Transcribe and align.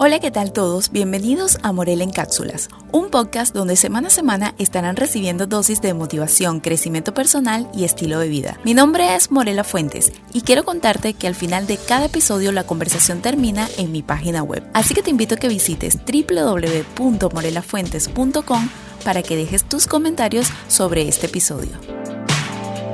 Hola, 0.00 0.20
¿qué 0.20 0.30
tal 0.30 0.52
todos? 0.52 0.92
Bienvenidos 0.92 1.58
a 1.64 1.72
Morel 1.72 2.02
en 2.02 2.12
Cápsulas, 2.12 2.68
un 2.92 3.10
podcast 3.10 3.52
donde 3.52 3.74
semana 3.74 4.06
a 4.06 4.12
semana 4.12 4.54
estarán 4.56 4.94
recibiendo 4.94 5.48
dosis 5.48 5.82
de 5.82 5.92
motivación, 5.92 6.60
crecimiento 6.60 7.12
personal 7.12 7.68
y 7.74 7.82
estilo 7.82 8.20
de 8.20 8.28
vida. 8.28 8.60
Mi 8.62 8.74
nombre 8.74 9.16
es 9.16 9.32
Morela 9.32 9.64
Fuentes 9.64 10.12
y 10.32 10.42
quiero 10.42 10.64
contarte 10.64 11.14
que 11.14 11.26
al 11.26 11.34
final 11.34 11.66
de 11.66 11.78
cada 11.78 12.06
episodio 12.06 12.52
la 12.52 12.62
conversación 12.62 13.22
termina 13.22 13.68
en 13.76 13.90
mi 13.90 14.02
página 14.02 14.44
web. 14.44 14.62
Así 14.72 14.94
que 14.94 15.02
te 15.02 15.10
invito 15.10 15.34
a 15.34 15.38
que 15.38 15.48
visites 15.48 15.98
www.morelafuentes.com 16.06 18.68
para 19.04 19.24
que 19.24 19.36
dejes 19.36 19.64
tus 19.64 19.88
comentarios 19.88 20.46
sobre 20.68 21.08
este 21.08 21.26
episodio. 21.26 21.72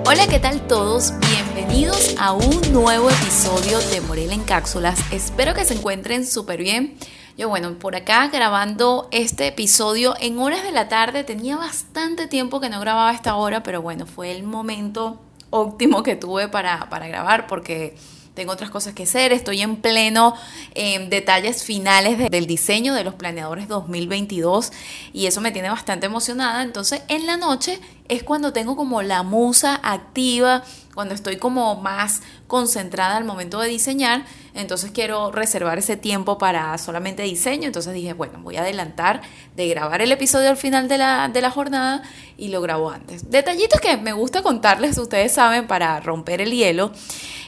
Hola, 0.07 0.27
¿qué 0.29 0.39
tal 0.39 0.67
todos? 0.67 1.15
Bienvenidos 1.19 2.15
a 2.19 2.33
un 2.33 2.73
nuevo 2.73 3.09
episodio 3.09 3.79
de 3.79 4.03
Morel 4.03 4.33
en 4.33 4.43
Cápsulas. 4.43 5.01
Espero 5.11 5.55
que 5.55 5.65
se 5.65 5.73
encuentren 5.73 6.27
súper 6.27 6.61
bien. 6.61 6.99
Yo, 7.39 7.49
bueno, 7.49 7.79
por 7.79 7.97
acá 7.97 8.29
grabando 8.29 9.09
este 9.13 9.47
episodio 9.47 10.15
en 10.21 10.39
horas 10.39 10.63
de 10.63 10.73
la 10.73 10.89
tarde. 10.89 11.25
Tenía 11.25 11.57
bastante 11.57 12.27
tiempo 12.27 12.61
que 12.61 12.69
no 12.69 12.81
grababa 12.81 13.13
esta 13.13 13.37
hora, 13.37 13.63
pero 13.63 13.81
bueno, 13.81 14.05
fue 14.05 14.31
el 14.31 14.43
momento 14.43 15.23
óptimo 15.49 16.03
que 16.03 16.17
tuve 16.17 16.49
para, 16.49 16.91
para 16.91 17.09
grabar 17.09 17.47
porque 17.47 17.97
tengo 18.35 18.53
otras 18.53 18.71
cosas 18.71 18.95
que 18.95 19.05
hacer, 19.05 19.33
estoy 19.33 19.63
en 19.63 19.77
pleno 19.77 20.35
eh, 20.75 21.07
detalles 21.09 21.63
finales 21.63 22.19
del 22.31 22.47
diseño 22.47 22.93
de 22.93 23.05
los 23.05 23.15
planeadores 23.15 23.69
2022 23.69 24.73
y 25.13 25.27
eso 25.27 25.41
me 25.41 25.53
tiene 25.53 25.71
bastante 25.71 26.07
emocionada. 26.07 26.63
Entonces 26.63 27.03
en 27.09 27.27
la 27.27 27.37
noche 27.37 27.79
es 28.09 28.23
cuando 28.23 28.53
tengo 28.53 28.77
como 28.77 29.03
la 29.03 29.23
musa 29.23 29.81
activa, 29.83 30.63
cuando 30.95 31.15
estoy 31.15 31.37
como 31.37 31.77
más 31.77 32.23
concentrada 32.47 33.17
al 33.17 33.25
momento 33.25 33.61
de 33.61 33.69
diseñar, 33.69 34.25
entonces 34.53 34.91
quiero 34.93 35.33
reservar 35.33 35.79
ese 35.79 35.97
tiempo 35.97 36.37
para 36.39 36.77
solamente 36.79 37.23
diseño, 37.23 37.67
entonces 37.67 37.95
dije, 37.95 38.13
bueno, 38.13 38.39
voy 38.43 38.57
a 38.57 38.61
adelantar 38.61 39.23
de 39.57 39.69
grabar 39.69 40.03
el 40.03 40.13
episodio 40.13 40.51
al 40.51 40.57
final 40.57 40.87
de 40.87 40.99
la, 40.99 41.29
de 41.29 41.41
la 41.41 41.51
jornada 41.51 42.03
y 42.37 42.49
lo 42.49 42.61
grabo 42.61 42.91
antes. 42.91 43.31
Detallitos 43.31 43.81
que 43.81 43.97
me 43.97 44.13
gusta 44.13 44.43
contarles, 44.43 44.99
ustedes 44.99 45.33
saben, 45.33 45.67
para 45.67 45.99
romper 46.01 46.41
el 46.41 46.53
hielo. 46.53 46.93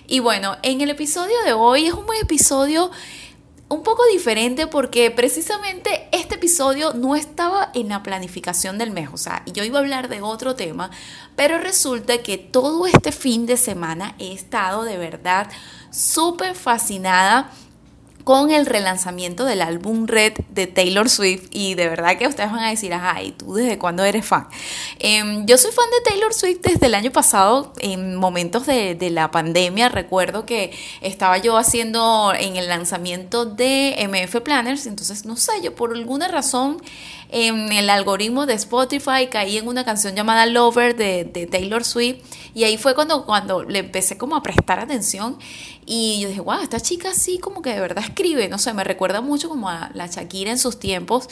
Y 0.08 0.20
bueno, 0.20 0.56
en 0.62 0.80
el 0.80 0.90
episodio 0.90 1.34
de 1.44 1.52
hoy 1.52 1.86
es 1.86 1.92
un 1.92 2.06
episodio 2.20 2.90
un 3.68 3.82
poco 3.82 4.04
diferente 4.12 4.66
porque 4.68 5.10
precisamente 5.10 6.08
este 6.12 6.36
episodio 6.36 6.92
no 6.94 7.16
estaba 7.16 7.70
en 7.74 7.88
la 7.88 8.02
planificación 8.02 8.78
del 8.78 8.92
mes, 8.92 9.08
o 9.12 9.16
sea, 9.16 9.42
yo 9.46 9.64
iba 9.64 9.78
a 9.78 9.82
hablar 9.82 10.08
de 10.08 10.22
otro 10.22 10.54
tema, 10.54 10.90
pero 11.34 11.58
resulta 11.58 12.18
que 12.18 12.38
todo 12.38 12.86
este 12.86 13.10
fin 13.10 13.44
de 13.44 13.56
semana 13.56 14.14
he 14.18 14.32
estado 14.32 14.84
de 14.84 14.98
verdad 14.98 15.48
súper 15.90 16.54
fascinada 16.54 17.50
con 18.26 18.50
el 18.50 18.66
relanzamiento 18.66 19.44
del 19.44 19.62
álbum 19.62 20.08
Red 20.08 20.32
de 20.48 20.66
Taylor 20.66 21.08
Swift 21.08 21.46
y 21.52 21.76
de 21.76 21.88
verdad 21.88 22.18
que 22.18 22.26
ustedes 22.26 22.50
van 22.50 22.64
a 22.64 22.70
decir, 22.70 22.92
ay, 22.92 23.30
¿tú 23.30 23.54
desde 23.54 23.78
cuándo 23.78 24.02
eres 24.02 24.26
fan? 24.26 24.48
Em, 24.98 25.46
yo 25.46 25.56
soy 25.56 25.70
fan 25.70 25.84
de 25.92 26.10
Taylor 26.10 26.34
Swift 26.34 26.58
desde 26.60 26.86
el 26.86 26.96
año 26.96 27.12
pasado, 27.12 27.72
en 27.78 28.16
momentos 28.16 28.66
de, 28.66 28.96
de, 28.96 29.10
la 29.10 29.30
pandemia, 29.30 29.90
recuerdo 29.90 30.44
que 30.44 30.72
estaba 31.02 31.38
yo 31.38 31.56
haciendo 31.56 32.32
en 32.36 32.56
el 32.56 32.66
lanzamiento 32.66 33.44
de 33.44 33.94
MF 34.08 34.40
Planners, 34.40 34.86
entonces 34.86 35.24
no 35.24 35.36
sé, 35.36 35.52
yo 35.62 35.76
por 35.76 35.92
alguna 35.92 36.26
razón 36.26 36.82
en 37.30 37.72
el 37.72 37.90
algoritmo 37.90 38.46
de 38.46 38.54
Spotify 38.54 39.28
caí 39.30 39.56
en 39.58 39.68
una 39.68 39.84
canción 39.84 40.14
llamada 40.14 40.46
Lover 40.46 40.96
de, 40.96 41.24
de, 41.24 41.46
Taylor 41.46 41.84
Swift 41.84 42.18
y 42.54 42.64
ahí 42.64 42.76
fue 42.76 42.94
cuando, 42.94 43.24
cuando 43.24 43.62
le 43.62 43.80
empecé 43.80 44.16
como 44.16 44.36
a 44.36 44.42
prestar 44.42 44.78
atención 44.78 45.38
y 45.88 46.20
yo 46.20 46.28
dije, 46.28 46.40
wow, 46.40 46.60
esta 46.62 46.80
chica 46.80 47.14
sí 47.14 47.38
como 47.38 47.62
que 47.62 47.72
de 47.72 47.80
verdad 47.80 48.02
escribe, 48.04 48.48
no 48.48 48.58
sé, 48.58 48.74
me 48.74 48.82
recuerda 48.82 49.20
mucho 49.20 49.48
como 49.48 49.68
a 49.68 49.90
la 49.94 50.08
Shakira 50.08 50.50
en 50.50 50.58
sus 50.58 50.80
tiempos 50.80 51.28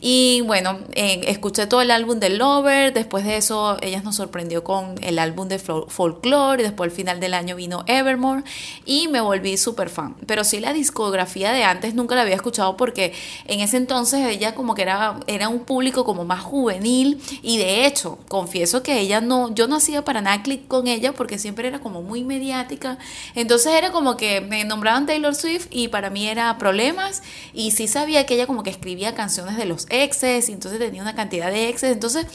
y 0.00 0.40
bueno, 0.46 0.78
eh, 0.94 1.20
escuché 1.26 1.66
todo 1.66 1.82
el 1.82 1.90
álbum 1.90 2.18
de 2.18 2.30
Lover, 2.30 2.94
después 2.94 3.24
de 3.24 3.36
eso 3.36 3.76
ella 3.82 4.00
nos 4.02 4.16
sorprendió 4.16 4.64
con 4.64 4.94
el 5.02 5.18
álbum 5.18 5.48
de 5.48 5.58
Folklore 5.58 6.62
y 6.62 6.64
después 6.64 6.90
al 6.90 6.96
final 6.96 7.20
del 7.20 7.34
año 7.34 7.54
vino 7.56 7.84
Evermore 7.86 8.44
y 8.86 9.08
me 9.08 9.20
volví 9.20 9.58
súper 9.58 9.90
fan, 9.90 10.16
pero 10.26 10.42
sí 10.42 10.58
la 10.58 10.72
discografía 10.72 11.52
de 11.52 11.64
antes 11.64 11.94
nunca 11.94 12.14
la 12.14 12.22
había 12.22 12.34
escuchado 12.34 12.78
porque 12.78 13.12
en 13.46 13.60
ese 13.60 13.76
entonces 13.76 14.26
ella 14.26 14.54
como 14.54 14.74
que 14.74 14.82
era 14.82 15.20
era 15.26 15.37
un 15.46 15.60
público 15.60 16.04
como 16.04 16.24
más 16.24 16.40
juvenil 16.40 17.20
y 17.42 17.58
de 17.58 17.86
hecho, 17.86 18.18
confieso 18.28 18.82
que 18.82 18.98
ella 18.98 19.20
no, 19.20 19.54
yo 19.54 19.68
no 19.68 19.76
hacía 19.76 20.02
para 20.04 20.20
nada 20.20 20.42
clic 20.42 20.66
con 20.66 20.88
ella 20.88 21.12
porque 21.12 21.38
siempre 21.38 21.68
era 21.68 21.80
como 21.80 22.02
muy 22.02 22.24
mediática, 22.24 22.98
entonces 23.34 23.74
era 23.74 23.92
como 23.92 24.16
que 24.16 24.40
me 24.40 24.64
nombraban 24.64 25.06
Taylor 25.06 25.34
Swift 25.34 25.66
y 25.70 25.88
para 25.88 26.10
mí 26.10 26.26
era 26.26 26.56
problemas 26.58 27.22
y 27.52 27.70
sí 27.72 27.86
sabía 27.86 28.26
que 28.26 28.34
ella 28.34 28.46
como 28.46 28.62
que 28.62 28.70
escribía 28.70 29.14
canciones 29.14 29.56
de 29.56 29.66
los 29.66 29.86
exes 29.90 30.48
y 30.48 30.52
entonces 30.52 30.80
tenía 30.80 31.02
una 31.02 31.14
cantidad 31.14 31.52
de 31.52 31.68
exes, 31.68 31.92
entonces 31.92 32.26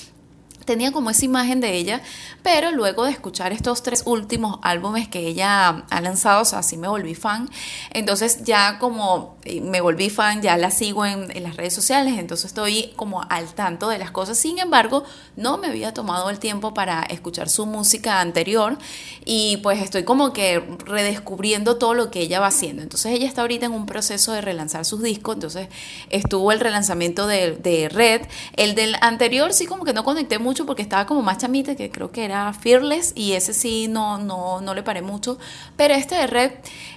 tenía 0.65 0.91
como 0.91 1.09
esa 1.09 1.25
imagen 1.25 1.61
de 1.61 1.73
ella, 1.73 2.01
pero 2.41 2.71
luego 2.71 3.05
de 3.05 3.11
escuchar 3.11 3.51
estos 3.51 3.83
tres 3.83 4.03
últimos 4.05 4.59
álbumes 4.61 5.07
que 5.07 5.27
ella 5.27 5.85
ha 5.89 6.01
lanzado, 6.01 6.41
o 6.41 6.45
sea, 6.45 6.59
así 6.59 6.77
me 6.77 6.87
volví 6.87 7.15
fan. 7.15 7.49
Entonces 7.91 8.43
ya 8.43 8.79
como 8.79 9.37
eh, 9.45 9.61
me 9.61 9.81
volví 9.81 10.09
fan, 10.09 10.41
ya 10.41 10.57
la 10.57 10.71
sigo 10.71 11.05
en, 11.05 11.43
las 11.43 11.57
redes 11.57 11.73
sociales, 11.73 12.17
entonces 12.17 12.45
estoy 12.45 12.93
como 12.95 13.23
al 13.29 13.53
tanto 13.53 13.89
de 13.89 13.97
las 13.97 14.11
cosas. 14.11 14.37
Sin 14.37 14.59
embargo, 14.59 15.03
no 15.35 15.57
me 15.57 15.67
había 15.67 15.93
tomado 15.93 16.29
el 16.29 16.39
tiempo 16.39 16.73
para 16.73 17.03
escuchar 17.03 17.49
su 17.49 17.65
música 17.65 18.21
anterior 18.21 18.77
y 19.25 19.57
pues 19.57 19.81
estoy 19.81 20.03
como 20.03 20.31
que 20.31 20.63
redescubriendo 20.85 21.77
todo 21.77 21.93
lo 21.93 22.11
que 22.11 22.21
ella 22.21 22.39
va 22.39 22.47
haciendo. 22.47 22.81
Entonces 22.83 23.11
ella 23.11 23.27
está 23.27 23.41
ahorita 23.41 23.65
en 23.65 23.73
un 23.73 23.85
proceso 23.85 24.31
de 24.31 24.41
relanzar 24.41 24.85
sus 24.85 25.01
discos, 25.01 25.35
entonces 25.35 25.67
estuvo 26.09 26.51
el 26.51 26.59
relanzamiento 26.59 27.27
de, 27.27 27.51
de 27.51 27.89
Red. 27.89 28.21
El 28.55 28.75
del 28.75 28.95
anterior 29.01 29.53
sí 29.53 29.65
como 29.65 29.83
que 29.83 29.93
no 29.93 30.03
conecté 30.03 30.39
mucho 30.39 30.52
porque 30.65 30.83
estaba 30.83 31.05
como 31.05 31.21
más 31.21 31.39
chamita, 31.39 31.75
que 31.75 31.89
creo 31.89 32.11
que 32.11 32.23
era 32.25 32.53
Fearless, 32.53 33.13
y 33.15 33.33
ese 33.33 33.53
sí 33.53 33.87
no, 33.87 34.17
no, 34.17 34.61
no 34.61 34.73
le 34.73 34.83
paré 34.83 35.01
mucho. 35.01 35.37
Pero 35.75 35.93
este 35.95 36.15
de 36.15 36.27
Red 36.27 36.51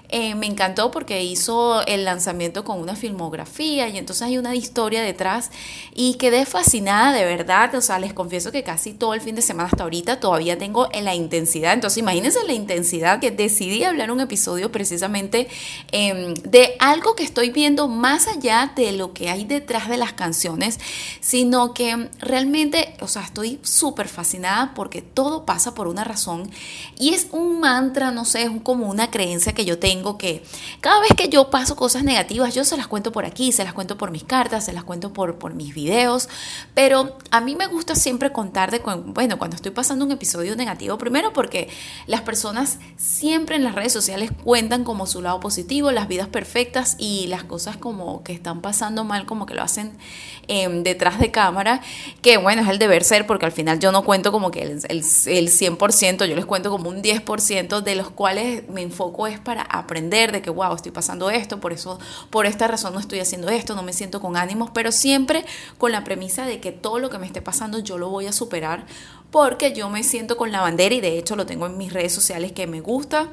eh, 0.09 0.35
me 0.37 0.47
encantó 0.47 0.91
porque 0.93 1.25
hizo 1.25 1.85
el 1.87 2.05
lanzamiento 2.05 2.63
con 2.65 2.81
una 2.81 2.95
filmografía 2.95 3.89
y 3.89 3.99
entonces 3.99 4.23
hay 4.23 4.39
una 4.39 4.55
historia 4.55 5.03
detrás 5.03 5.51
y 5.95 6.15
quedé 6.15 6.47
fascinada 6.47 7.13
de 7.13 7.25
verdad, 7.25 7.75
o 7.75 7.81
sea, 7.81 7.99
les 7.99 8.13
confieso 8.13 8.53
que 8.53 8.63
casi 8.63 8.93
todo 8.93 9.15
el 9.15 9.21
fin 9.21 9.35
de 9.35 9.43
semana 9.43 9.69
hasta 9.69 9.83
ahorita 9.83 10.21
todavía 10.21 10.57
tengo 10.59 10.89
la 11.03 11.15
intensidad, 11.15 11.73
entonces 11.73 11.99
imagínense 11.99 12.39
la 12.47 12.53
intensidad 12.53 13.19
que 13.19 13.33
decidí 13.33 13.83
hablar 13.83 14.13
un 14.13 14.21
episodio 14.21 14.71
precisamente 14.71 15.49
eh, 15.91 16.35
de 16.45 16.77
algo 16.79 17.17
que 17.17 17.25
estoy 17.25 17.51
viendo 17.51 17.89
más 17.89 18.29
allá 18.29 18.73
de 18.77 18.93
lo 18.93 19.13
que 19.13 19.29
hay 19.29 19.45
detrás 19.45 19.89
de 19.89 19.97
las 19.97 20.13
canciones, 20.13 20.79
sino 21.21 21.75
que 21.75 22.09
realmente, 22.21 22.95
o 23.01 23.09
sea, 23.09 23.23
estoy 23.23 23.59
súper 23.63 24.07
fascinada 24.07 24.73
porque 24.75 25.03
todo 25.03 25.45
pasa 25.45 25.75
por 25.75 25.89
una 25.89 26.05
razón 26.05 26.49
y 26.99 27.15
es 27.15 27.27
un 27.33 27.59
mantra, 27.61 28.13
no 28.13 28.25
sé, 28.25 28.45
es 28.45 28.51
como 28.63 28.89
una 28.89 29.11
creencia 29.11 29.53
que 29.53 29.65
yo 29.65 29.79
tengo 29.81 29.96
que 30.19 30.43
cada 30.81 31.01
vez 31.01 31.11
que 31.17 31.29
yo 31.29 31.51
paso 31.51 31.77
cosas 31.77 32.05
negativas, 32.05 32.55
yo 32.55 32.65
se 32.65 32.77
las 32.77 32.87
cuento 32.87 33.13
por 33.13 33.25
aquí, 33.25 33.53
se 33.53 33.65
las 33.65 33.73
cuento 33.73 33.97
por 33.97 34.11
mis 34.11 34.25
cartas, 34.25 34.65
se 34.65 34.73
las 34.73 34.85
cuento 34.85 35.13
por, 35.13 35.37
por 35.39 35.55
mis 35.55 35.75
videos, 35.75 36.29
pero 36.75 37.17
a 37.31 37.41
mí 37.41 37.57
me 37.57 37.67
gusta 37.67 37.95
siempre 37.95 38.33
contar 38.33 38.71
de, 38.71 38.79
bueno, 38.79 39.39
cuando 39.39 39.57
estoy 39.57 39.73
pasando 39.73 40.05
un 40.05 40.13
episodio 40.13 40.57
negativo, 40.57 40.99
primero 40.99 41.33
porque 41.33 41.69
las 42.07 42.23
personas 42.23 42.79
siempre 42.97 43.57
en 43.57 43.65
las 43.65 43.75
redes 43.75 43.93
sociales 43.93 44.31
cuentan 44.45 44.85
como 44.85 45.07
su 45.07 45.23
lado 45.23 45.41
positivo, 45.41 45.91
las 45.91 46.09
vidas 46.09 46.29
perfectas 46.29 46.97
y 46.99 47.27
las 47.29 47.45
cosas 47.45 47.77
como 47.77 48.23
que 48.23 48.33
están 48.33 48.61
pasando 48.61 49.05
mal, 49.05 49.27
como 49.27 49.47
que 49.47 49.55
lo 49.55 49.63
hacen 49.63 49.93
eh, 50.49 50.69
detrás 50.83 51.19
de 51.19 51.31
cámara, 51.31 51.81
que 52.23 52.37
bueno, 52.37 52.63
es 52.63 52.69
el 52.69 52.79
deber 52.79 53.05
ser 53.05 53.27
porque 53.27 53.47
al 53.47 53.53
final 53.53 53.79
yo 53.79 53.93
no 53.93 54.05
cuento 54.05 54.33
como 54.33 54.51
que 54.51 54.63
el, 54.63 54.71
el, 54.89 54.99
el 54.99 55.03
100%, 55.03 56.27
yo 56.27 56.37
les 56.37 56.47
cuento 56.47 56.71
como 56.71 56.89
un 56.89 57.03
10% 57.03 57.81
de 57.81 57.95
los 57.95 58.11
cuales 58.11 58.69
me 58.69 58.83
enfoco 58.83 59.27
es 59.27 59.39
para 59.39 59.63
aprender 59.87 60.31
de 60.33 60.43
que, 60.43 60.51
wow, 60.51 60.75
estoy 60.75 60.93
pasando 60.93 61.31
esto, 61.31 61.59
por 61.59 61.73
eso, 61.73 61.99
por 62.31 62.47
esta 62.47 62.69
razón 62.69 62.93
no 62.93 63.01
estoy 63.01 63.21
haciendo 63.21 63.49
esto, 63.49 63.75
no 63.75 63.83
me 63.83 63.93
siento 63.93 64.21
con 64.21 64.37
ánimos, 64.37 64.71
pero 64.73 64.93
siempre 64.93 65.45
con 65.79 65.93
la 65.93 66.05
premisa 66.05 66.45
de 66.45 66.61
que 66.61 66.73
todo 66.73 66.99
lo 66.99 67.11
que 67.11 67.19
me 67.19 67.27
esté 67.27 67.41
pasando 67.41 67.79
yo 67.79 67.99
lo 67.99 68.11
voy 68.11 68.27
a 68.27 68.33
superar 68.33 68.85
porque 69.31 69.73
yo 69.73 69.89
me 69.91 70.03
siento 70.03 70.37
con 70.37 70.53
la 70.53 70.61
bandera 70.61 70.95
y 70.95 71.01
de 71.01 71.19
hecho 71.19 71.37
lo 71.37 71.47
tengo 71.47 71.67
en 71.67 71.77
mis 71.77 71.93
redes 71.93 72.13
sociales 72.13 72.53
que 72.53 72.67
me 72.67 72.81
gusta. 72.81 73.29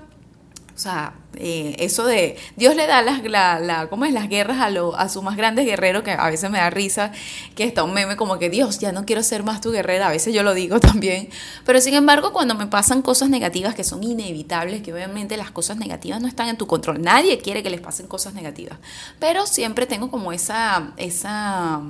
O 0.75 0.79
sea, 0.79 1.13
eh, 1.37 1.75
eso 1.79 2.05
de 2.05 2.37
Dios 2.55 2.75
le 2.75 2.87
da 2.87 3.01
las, 3.01 3.23
la, 3.23 3.87
¿cómo 3.89 4.05
es? 4.05 4.13
las 4.13 4.29
guerras 4.29 4.59
a, 4.59 4.69
lo, 4.69 4.95
a 4.95 5.09
su 5.09 5.21
más 5.21 5.37
grandes 5.37 5.65
guerrero, 5.65 6.03
que 6.03 6.11
a 6.11 6.29
veces 6.29 6.49
me 6.51 6.59
da 6.59 6.69
risa, 6.69 7.11
que 7.55 7.63
está 7.63 7.83
un 7.83 7.93
meme 7.93 8.15
como 8.15 8.39
que 8.39 8.49
Dios, 8.49 8.79
ya 8.79 8.91
no 8.91 9.05
quiero 9.05 9.23
ser 9.23 9.43
más 9.43 9.61
tu 9.61 9.71
guerrera, 9.71 10.07
a 10.07 10.11
veces 10.11 10.33
yo 10.33 10.43
lo 10.43 10.53
digo 10.53 10.79
también, 10.81 11.29
pero 11.65 11.81
sin 11.81 11.93
embargo 11.93 12.33
cuando 12.33 12.55
me 12.55 12.67
pasan 12.67 13.01
cosas 13.01 13.29
negativas 13.29 13.75
que 13.75 13.83
son 13.83 14.03
inevitables, 14.03 14.81
que 14.81 14.93
obviamente 14.93 15.37
las 15.37 15.51
cosas 15.51 15.77
negativas 15.77 16.21
no 16.21 16.27
están 16.27 16.49
en 16.49 16.57
tu 16.57 16.67
control, 16.67 17.01
nadie 17.01 17.39
quiere 17.39 17.63
que 17.63 17.69
les 17.69 17.81
pasen 17.81 18.07
cosas 18.07 18.33
negativas, 18.33 18.77
pero 19.19 19.45
siempre 19.47 19.85
tengo 19.85 20.11
como 20.11 20.31
esa, 20.31 20.93
esa 20.97 21.81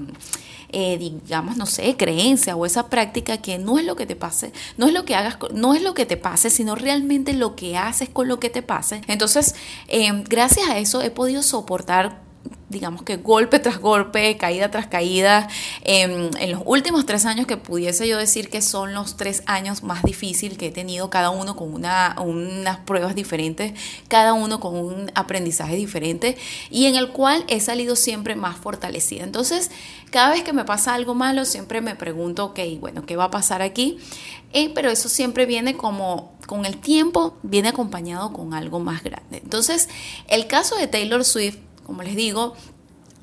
eh, 0.76 0.98
digamos, 0.98 1.56
no 1.56 1.68
sé, 1.68 1.96
creencia 1.96 2.56
o 2.56 2.66
esa 2.66 2.90
práctica 2.90 3.38
que 3.38 3.60
no 3.60 3.78
es 3.78 3.86
lo 3.86 3.96
que 3.96 4.08
te 4.08 4.16
pase, 4.16 4.52
no 4.76 4.88
es 4.88 4.94
lo 4.94 5.06
que 5.06 5.14
hagas, 5.14 5.38
no 5.54 5.76
es 5.76 5.84
lo 5.84 5.94
que 5.94 6.08
te 6.08 6.18
pase, 6.18 6.50
sino 6.50 6.74
realmente 6.74 7.34
lo 7.34 7.56
que 7.56 7.78
haces 7.78 8.10
con 8.10 8.28
lo 8.28 8.40
que 8.40 8.50
te 8.50 8.64
pase. 8.64 9.02
Entonces, 9.08 9.33
eh, 9.88 10.24
gracias 10.28 10.70
a 10.70 10.78
eso 10.78 11.02
he 11.02 11.12
podido 11.12 11.44
soportar 11.44 12.24
digamos 12.74 13.04
que 13.04 13.18
golpe 13.18 13.60
tras 13.60 13.80
golpe, 13.80 14.36
caída 14.36 14.70
tras 14.70 14.88
caída. 14.88 15.48
Em, 15.84 16.30
en 16.38 16.52
los 16.52 16.62
últimos 16.66 17.06
tres 17.06 17.26
años 17.26 17.48
que 17.48 17.56
pudiese 17.56 18.08
yo 18.08 18.18
decir 18.18 18.50
que 18.50 18.62
son 18.62 18.94
los 18.94 19.16
tres 19.16 19.44
años 19.46 19.84
más 19.84 20.04
difíciles 20.04 20.58
que 20.58 20.68
he 20.68 20.72
tenido, 20.72 21.10
cada 21.10 21.30
uno 21.30 21.56
con 21.56 21.74
una, 21.74 22.16
unas 22.20 22.78
pruebas 22.80 23.16
diferentes, 23.16 23.74
cada 24.10 24.34
uno 24.34 24.60
con 24.60 24.76
un 24.76 25.12
aprendizaje 25.16 25.76
diferente 25.76 26.36
y 26.70 26.86
en 26.88 26.96
el 26.96 27.10
cual 27.10 27.46
he 27.48 27.62
salido 27.62 27.96
siempre 27.96 28.36
más 28.36 28.58
fortalecida. 28.58 29.24
Entonces, 29.24 29.70
cada 30.10 30.32
vez 30.32 30.44
que 30.44 30.54
me 30.54 30.66
pasa 30.66 30.94
algo 30.94 31.16
malo, 31.16 31.46
siempre 31.46 31.80
me 31.80 31.96
pregunto, 31.96 32.46
ok, 32.46 32.60
bueno, 32.80 33.06
¿qué 33.06 33.16
va 33.16 33.26
a 33.26 33.32
pasar 33.32 33.62
aquí? 33.62 34.00
Eh, 34.52 34.72
pero 34.76 34.92
eso 34.92 35.10
siempre 35.10 35.46
viene 35.46 35.76
como, 35.76 36.33
con 36.46 36.66
el 36.66 36.78
tiempo, 36.78 37.36
viene 37.44 37.70
acompañado 37.70 38.34
con 38.34 38.54
algo 38.54 38.80
más 38.80 39.04
grande. 39.04 39.42
Entonces, 39.44 39.90
el 40.28 40.48
caso 40.48 40.76
de 40.76 40.88
Taylor 40.88 41.24
Swift, 41.24 41.58
como 41.86 42.04
les 42.04 42.16
digo, 42.16 42.56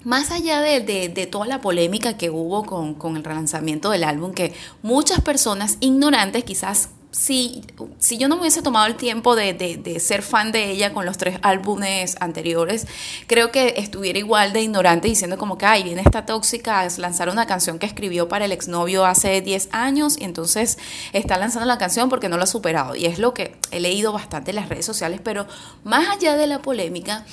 más 0.05 0.31
allá 0.31 0.61
de, 0.61 1.29
toda 1.31 1.47
la 1.47 1.61
polémica 1.61 2.17
que 2.17 2.31
hubo 2.31 2.65
con, 2.65 2.95
con, 2.95 3.17
el 3.17 3.25
relanzamiento 3.25 3.91
del 3.91 4.05
álbum, 4.05 4.33
que 4.33 4.55
muchas 4.83 5.21
personas 5.21 5.77
ignorantes 5.81 6.45
quizás 6.45 6.91
si, 7.13 7.63
si 7.99 8.19
yo 8.19 8.29
no 8.29 8.37
me 8.37 8.43
hubiese 8.43 8.63
tomado 8.63 8.87
el 8.87 8.95
tiempo 8.95 9.35
de, 9.35 9.97
ser 10.01 10.23
fan 10.23 10.53
de 10.53 10.71
ella 10.71 10.93
con 10.93 11.07
los 11.07 11.19
tres 11.19 11.39
álbumes 11.43 12.17
anteriores, 12.21 12.87
creo 13.27 13.51
que 13.51 13.75
estuviera 13.79 14.19
igual 14.19 14.53
de 14.53 14.63
ignorante 14.63 15.09
diciendo 15.09 15.37
como 15.37 15.59
que, 15.59 15.67
ay, 15.67 15.83
viene 15.83 16.03
esta 16.03 16.25
tóxica 16.25 16.81
a 16.81 16.89
lanzar 16.99 17.29
una 17.29 17.47
canción 17.47 17.79
que 17.79 17.87
escribió 17.87 18.29
para 18.29 18.45
el 18.45 18.53
exnovio 18.53 19.05
hace 19.05 19.41
10 19.41 19.71
años 19.73 20.17
y 20.19 20.25
entonces 20.25 20.79
está 21.13 21.37
lanzando 21.37 21.67
la 21.67 21.79
canción 21.79 22.09
porque 22.09 22.29
no 22.29 22.37
lo 22.37 22.45
ha 22.45 22.47
superado. 22.47 22.95
Y 22.95 23.07
es 23.07 23.19
lo 23.19 23.35
que 23.35 23.57
he 23.71 23.81
leído 23.81 24.13
bastante 24.13 24.51
en 24.51 24.57
las 24.57 24.69
redes 24.69 24.87
sociales, 24.87 25.21
pero 25.23 25.47
más 25.85 26.09
allá 26.09 26.37
de 26.37 26.47
la 26.47 26.63
polémica, 26.63 27.25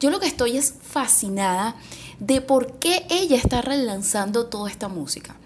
yo 0.00 0.10
lo 0.10 0.20
que 0.20 0.26
estoy 0.26 0.56
es 0.56 0.74
fascinada 0.82 1.76
de 2.18 2.40
por 2.40 2.78
qué 2.78 3.06
ella 3.10 3.36
está 3.36 3.60
relanzando 3.62 4.46
toda 4.46 4.70
esta 4.70 4.88
música 4.88 5.36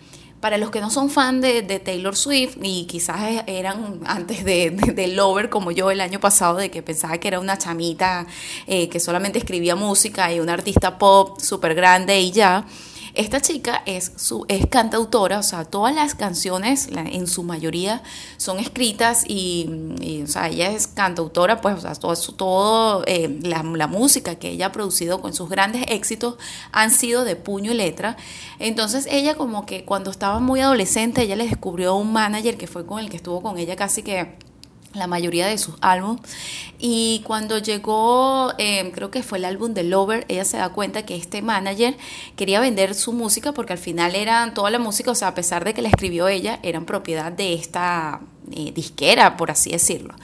para 0.42 0.58
los 0.58 0.72
que 0.72 0.80
no 0.80 0.90
son 0.90 1.08
fan 1.08 1.40
de, 1.40 1.62
Taylor 1.62 2.16
Swift 2.16 2.56
y 2.60 2.84
quizás 2.86 3.44
eran 3.46 4.00
antes 4.04 4.44
de, 4.44 4.70
de, 4.70 5.06
Lover 5.06 5.48
como 5.48 5.70
yo 5.70 5.92
el 5.92 6.00
año 6.00 6.18
pasado 6.18 6.56
de 6.56 6.68
que 6.68 6.82
pensaba 6.82 7.16
que 7.18 7.28
era 7.28 7.38
una 7.38 7.58
chamita 7.58 8.26
eh, 8.66 8.88
que 8.88 8.98
solamente 8.98 9.38
escribía 9.38 9.76
música 9.76 10.32
y 10.32 10.40
una 10.40 10.54
artista 10.54 10.98
pop 10.98 11.38
súper 11.38 11.76
grande 11.76 12.20
y 12.20 12.32
ya, 12.32 12.66
esta 13.14 13.40
chica 13.40 13.82
es, 13.84 14.12
su, 14.16 14.46
es 14.48 14.66
cantautora, 14.66 15.38
o 15.38 15.42
sea, 15.42 15.64
todas 15.64 15.94
las 15.94 16.14
canciones, 16.14 16.88
en 16.92 17.26
su 17.26 17.42
mayoría, 17.42 18.02
son 18.38 18.58
escritas 18.58 19.24
y, 19.28 20.22
o 20.24 20.26
sea, 20.26 20.48
ella 20.48 20.70
es 20.70 20.86
cantautora, 20.86 21.60
pues, 21.60 21.76
o 21.76 21.80
sea, 21.80 21.94
todo, 21.94 23.04
eh, 23.06 23.38
la, 23.42 23.62
la, 23.62 23.86
música 23.86 24.36
que 24.36 24.50
ella 24.50 24.66
ha 24.66 24.72
producido 24.72 25.20
con 25.20 25.34
sus 25.34 25.50
grandes 25.50 25.84
éxitos 25.88 26.36
han 26.72 26.90
sido 26.90 27.24
de 27.24 27.36
puño 27.36 27.72
y 27.72 27.74
letra. 27.74 28.16
Entonces, 28.58 29.06
ella 29.10 29.34
como 29.34 29.66
que 29.66 29.84
cuando 29.84 30.10
estaba 30.10 30.40
muy 30.40 30.60
adolescente, 30.60 31.22
ella 31.22 31.36
le 31.36 31.46
descubrió 31.46 31.94
un 31.96 32.12
manager 32.12 32.56
que 32.56 32.66
fue 32.66 32.86
con 32.86 32.98
el 32.98 33.10
que 33.10 33.16
estuvo 33.16 33.42
con 33.42 33.58
ella 33.58 33.76
casi 33.76 34.02
que 34.02 34.38
la 34.94 35.06
mayoría 35.06 35.46
de 35.46 35.58
sus 35.58 35.74
álbumes. 35.80 36.20
Y 36.78 37.22
cuando 37.24 37.58
llegó, 37.58 38.52
em, 38.58 38.90
creo 38.90 39.10
que 39.10 39.22
fue 39.22 39.38
el 39.38 39.44
álbum 39.44 39.74
de 39.74 39.84
Lover, 39.84 40.24
ella 40.28 40.44
se 40.44 40.56
da 40.56 40.70
cuenta 40.70 41.04
que 41.04 41.16
este 41.16 41.42
manager 41.42 41.96
quería 42.36 42.60
vender 42.60 42.94
su 42.94 43.12
música 43.12 43.52
porque 43.52 43.72
al 43.72 43.78
final 43.78 44.14
eran 44.14 44.54
toda 44.54 44.70
la 44.70 44.78
música, 44.78 45.10
o 45.10 45.14
sea, 45.14 45.28
a 45.28 45.34
pesar 45.34 45.64
de 45.64 45.74
que 45.74 45.82
la 45.82 45.88
escribió 45.88 46.28
ella, 46.28 46.58
eran 46.62 46.84
propiedad 46.84 47.32
de 47.32 47.54
esta 47.54 48.20
eh, 48.56 48.72
disquera, 48.74 49.36
por 49.36 49.50
así 49.50 49.70
decirlo. 49.70 50.14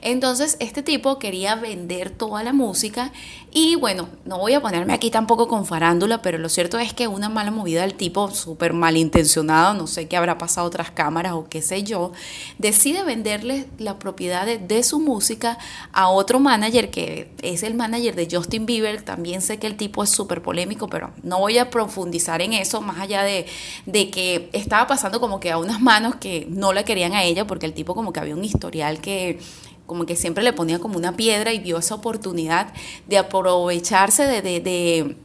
Entonces, 0.00 0.56
este 0.60 0.82
tipo 0.82 1.18
quería 1.18 1.54
vender 1.54 2.10
toda 2.10 2.42
la 2.42 2.52
música 2.52 3.12
y 3.58 3.74
bueno, 3.74 4.10
no 4.26 4.38
voy 4.38 4.52
a 4.52 4.60
ponerme 4.60 4.92
aquí 4.92 5.10
tampoco 5.10 5.48
con 5.48 5.64
farándula, 5.64 6.20
pero 6.20 6.36
lo 6.36 6.50
cierto 6.50 6.78
es 6.78 6.92
que 6.92 7.08
una 7.08 7.30
mala 7.30 7.50
movida 7.50 7.80
del 7.80 7.94
tipo, 7.94 8.30
súper 8.30 8.74
malintencionado, 8.74 9.72
no 9.72 9.86
sé 9.86 10.08
qué 10.08 10.18
habrá 10.18 10.36
pasado 10.36 10.66
otras 10.66 10.90
cámaras 10.90 11.32
o 11.32 11.48
qué 11.48 11.62
sé 11.62 11.82
yo, 11.82 12.12
decide 12.58 13.02
venderle 13.02 13.66
la 13.78 13.98
propiedad 13.98 14.46
de, 14.46 14.82
su 14.82 15.00
música 15.00 15.56
a 15.94 16.10
otro 16.10 16.38
manager 16.38 16.90
que 16.90 17.30
es 17.40 17.62
el 17.62 17.72
manager 17.72 18.14
de 18.14 18.28
Justin 18.30 18.66
Bieber. 18.66 19.00
También 19.00 19.40
sé 19.40 19.58
que 19.58 19.66
el 19.66 19.76
tipo 19.76 20.04
es 20.04 20.10
súper 20.10 20.42
polémico, 20.42 20.88
pero 20.88 21.12
no 21.22 21.38
voy 21.38 21.56
a 21.56 21.70
profundizar 21.70 22.42
en 22.42 22.52
eso, 22.52 22.82
más 22.82 23.00
allá 23.00 23.22
de, 23.22 23.46
de 23.86 24.10
que 24.10 24.50
estaba 24.52 24.86
pasando 24.86 25.18
como 25.18 25.40
que 25.40 25.50
a 25.50 25.56
unas 25.56 25.80
manos 25.80 26.16
que 26.16 26.46
no 26.50 26.74
la 26.74 26.84
querían 26.84 27.14
a 27.14 27.24
ella, 27.24 27.46
porque 27.46 27.64
el 27.64 27.72
tipo 27.76 27.94
como 27.94 28.12
que 28.12 28.18
había 28.18 28.34
un 28.34 28.44
historial 28.44 29.00
que 29.00 29.38
como 29.86 30.04
que 30.04 30.16
siempre 30.16 30.42
le 30.42 30.52
ponía 30.52 30.80
como 30.80 30.98
una 30.98 31.16
piedra 31.16 31.52
y 31.52 31.60
vio 31.60 31.78
esa 31.78 31.94
oportunidad 31.94 32.72
de 33.06 33.18
aprovecharse 33.18 34.24
de, 34.24 34.42
de 34.42 35.16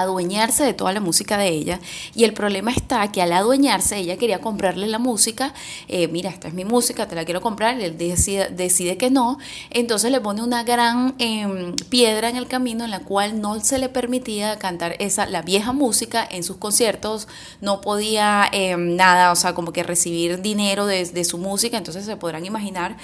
adueñarse 0.00 0.64
de 0.64 0.74
toda 0.74 0.92
la 0.92 1.00
música 1.00 1.36
de 1.38 1.48
ella. 1.48 1.80
Y 2.14 2.24
el 2.24 2.32
problema 2.32 2.70
está 2.70 3.10
que 3.12 3.22
al 3.22 3.32
adueñarse, 3.32 3.98
ella 3.98 4.16
quería 4.16 4.40
comprarle 4.40 4.86
la 4.86 4.98
música, 4.98 5.54
eh, 5.88 6.08
mira, 6.08 6.30
esta 6.30 6.48
es 6.48 6.54
mi 6.54 6.64
música, 6.64 7.06
te 7.06 7.14
la 7.14 7.24
quiero 7.24 7.40
comprar, 7.40 7.80
él 7.80 7.96
decide, 7.98 8.48
decide 8.50 8.96
que 8.96 9.10
no, 9.10 9.38
entonces 9.70 10.10
le 10.10 10.20
pone 10.20 10.42
una 10.42 10.64
gran 10.64 11.14
em, 11.18 11.76
piedra 11.90 12.28
en 12.28 12.36
el 12.36 12.46
camino 12.46 12.84
en 12.84 12.90
la 12.90 13.00
cual 13.00 13.40
no 13.40 13.60
se 13.60 13.78
le 13.78 13.88
permitía 13.88 14.58
cantar 14.58 14.96
esa, 14.98 15.26
la 15.26 15.42
vieja 15.42 15.72
música 15.72 16.26
en 16.30 16.42
sus 16.42 16.56
conciertos, 16.56 17.28
no 17.60 17.80
podía 17.80 18.48
em, 18.52 18.96
nada, 18.96 19.32
o 19.32 19.36
sea, 19.36 19.54
como 19.54 19.72
que 19.72 19.82
recibir 19.82 20.40
dinero 20.40 20.86
de, 20.86 21.04
de 21.04 21.24
su 21.24 21.38
música, 21.38 21.76
entonces 21.76 22.04
se 22.04 22.16
podrán 22.16 22.46
imaginar 22.46 22.96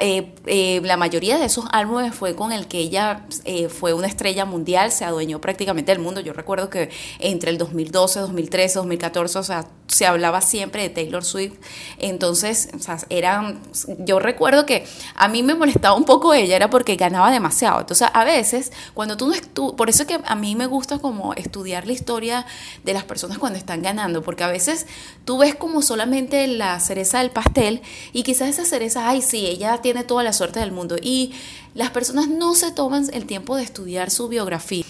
eh, 0.00 0.32
eh, 0.46 0.80
la 0.84 0.96
mayoría 0.96 1.38
de 1.38 1.46
esos 1.46 1.64
álbumes 1.72 2.14
fue 2.14 2.36
con 2.36 2.52
el 2.52 2.68
que 2.68 2.78
ella 2.78 3.26
eh, 3.44 3.68
fue 3.68 3.94
una 3.94 4.06
estrella 4.06 4.44
mundial, 4.44 4.92
se 4.92 5.04
adueñó 5.04 5.40
prácticamente 5.40 5.92
del 5.92 6.00
mundo. 6.00 6.20
Yo 6.20 6.32
recuerdo 6.32 6.70
que 6.70 6.90
entre 7.18 7.50
el 7.50 7.58
2012, 7.58 8.20
2013, 8.20 8.78
2014, 8.78 9.38
o 9.38 9.42
sea, 9.42 9.66
se 9.88 10.06
hablaba 10.06 10.40
siempre 10.40 10.82
de 10.82 10.90
Taylor 10.90 11.24
Swift. 11.24 11.54
Entonces, 11.98 12.68
o 12.74 12.78
sea, 12.78 12.98
eran, 13.08 13.60
yo 13.98 14.18
recuerdo 14.18 14.66
que 14.66 14.86
a 15.14 15.28
mí 15.28 15.42
me 15.42 15.54
molestaba 15.54 15.96
un 15.96 16.04
poco 16.04 16.32
ella, 16.32 16.54
era 16.56 16.70
porque 16.70 16.96
ganaba 16.96 17.30
demasiado. 17.30 17.80
Entonces, 17.80 18.08
a 18.12 18.24
veces, 18.24 18.72
cuando 18.94 19.16
tú 19.16 19.28
no 19.28 19.34
estu 19.34 19.74
por 19.74 19.90
eso 19.90 20.02
es 20.02 20.08
que 20.08 20.20
a 20.24 20.34
mí 20.34 20.54
me 20.54 20.66
gusta 20.66 20.98
como 20.98 21.34
estudiar 21.34 21.86
la 21.86 21.92
historia 21.92 22.46
de 22.84 22.92
las 22.92 23.04
personas 23.04 23.38
cuando 23.38 23.58
están 23.58 23.82
ganando, 23.82 24.22
porque 24.22 24.44
a 24.44 24.48
veces 24.48 24.86
tú 25.24 25.38
ves 25.38 25.54
como 25.54 25.82
solamente 25.82 26.46
la 26.46 26.78
cereza 26.80 27.18
del 27.18 27.30
pastel 27.30 27.82
y 28.12 28.22
quizás 28.22 28.48
esa 28.48 28.64
cereza, 28.64 29.08
ay, 29.08 29.22
sí, 29.22 29.55
ella 29.56 29.78
tiene 29.82 30.04
toda 30.04 30.22
la 30.22 30.32
suerte 30.32 30.60
del 30.60 30.72
mundo. 30.72 30.96
Y 31.00 31.32
las 31.74 31.90
personas 31.90 32.28
no 32.28 32.54
se 32.54 32.72
toman 32.72 33.08
el 33.12 33.26
tiempo 33.26 33.56
de 33.56 33.62
estudiar 33.62 34.10
su 34.10 34.28
biografía. 34.28 34.84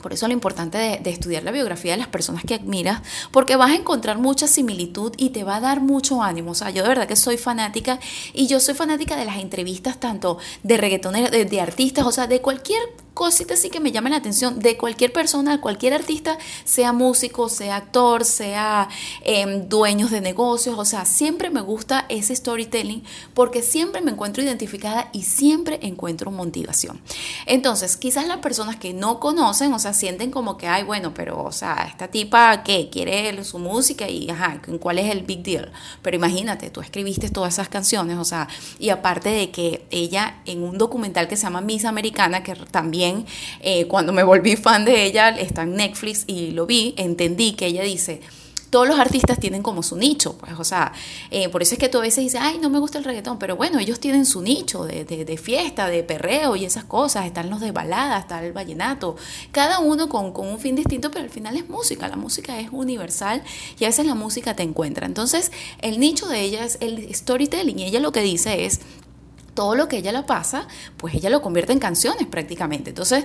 Por 0.00 0.12
eso 0.12 0.28
lo 0.28 0.32
importante 0.32 0.78
de, 0.78 1.10
estudiar 1.10 1.42
la 1.42 1.50
biografía 1.50 1.92
de 1.92 1.98
las 1.98 2.06
personas 2.06 2.44
que 2.44 2.54
admiras, 2.54 3.02
porque 3.32 3.56
vas 3.56 3.72
a 3.72 3.74
encontrar 3.74 4.18
mucha 4.18 4.46
similitud 4.46 5.12
y 5.16 5.30
te 5.30 5.42
va 5.42 5.56
a 5.56 5.60
dar 5.60 5.80
mucho 5.80 6.22
ánimo. 6.22 6.52
O 6.52 6.54
sea, 6.54 6.70
yo 6.70 6.82
de 6.82 6.88
verdad 6.88 7.08
que 7.08 7.16
soy 7.16 7.36
fanática 7.36 7.98
y 8.32 8.46
yo 8.46 8.60
soy 8.60 8.74
fanática 8.74 9.16
de 9.16 9.24
las 9.24 9.38
entrevistas 9.38 9.98
tanto 9.98 10.38
de 10.62 10.76
reggaetoneros, 10.76 11.32
de, 11.32 11.44
de 11.44 11.60
artistas, 11.60 12.06
o 12.06 12.12
sea, 12.12 12.28
de 12.28 12.40
cualquier 12.40 12.80
cositas 13.18 13.58
sí 13.58 13.68
que 13.68 13.80
me 13.80 13.90
llaman 13.90 14.12
la 14.12 14.18
atención 14.18 14.60
de 14.60 14.76
cualquier 14.76 15.12
persona, 15.12 15.60
cualquier 15.60 15.92
artista, 15.92 16.38
sea 16.62 16.92
músico, 16.92 17.48
sea 17.48 17.74
actor, 17.74 18.24
sea 18.24 18.88
em, 19.24 19.68
dueños 19.68 20.12
de 20.12 20.20
negocios, 20.20 20.78
o 20.78 20.84
sea, 20.84 21.04
siempre 21.04 21.50
me 21.50 21.60
gusta 21.60 22.06
ese 22.10 22.36
storytelling 22.36 23.02
porque 23.34 23.62
siempre 23.62 24.02
me 24.02 24.12
encuentro 24.12 24.40
identificada 24.44 25.08
y 25.12 25.22
siempre 25.22 25.80
encuentro 25.82 26.30
motivación. 26.30 27.00
Entonces, 27.46 27.96
quizás 27.96 28.28
las 28.28 28.36
personas 28.36 28.76
que 28.76 28.94
no 28.94 29.18
conocen, 29.18 29.72
o 29.72 29.80
sea, 29.80 29.94
sienten 29.94 30.30
como 30.30 30.56
que, 30.56 30.68
ay, 30.68 30.84
bueno, 30.84 31.12
pero, 31.12 31.42
o 31.42 31.50
sea, 31.50 31.88
esta 31.90 32.06
tipa 32.06 32.62
que 32.62 32.88
quiere 32.88 33.42
su 33.42 33.58
música 33.58 34.08
y, 34.08 34.30
ajá, 34.30 34.62
¿cuál 34.78 35.00
es 35.00 35.10
el 35.10 35.22
big 35.22 35.42
deal? 35.42 35.72
Pero 36.02 36.16
imagínate, 36.16 36.70
tú 36.70 36.80
escribiste 36.80 37.30
todas 37.30 37.54
esas 37.54 37.68
canciones, 37.68 38.16
o 38.16 38.24
sea, 38.24 38.46
y 38.78 38.90
aparte 38.90 39.30
de 39.30 39.50
que 39.50 39.84
ella 39.90 40.36
en 40.44 40.62
un 40.62 40.78
documental 40.78 41.26
que 41.26 41.36
se 41.36 41.42
llama 41.42 41.60
Miss 41.62 41.84
Americana, 41.84 42.44
que 42.44 42.54
también 42.54 43.07
eh, 43.60 43.86
cuando 43.86 44.12
me 44.12 44.22
volví 44.22 44.56
fan 44.56 44.84
de 44.84 45.04
ella, 45.04 45.30
está 45.30 45.62
en 45.62 45.74
Netflix 45.74 46.24
y 46.26 46.50
lo 46.52 46.66
vi, 46.66 46.94
entendí 46.96 47.52
que 47.52 47.66
ella 47.66 47.82
dice, 47.82 48.20
todos 48.70 48.86
los 48.86 48.98
artistas 48.98 49.38
tienen 49.38 49.62
como 49.62 49.82
su 49.82 49.96
nicho, 49.96 50.36
pues, 50.36 50.52
o 50.58 50.64
sea, 50.64 50.92
eh, 51.30 51.48
por 51.48 51.62
eso 51.62 51.74
es 51.74 51.78
que 51.78 51.88
tú 51.88 51.98
a 51.98 52.02
veces 52.02 52.24
dices, 52.24 52.40
ay, 52.42 52.58
no 52.60 52.70
me 52.70 52.78
gusta 52.78 52.98
el 52.98 53.04
reggaetón, 53.04 53.38
pero 53.38 53.56
bueno, 53.56 53.78
ellos 53.78 53.98
tienen 54.00 54.26
su 54.26 54.42
nicho 54.42 54.84
de, 54.84 55.04
de, 55.04 55.36
fiesta, 55.38 55.88
de 55.88 56.02
perreo 56.02 56.56
y 56.56 56.64
esas 56.64 56.84
cosas, 56.84 57.26
están 57.26 57.50
los 57.50 57.60
de 57.60 57.72
balada, 57.72 58.18
está 58.18 58.44
el 58.44 58.52
vallenato, 58.52 59.16
cada 59.52 59.78
uno 59.78 60.08
con, 60.08 60.32
con, 60.32 60.46
un 60.46 60.58
fin 60.58 60.76
distinto, 60.76 61.10
pero 61.10 61.24
al 61.24 61.30
final 61.30 61.56
es 61.56 61.68
música, 61.68 62.08
la 62.08 62.16
música 62.16 62.58
es 62.60 62.68
universal 62.70 63.42
y 63.78 63.84
a 63.84 63.88
veces 63.88 64.06
la 64.06 64.14
música 64.14 64.54
te 64.54 64.62
encuentra. 64.62 65.06
Entonces, 65.06 65.50
el 65.80 65.98
nicho 65.98 66.26
de 66.28 66.40
ella 66.40 66.64
es 66.64 66.78
el 66.80 67.14
storytelling 67.14 67.78
y 67.78 67.84
ella 67.84 68.00
lo 68.00 68.12
que 68.12 68.20
dice 68.20 68.66
es, 68.66 68.80
todo 69.58 69.74
lo 69.74 69.88
que 69.88 69.96
ella 69.96 70.12
la 70.12 70.24
pasa, 70.24 70.68
pues 70.96 71.16
ella 71.16 71.30
lo 71.30 71.42
convierte 71.42 71.72
en 71.72 71.80
canciones 71.80 72.28
prácticamente. 72.28 72.90
Entonces, 72.90 73.24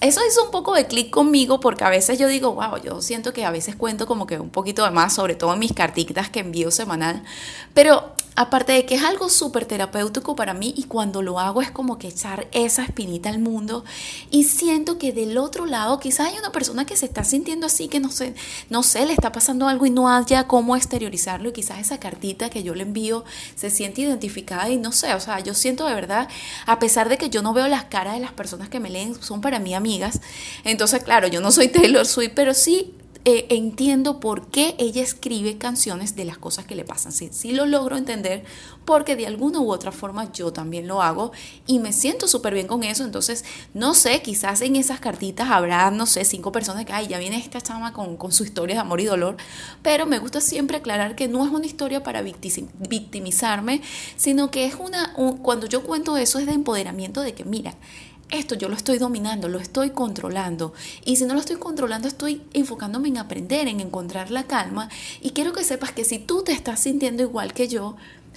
eso 0.00 0.20
hizo 0.26 0.44
un 0.44 0.50
poco 0.50 0.74
de 0.74 0.86
clic 0.86 1.10
conmigo 1.10 1.60
porque 1.60 1.84
a 1.84 1.90
veces 1.90 2.18
yo 2.18 2.26
digo, 2.26 2.54
wow, 2.54 2.80
yo 2.82 3.00
siento 3.02 3.32
que 3.32 3.44
a 3.44 3.50
veces 3.50 3.76
cuento 3.76 4.06
como 4.06 4.26
que 4.26 4.38
un 4.38 4.50
poquito 4.50 4.84
de 4.84 4.90
más, 4.90 5.14
sobre 5.14 5.34
todo 5.34 5.52
en 5.52 5.60
mis 5.60 5.72
cartitas 5.72 6.28
que 6.28 6.40
envío 6.40 6.70
semanal, 6.70 7.22
pero 7.72 8.12
aparte 8.34 8.72
de 8.72 8.86
que 8.86 8.94
es 8.94 9.02
algo 9.02 9.28
súper 9.28 9.66
terapéutico 9.66 10.34
para 10.34 10.54
mí 10.54 10.72
y 10.76 10.84
cuando 10.84 11.22
lo 11.22 11.38
hago 11.38 11.60
es 11.60 11.70
como 11.70 11.98
que 11.98 12.08
echar 12.08 12.48
esa 12.52 12.82
espinita 12.82 13.28
al 13.28 13.38
mundo 13.38 13.84
y 14.30 14.44
siento 14.44 14.98
que 14.98 15.12
del 15.12 15.36
otro 15.36 15.66
lado 15.66 16.00
quizás 16.00 16.28
hay 16.28 16.38
una 16.38 16.50
persona 16.50 16.86
que 16.86 16.96
se 16.96 17.04
está 17.04 17.24
sintiendo 17.24 17.66
así, 17.66 17.88
que 17.88 18.00
no 18.00 18.10
sé, 18.10 18.34
no 18.70 18.82
sé, 18.82 19.04
le 19.04 19.12
está 19.12 19.32
pasando 19.32 19.68
algo 19.68 19.84
y 19.84 19.90
no 19.90 20.08
haya 20.08 20.46
cómo 20.46 20.76
exteriorizarlo 20.76 21.50
y 21.50 21.52
quizás 21.52 21.78
esa 21.78 22.00
cartita 22.00 22.48
que 22.48 22.62
yo 22.62 22.74
le 22.74 22.82
envío 22.82 23.24
se 23.54 23.70
siente 23.70 24.00
identificada 24.00 24.70
y 24.70 24.78
no 24.78 24.92
sé, 24.92 25.14
o 25.14 25.20
sea, 25.20 25.40
yo 25.40 25.52
siento 25.52 25.86
de 25.86 25.94
verdad, 25.94 26.28
a 26.66 26.78
pesar 26.78 27.08
de 27.08 27.18
que 27.18 27.28
yo 27.28 27.42
no 27.42 27.52
veo 27.52 27.68
las 27.68 27.84
caras 27.84 28.14
de 28.14 28.20
las 28.20 28.32
personas 28.32 28.70
que 28.70 28.80
me 28.80 28.90
leen, 28.90 29.14
son 29.22 29.42
para 29.42 29.58
mí 29.58 29.74
entonces, 30.64 31.02
claro, 31.02 31.28
yo 31.28 31.40
no 31.40 31.52
soy 31.52 31.68
Taylor 31.68 32.06
Swift, 32.06 32.32
pero 32.34 32.54
sí 32.54 32.94
eh, 33.24 33.46
entiendo 33.50 34.18
por 34.18 34.48
qué 34.48 34.74
ella 34.80 35.00
escribe 35.00 35.56
canciones 35.56 36.16
de 36.16 36.24
las 36.24 36.38
cosas 36.38 36.64
que 36.64 36.74
le 36.74 36.84
pasan. 36.84 37.12
Sí, 37.12 37.28
sí 37.30 37.52
lo 37.52 37.66
logro 37.66 37.96
entender 37.96 38.42
porque 38.84 39.14
de 39.14 39.28
alguna 39.28 39.60
u 39.60 39.70
otra 39.70 39.92
forma 39.92 40.32
yo 40.32 40.52
también 40.52 40.88
lo 40.88 41.02
hago 41.02 41.30
y 41.68 41.78
me 41.78 41.92
siento 41.92 42.26
súper 42.26 42.52
bien 42.52 42.66
con 42.66 42.82
eso. 42.82 43.04
Entonces, 43.04 43.44
no 43.74 43.94
sé, 43.94 44.22
quizás 44.22 44.60
en 44.60 44.74
esas 44.74 44.98
cartitas 44.98 45.50
habrá, 45.52 45.88
no 45.92 46.06
sé, 46.06 46.24
cinco 46.24 46.50
personas 46.50 46.84
que, 46.84 46.92
ay, 46.92 47.06
ya 47.06 47.20
viene 47.20 47.36
esta 47.36 47.60
chama 47.60 47.92
con, 47.92 48.16
con 48.16 48.32
su 48.32 48.42
historia 48.42 48.74
de 48.74 48.80
amor 48.80 49.00
y 49.00 49.04
dolor, 49.04 49.36
pero 49.82 50.04
me 50.04 50.18
gusta 50.18 50.40
siempre 50.40 50.78
aclarar 50.78 51.14
que 51.14 51.28
no 51.28 51.46
es 51.46 51.52
una 51.52 51.66
historia 51.66 52.02
para 52.02 52.22
victimizarme, 52.22 53.82
sino 54.16 54.50
que 54.50 54.64
es 54.64 54.74
una, 54.74 55.14
cuando 55.42 55.66
yo 55.68 55.84
cuento 55.84 56.16
eso 56.16 56.40
es 56.40 56.46
de 56.46 56.54
empoderamiento 56.54 57.20
de 57.20 57.34
que, 57.34 57.44
mira, 57.44 57.76
esto 58.32 58.54
yo 58.54 58.68
lo 58.68 58.74
estoy 58.74 58.98
dominando, 58.98 59.48
lo 59.48 59.58
estoy 59.58 59.90
controlando. 59.90 60.72
Y 61.04 61.16
si 61.16 61.24
no 61.24 61.34
lo 61.34 61.40
estoy 61.40 61.56
controlando, 61.56 62.08
estoy 62.08 62.42
enfocándome 62.54 63.08
en 63.08 63.18
aprender, 63.18 63.68
en 63.68 63.80
encontrar 63.80 64.30
la 64.30 64.44
calma. 64.44 64.88
Y 65.20 65.30
quiero 65.30 65.52
que 65.52 65.62
sepas 65.62 65.92
que 65.92 66.04
si 66.04 66.18
tú 66.18 66.42
te 66.42 66.52
estás 66.52 66.80
sintiendo 66.80 67.22
igual 67.22 67.52
que 67.52 67.68
yo, 67.68 67.96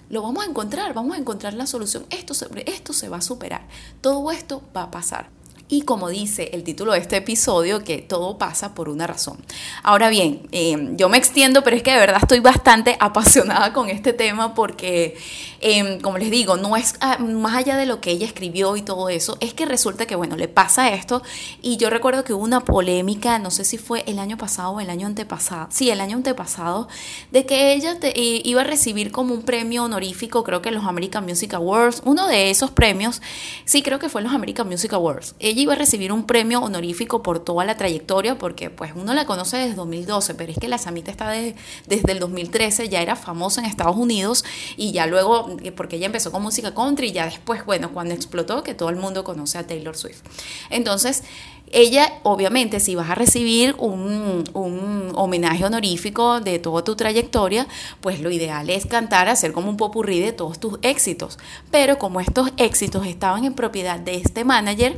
lo 0.09 0.21
vamos 0.21 0.45
a 0.45 0.49
encontrar, 0.49 0.93
vamos 0.93 1.15
a 1.15 1.19
encontrar 1.19 1.53
la 1.53 1.65
solución. 1.65 2.05
Esto, 2.09 2.33
esto 2.65 2.93
se 2.93 3.09
va 3.09 3.17
a 3.17 3.21
superar. 3.21 3.67
Todo 4.01 4.31
esto 4.31 4.61
va 4.75 4.83
a 4.83 4.91
pasar. 4.91 5.29
Y 5.67 5.81
como 5.81 6.09
dice 6.09 6.51
el 6.53 6.63
título 6.63 6.91
de 6.91 6.99
este 6.99 7.17
episodio, 7.17 7.83
que 7.83 7.97
todo 7.97 8.37
pasa 8.37 8.75
por 8.75 8.87
una 8.87 9.07
razón. 9.07 9.37
Ahora 9.81 10.09
bien, 10.09 10.47
em, 10.51 10.95
yo 10.95 11.09
me 11.09 11.17
extiendo, 11.17 11.63
pero 11.63 11.75
es 11.75 11.81
que 11.81 11.91
de 11.91 11.97
verdad 11.97 12.19
estoy 12.21 12.39
bastante 12.39 12.95
apasionada 12.99 13.73
con 13.73 13.89
este 13.89 14.13
tema 14.13 14.53
porque, 14.53 15.17
em, 15.61 15.99
como 16.01 16.19
les 16.19 16.29
digo, 16.29 16.55
no 16.55 16.77
es 16.77 16.93
ah, 17.01 17.17
más 17.17 17.55
allá 17.55 17.77
de 17.77 17.87
lo 17.87 17.99
que 17.99 18.11
ella 18.11 18.27
escribió 18.27 18.77
y 18.77 18.83
todo 18.83 19.09
eso, 19.09 19.37
es 19.39 19.55
que 19.55 19.65
resulta 19.65 20.05
que, 20.05 20.15
bueno, 20.15 20.35
le 20.35 20.47
pasa 20.47 20.89
esto. 20.93 21.23
Y 21.63 21.77
yo 21.77 21.89
recuerdo 21.89 22.23
que 22.23 22.33
hubo 22.33 22.43
una 22.43 22.59
polémica, 22.59 23.39
no 23.39 23.49
sé 23.49 23.65
si 23.65 23.79
fue 23.79 24.03
el 24.05 24.19
año 24.19 24.37
pasado 24.37 24.69
o 24.69 24.79
el 24.81 24.91
año 24.91 25.07
antepasado, 25.07 25.67
sí, 25.71 25.89
el 25.89 25.99
año 25.99 26.17
antepasado, 26.17 26.87
de 27.31 27.47
que 27.47 27.73
ella 27.73 27.97
iba 28.13 28.61
a 28.61 28.65
recibir 28.65 29.11
como 29.11 29.33
un 29.33 29.41
premio 29.41 29.85
honorífico, 29.85 30.43
creo 30.43 30.61
que 30.61 30.69
los 30.69 30.85
American 30.85 31.25
Music 31.25 31.55
Awards, 31.55 32.03
uno 32.05 32.27
de 32.27 32.51
esos 32.51 32.69
premios, 32.69 33.23
sí, 33.65 33.81
creo 33.81 33.97
que 33.97 34.09
fue 34.09 34.21
los 34.21 34.31
American 34.31 34.67
Music 34.67 34.93
Awards 34.93 35.33
iba 35.61 35.73
a 35.73 35.75
recibir 35.75 36.11
un 36.11 36.25
premio 36.25 36.61
honorífico 36.61 37.23
por 37.23 37.39
toda 37.39 37.65
la 37.65 37.77
trayectoria, 37.77 38.37
porque 38.37 38.69
pues 38.69 38.91
uno 38.95 39.13
la 39.13 39.25
conoce 39.25 39.57
desde 39.57 39.75
2012, 39.75 40.35
pero 40.35 40.51
es 40.51 40.57
que 40.57 40.67
la 40.67 40.77
Samita 40.77 41.11
está 41.11 41.29
desde 41.29 42.11
el 42.11 42.19
2013, 42.19 42.89
ya 42.89 43.01
era 43.01 43.15
famosa 43.15 43.61
en 43.61 43.67
Estados 43.67 43.95
Unidos 43.95 44.45
y 44.77 44.91
ya 44.91 45.07
luego, 45.07 45.55
eh, 45.63 45.71
porque 45.71 45.97
ella 45.97 46.07
empezó 46.07 46.31
con 46.31 46.41
música 46.41 46.73
country 46.73 47.07
y 47.07 47.11
ya 47.11 47.25
después, 47.25 47.65
bueno, 47.65 47.91
cuando 47.93 48.13
explotó, 48.13 48.63
que 48.63 48.73
todo 48.73 48.89
el 48.89 48.95
mundo 48.95 49.23
conoce 49.23 49.57
a 49.57 49.67
Taylor 49.67 49.95
Swift. 49.95 50.21
Entonces, 50.69 51.23
ella, 51.71 52.19
obviamente, 52.23 52.79
si 52.79 52.95
vas 52.95 53.09
a 53.09 53.15
recibir 53.15 53.75
un, 53.79 54.43
un, 54.53 55.11
homenaje 55.15 55.65
honorífico 55.65 56.39
de 56.39 56.59
toda 56.59 56.83
tu 56.83 56.95
trayectoria, 56.95 57.67
pues 58.01 58.21
lo 58.21 58.29
ideal 58.31 58.69
es 58.69 58.85
cantar, 58.85 59.27
hacer 59.27 59.51
como 59.51 59.69
un 59.69 59.77
popurrí 59.77 60.19
de 60.19 60.31
todos 60.31 60.59
tus 60.59 60.77
éxitos. 60.83 61.39
Pero 61.71 61.97
como 61.97 62.19
estos 62.21 62.51
éxitos 62.57 63.05
estaban 63.07 63.45
en 63.45 63.53
propiedad 63.53 63.99
de 63.99 64.15
este 64.15 64.45
manager, 64.45 64.95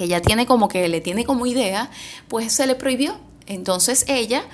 que 0.00 0.08
ya 0.08 0.22
tiene 0.22 0.46
como 0.46 0.68
que 0.68 0.88
le 0.88 1.02
tiene 1.02 1.26
como 1.26 1.44
idea, 1.44 1.90
pues 2.28 2.54
se 2.54 2.66
le 2.66 2.74
prohibió. 2.74 3.18
Entonces 3.46 4.06
ella, 4.08 4.44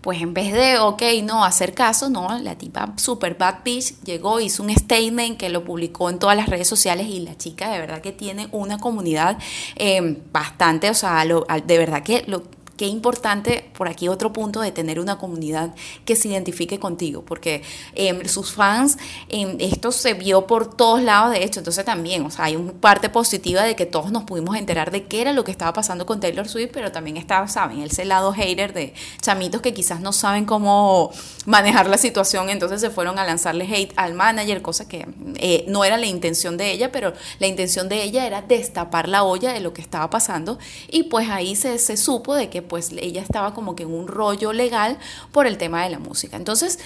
pues 0.00 0.20
en 0.20 0.34
vez 0.34 0.52
de, 0.52 0.80
ok, 0.80 1.00
no, 1.22 1.44
hacer 1.44 1.74
caso, 1.74 2.10
no, 2.10 2.36
la 2.40 2.58
tipa 2.58 2.92
super 2.96 3.36
bad 3.38 3.58
bitch 3.64 4.02
llegó, 4.02 4.40
hizo 4.40 4.64
un 4.64 4.74
statement 4.74 5.38
que 5.38 5.48
lo 5.48 5.62
publicó 5.62 6.10
en 6.10 6.18
todas 6.18 6.36
las 6.36 6.48
redes 6.48 6.66
sociales 6.66 7.06
y 7.06 7.20
la 7.20 7.38
chica 7.38 7.70
de 7.70 7.78
verdad 7.78 8.00
que 8.00 8.10
tiene 8.10 8.48
una 8.50 8.78
comunidad 8.78 9.38
eh, 9.76 10.20
bastante, 10.32 10.90
o 10.90 10.94
sea, 10.94 11.24
de 11.24 11.78
verdad 11.78 12.02
que 12.02 12.24
lo, 12.26 12.42
qué 12.76 12.86
importante 12.86 13.70
por 13.76 13.88
aquí 13.88 14.08
otro 14.08 14.32
punto 14.32 14.60
de 14.60 14.72
tener 14.72 15.00
una 15.00 15.18
comunidad 15.18 15.74
que 16.04 16.16
se 16.16 16.28
identifique 16.28 16.78
contigo, 16.78 17.22
porque 17.22 17.62
em, 17.94 18.26
sus 18.26 18.52
fans, 18.52 18.98
em, 19.28 19.56
esto 19.60 19.92
se 19.92 20.14
vio 20.14 20.46
por 20.46 20.76
todos 20.76 21.02
lados, 21.02 21.32
de 21.32 21.44
hecho, 21.44 21.60
entonces 21.60 21.84
también, 21.84 22.24
o 22.24 22.30
sea, 22.30 22.46
hay 22.46 22.56
una 22.56 22.72
parte 22.72 23.08
positiva 23.08 23.62
de 23.62 23.76
que 23.76 23.86
todos 23.86 24.12
nos 24.12 24.24
pudimos 24.24 24.56
enterar 24.56 24.90
de 24.90 25.04
qué 25.04 25.22
era 25.22 25.32
lo 25.32 25.44
que 25.44 25.50
estaba 25.50 25.72
pasando 25.72 26.06
con 26.06 26.20
Taylor 26.20 26.48
Swift, 26.48 26.70
pero 26.72 26.92
también 26.92 27.16
estaba, 27.16 27.48
saben, 27.48 27.82
ese 27.82 28.04
lado 28.04 28.32
hater 28.32 28.72
de 28.72 28.94
chamitos 29.20 29.60
que 29.62 29.72
quizás 29.72 30.00
no 30.00 30.12
saben 30.12 30.44
cómo 30.44 31.10
manejar 31.46 31.88
la 31.88 31.98
situación, 31.98 32.50
entonces 32.50 32.80
se 32.80 32.90
fueron 32.90 33.18
a 33.18 33.24
lanzarle 33.24 33.64
hate 33.64 33.92
al 33.96 34.14
manager, 34.14 34.62
cosa 34.62 34.88
que 34.88 35.06
eh, 35.36 35.64
no 35.68 35.84
era 35.84 35.96
la 35.96 36.06
intención 36.06 36.56
de 36.56 36.72
ella, 36.72 36.92
pero 36.92 37.12
la 37.38 37.46
intención 37.46 37.88
de 37.88 38.02
ella 38.02 38.26
era 38.26 38.42
destapar 38.42 39.08
la 39.08 39.22
olla 39.22 39.52
de 39.52 39.60
lo 39.60 39.72
que 39.72 39.80
estaba 39.80 40.10
pasando 40.10 40.58
y 40.90 41.04
pues 41.04 41.28
ahí 41.30 41.56
se, 41.56 41.78
se 41.78 41.96
supo 41.96 42.34
de 42.34 42.50
que 42.50 42.62
pues 42.66 42.90
ella 42.92 43.22
estaba 43.22 43.54
como 43.54 43.76
que 43.76 43.84
en 43.84 43.92
un 43.92 44.08
rollo 44.08 44.52
legal 44.52 44.98
por 45.32 45.46
el 45.46 45.58
tema 45.58 45.84
de 45.84 45.90
la 45.90 45.98
música. 45.98 46.36
Entonces, 46.36 46.78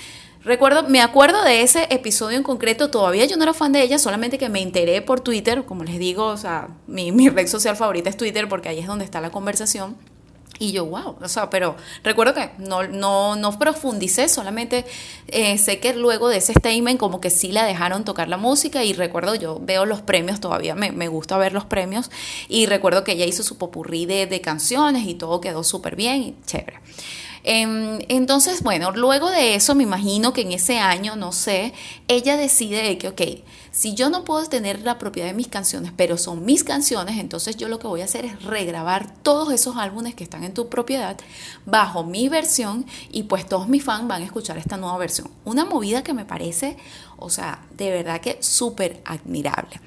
Recuerdo, 0.43 0.89
me 0.89 1.03
acuerdo 1.03 1.45
de 1.45 1.61
ese 1.61 1.87
episodio 1.91 2.39
en 2.39 2.43
concreto, 2.43 2.91
todavía 2.91 3.27
yo 3.27 3.37
no 3.37 3.43
era 3.43 3.53
fan 3.53 3.73
de 3.73 3.83
ella, 3.83 3.99
solamente 3.99 4.39
que 4.39 4.49
me 4.49 4.63
enteré 4.63 5.03
por 5.03 5.21
Twitter, 5.21 5.67
como 5.67 5.85
les 5.85 5.99
digo, 5.99 6.25
o 6.25 6.37
sea, 6.39 6.69
mi, 6.87 7.13
mi 7.13 7.29
red 7.29 7.47
social 7.47 7.77
favorita 7.77 8.09
es 8.09 8.17
Twitter 8.17 8.49
porque 8.49 8.71
ahí 8.71 8.79
es 8.79 8.87
donde 8.87 9.05
está 9.05 9.21
la 9.21 9.31
conversación. 9.31 9.97
Y 10.63 10.73
yo, 10.73 10.85
wow, 10.85 11.17
o 11.23 11.29
sea, 11.29 11.49
pero 11.49 11.75
recuerdo 12.05 12.35
que 12.35 12.51
no, 12.59 12.87
no, 12.87 13.35
no 13.35 13.59
profundicé, 13.59 14.29
solamente 14.29 14.85
eh, 15.29 15.57
sé 15.57 15.81
que 15.81 15.95
luego 15.95 16.29
de 16.29 16.37
ese 16.37 16.53
statement 16.53 17.01
como 17.01 17.19
que 17.19 17.31
sí 17.31 17.51
la 17.51 17.65
dejaron 17.65 18.05
tocar 18.05 18.29
la 18.29 18.37
música 18.37 18.85
y 18.85 18.93
recuerdo, 18.93 19.35
yo 19.35 19.59
veo 19.59 19.87
los 19.87 20.03
premios 20.03 20.39
todavía, 20.39 20.75
me, 20.75 20.93
me 20.93 21.09
gusta 21.09 21.39
ver 21.39 21.55
los 21.55 21.65
premios 21.65 22.11
y 22.47 22.67
recuerdo 22.67 23.05
que 23.05 23.13
ella 23.13 23.25
hizo 23.25 23.43
su 23.43 23.57
popurrí 23.57 24.05
de, 24.05 24.27
de 24.27 24.43
canciones 24.43 25.07
y 25.07 25.15
todo 25.15 25.41
quedó 25.41 25.65
súper 25.65 25.97
bien 25.97 26.23
y 26.23 26.37
chévere. 26.45 26.79
Em, 27.43 28.01
entonces, 28.09 28.63
bueno, 28.63 28.91
luego 28.91 29.31
de 29.31 29.55
eso 29.55 29.75
me 29.75 29.83
imagino 29.83 30.33
que 30.33 30.43
en 30.43 30.53
ese 30.53 30.79
año, 30.79 31.17
no 31.17 31.33
sé, 31.33 31.73
ella 32.07 32.37
decide 32.37 32.99
que, 32.99 33.09
ok, 33.09 33.23
si 33.73 33.95
yo 33.95 34.11
no 34.11 34.25
puedo 34.25 34.45
tener 34.47 34.83
la 34.83 34.99
propiedad 34.99 35.29
de 35.29 35.35
mis 35.35 35.49
canciones, 35.49 35.93
pero 35.97 36.19
son 36.19 36.45
mis 36.45 36.65
canciones, 36.65 37.19
entonces 37.19 37.57
yo 37.57 37.69
lo 37.69 37.79
que 37.79 37.87
voy 37.87 38.01
a 38.01 38.05
hacer 38.05 38.25
es 38.25 38.43
regrabar 38.43 39.15
todos 39.23 39.53
esos 39.53 39.77
álbumes 39.77 40.15
que 40.15 40.25
están 40.25 40.45
en 40.45 40.55
tu 40.55 40.69
propiedad 40.69 41.17
bajo 41.67 42.05
mi 42.05 42.29
versión 42.29 42.87
y 43.11 43.25
pues 43.25 43.47
todos 43.47 43.69
mis 43.69 43.85
fans 43.85 44.09
van 44.09 44.23
a 44.23 44.25
escuchar 44.25 44.59
esta 44.59 44.77
nueva 44.77 44.99
versión. 44.99 45.29
Una 45.45 45.65
movida 45.65 46.03
que 46.03 46.15
me 46.15 46.25
parece 46.25 46.77
o 47.21 47.31
sea, 47.31 47.65
de 47.77 47.91
verdad 47.91 48.21
que 48.21 48.39
súper 48.41 49.01
admirable. 49.05 49.81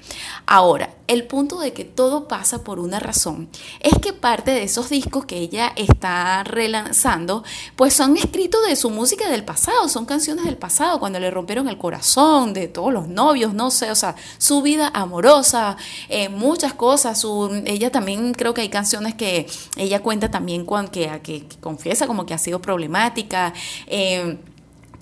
Ahora, 0.46 0.94
el 1.06 1.26
punto 1.26 1.58
de 1.58 1.72
que 1.72 1.84
todo 1.84 2.28
pasa 2.28 2.64
por 2.64 2.78
una 2.78 2.98
razón 2.98 3.48
es 3.80 3.98
que 3.98 4.12
parte 4.12 4.52
de 4.52 4.62
esos 4.62 4.88
discos 4.88 5.26
que 5.26 5.36
ella 5.36 5.72
está 5.76 6.42
relanzando, 6.44 7.44
pues 7.76 7.94
son 7.94 8.16
escritos 8.16 8.66
de 8.66 8.76
su 8.76 8.90
música 8.90 9.28
del 9.28 9.44
pasado, 9.44 9.88
son 9.88 10.06
canciones 10.06 10.44
del 10.44 10.56
pasado, 10.56 10.98
cuando 10.98 11.20
le 11.20 11.30
rompieron 11.30 11.68
el 11.68 11.78
corazón, 11.78 12.54
de 12.54 12.68
todos 12.68 12.92
los 12.92 13.08
novios, 13.08 13.54
no 13.54 13.70
sé, 13.70 13.90
o 13.90 13.94
sea, 13.94 14.16
su 14.38 14.62
vida 14.62 14.90
amorosa, 14.94 15.76
eh, 16.08 16.28
muchas 16.28 16.74
cosas. 16.74 17.20
Su, 17.20 17.62
ella 17.66 17.90
también 17.90 18.32
creo 18.34 18.54
que 18.54 18.62
hay 18.62 18.68
canciones 18.68 19.14
que 19.14 19.46
ella 19.76 20.00
cuenta 20.00 20.30
también 20.30 20.64
con, 20.64 20.88
que, 20.88 21.46
confiesa 21.60 22.06
como 22.06 22.26
que 22.26 22.34
ha 22.34 22.38
sido 22.38 22.60
problemática. 22.60 23.52
Eh, 23.86 24.38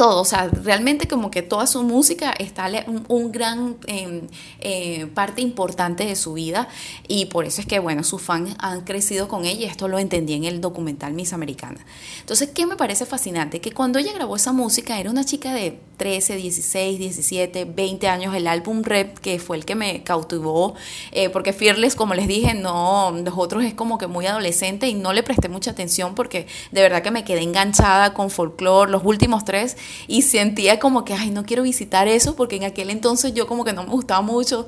todo, 0.03 0.21
o 0.21 0.25
sea, 0.25 0.49
realmente 0.49 1.07
como 1.07 1.31
que 1.31 1.43
toda 1.43 1.69
su 1.69 1.85
música 1.85 2.35
está 2.37 2.69
un, 3.07 3.31
gran 3.31 3.77
em, 3.87 4.23
eh, 4.59 5.07
parte 5.15 5.43
importante 5.43 6.05
de 6.05 6.17
su 6.17 6.33
vida 6.33 6.67
y 7.07 7.27
por 7.27 7.45
eso 7.45 7.61
es 7.61 7.69
que, 7.69 7.79
bueno, 7.79 8.03
sus 8.03 8.21
fans 8.21 8.57
han 8.59 8.81
crecido 8.81 9.29
con 9.29 9.45
ella 9.45 9.69
esto 9.69 9.87
lo 9.87 10.01
entendí 10.01 10.33
en 10.35 10.43
el 10.43 10.61
documental 10.61 11.13
Miss 11.13 11.33
Americana. 11.33 11.79
Entonces, 12.19 12.51
¿qué 12.53 12.67
me 12.67 12.75
parece 12.75 13.07
fascinante? 13.07 13.61
Que 13.61 13.71
cuando 13.71 14.01
ella 14.01 14.13
grabó 14.13 14.35
esa 14.35 14.53
música 14.53 14.99
era 14.99 15.09
una 15.09 15.25
chica 15.25 15.55
de 15.55 15.79
13, 15.99 16.35
16, 16.35 16.99
17, 16.99 17.65
20 17.67 18.09
años, 18.09 18.35
el 18.35 18.49
álbum 18.49 18.83
Rep, 18.83 19.19
que 19.19 19.39
fue 19.39 19.57
el 19.57 19.65
que 19.65 19.77
me 19.77 20.03
cautivó, 20.03 20.75
eh, 21.13 21.31
porque 21.31 21.53
Fearless, 21.53 21.95
como 21.95 22.15
les 22.15 22.27
dije, 22.27 22.55
no, 22.55 23.13
los 23.13 23.35
otros 23.37 23.63
es 23.63 23.75
como 23.75 23.99
que 23.99 24.09
muy 24.09 24.27
adolescente 24.27 24.89
y 24.89 24.95
no 24.95 25.13
le 25.13 25.23
presté 25.23 25.49
mucha 25.49 25.71
atención 25.71 26.17
porque 26.17 26.49
de 26.73 26.83
verdad 26.83 27.05
que 27.05 27.13
me 27.13 27.23
quedé 27.23 27.43
enganchada 27.43 28.15
con 28.15 28.31
folklore, 28.31 28.91
los 28.91 29.05
últimos 29.05 29.45
tres 29.45 29.77
y 30.07 30.23
sentía 30.23 30.79
como 30.79 31.05
que, 31.05 31.15
ay, 31.15 31.31
no 31.31 31.45
quiero 31.45 31.63
visitar 31.63 32.09
eso 32.09 32.37
porque 32.37 32.57
en 32.57 32.65
aquel 32.65 32.91
entonces 32.91 33.35
yo 33.35 33.47
como 33.47 33.65
que 33.65 33.73
no 33.73 33.85
me 33.85 33.91
gustaba 33.91 34.23
mucho 34.23 34.67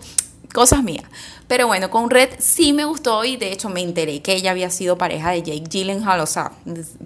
cosas 0.55 0.85
mías. 0.85 1.05
Pero 1.49 1.67
bueno, 1.67 1.91
con 1.91 2.09
Red 2.09 2.31
sí 2.39 2.73
me 2.73 2.85
gustó 2.87 3.25
y 3.25 3.37
de 3.37 3.53
hecho 3.53 3.69
me 3.69 3.83
enteré 3.83 4.23
que 4.23 4.35
ella 4.35 4.53
había 4.53 4.71
sido 4.71 4.97
pareja 4.97 5.33
de 5.33 5.43
Jake 5.43 5.65
Gyllenhaal, 5.69 6.21
o 6.21 6.27
sea, 6.27 6.53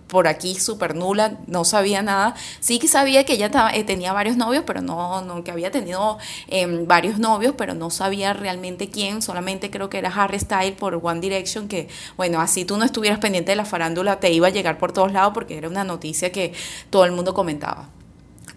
por 0.06 0.28
aquí 0.28 0.54
súper 0.54 0.94
nula, 0.94 1.38
no 1.46 1.64
sabía 1.64 2.02
nada. 2.02 2.34
Sí 2.60 2.78
que 2.78 2.86
sabía 2.86 3.24
que 3.24 3.32
ella 3.32 3.50
eh, 3.74 3.84
tenía 3.84 4.12
varios 4.12 4.36
novios, 4.36 4.64
pero 4.66 4.82
no, 4.82 5.22
no 5.22 5.42
que 5.42 5.50
había 5.50 5.70
tenido 5.70 6.18
em, 6.46 6.86
varios 6.86 7.18
novios, 7.18 7.54
pero 7.56 7.74
no 7.74 7.90
sabía 7.90 8.34
realmente 8.34 8.90
quién, 8.90 9.22
solamente 9.22 9.70
creo 9.70 9.88
que 9.88 9.98
era 9.98 10.10
Harry 10.10 10.38
Styles 10.38 10.76
por 10.76 11.00
One 11.02 11.20
Direction, 11.20 11.68
que 11.68 11.88
bueno, 12.16 12.40
así 12.40 12.66
tú 12.66 12.76
no 12.76 12.84
estuvieras 12.84 13.18
pendiente 13.18 13.52
de 13.52 13.56
la 13.56 13.64
farándula, 13.64 14.20
te 14.20 14.30
iba 14.30 14.48
a 14.48 14.50
llegar 14.50 14.78
por 14.78 14.92
todos 14.92 15.10
lados 15.10 15.32
porque 15.32 15.56
era 15.56 15.68
una 15.68 15.84
noticia 15.84 16.30
que 16.30 16.52
todo 16.90 17.06
el 17.06 17.12
mundo 17.12 17.32
comentaba. 17.32 17.88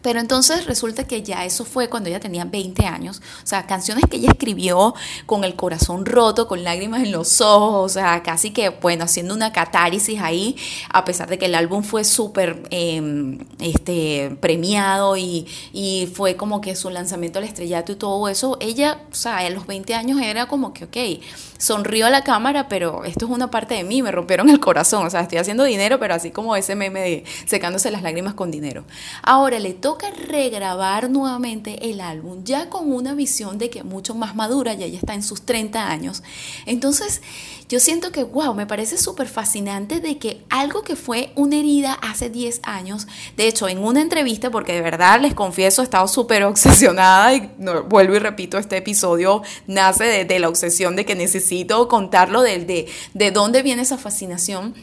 Pero 0.02 0.20
entonces 0.20 0.66
resulta 0.66 1.04
que 1.06 1.22
ya 1.22 1.46
eso 1.46 1.66
fue 1.66 1.90
cuando 1.90 2.10
ella 2.10 2.20
tenía 2.20 2.46
20 2.46 2.86
años. 2.86 3.22
O 3.44 3.48
sea, 3.48 3.68
canciones 3.68 4.06
que 4.10 4.18
ella 4.18 4.32
escribió 4.32 4.96
con 5.26 5.44
el 5.44 5.56
corazón 5.56 6.06
roto, 6.06 6.48
con 6.48 6.64
lágrimas 6.64 7.04
en 7.04 7.12
los 7.12 7.42
ojos, 7.42 7.92
o 7.92 7.94
sea, 7.94 8.24
casi 8.24 8.52
que, 8.52 8.70
bueno, 8.70 9.04
haciendo 9.04 9.34
una 9.34 9.52
catárisis 9.52 10.20
ahí, 10.20 10.56
a 10.92 11.06
pesar 11.06 11.30
de 11.30 11.38
que 11.38 11.46
el 11.46 11.56
álbum 11.56 11.84
fue 11.84 12.04
súper 12.04 12.64
em, 12.72 13.40
este, 13.60 14.36
premiado 14.42 15.18
y, 15.18 15.48
y, 15.72 16.10
fue 16.14 16.36
como 16.36 16.62
que 16.62 16.76
su 16.76 16.90
lanzamiento 16.90 17.40
al 17.40 17.46
estrellato 17.46 17.92
y 17.92 17.96
todo 17.96 18.28
eso, 18.28 18.58
ella, 18.60 19.02
o 19.12 19.16
sea, 19.16 19.38
a 19.38 19.50
los 19.50 19.68
20 19.68 19.94
años 19.94 20.20
era 20.22 20.48
como 20.48 20.74
que, 20.74 20.86
ok, 20.86 21.24
sonrió 21.58 22.08
a 22.08 22.10
la 22.10 22.24
cámara, 22.24 22.68
pero 22.68 23.06
esto 23.06 23.26
es 23.26 23.32
una 23.32 23.52
parte 23.52 23.76
de 23.76 23.84
mí, 23.84 24.02
me 24.02 24.12
rompieron 24.12 24.50
el 24.50 24.60
corazón, 24.60 25.06
o 25.06 25.10
sea, 25.10 25.22
estoy 25.22 25.38
haciendo 25.38 25.64
dinero, 25.64 26.00
pero 26.00 26.16
así 26.16 26.32
como 26.32 26.56
ese 26.56 26.76
meme 26.76 27.02
de 27.02 27.24
secándose 27.46 27.92
las 27.92 28.02
lágrimas 28.02 28.34
con 28.34 28.50
dinero. 28.52 28.84
Ahora 29.24 29.60
le 29.60 29.74
toca 29.74 29.91
regrabar 30.32 31.10
nuevamente 31.10 31.90
el 31.90 32.02
álbum, 32.02 32.44
ya 32.44 32.70
con 32.70 32.92
una 32.92 33.14
visión 33.14 33.58
de 33.58 33.70
que 33.70 33.84
mucho 33.84 34.16
más 34.16 34.36
madura, 34.36 34.74
ya 34.74 34.86
ella 34.86 34.98
está 34.98 35.14
en 35.14 35.24
sus 35.24 35.42
30 35.44 35.90
años. 35.90 36.24
Entonces, 36.66 37.22
yo 37.70 37.80
siento 37.80 38.12
que, 38.12 38.24
wow, 38.24 38.54
me 38.54 38.66
parece 38.66 38.98
súper 38.98 39.28
fascinante 39.28 40.00
de 40.00 40.18
que 40.18 40.44
algo 40.50 40.82
que 40.82 40.96
fue 40.96 41.32
una 41.36 41.58
herida 41.58 41.94
hace 41.94 42.30
10 42.30 42.62
años, 42.64 43.08
de 43.38 43.48
hecho, 43.48 43.68
en 43.68 43.80
una 43.80 44.02
entrevista, 44.02 44.52
porque 44.52 44.74
de 44.74 44.82
verdad 44.82 45.22
les 45.22 45.34
confieso, 45.34 45.82
he 45.82 45.86
estado 45.86 46.08
súper 46.08 46.44
obsesionada 46.44 47.34
y 47.34 47.50
vuelvo 47.88 48.16
y 48.16 48.20
repito, 48.20 48.58
este 48.58 48.78
episodio 48.78 49.42
nace 49.68 50.26
de, 50.26 50.40
la 50.40 50.50
obsesión 50.50 50.96
de 50.96 51.06
que 51.06 51.16
necesito 51.16 51.88
contarlo 51.88 52.42
de, 52.42 52.60
de, 52.60 52.88
de 53.14 53.32
dónde 53.32 53.62
viene 53.62 53.84
esa 53.84 53.98
fascinación. 53.98 54.74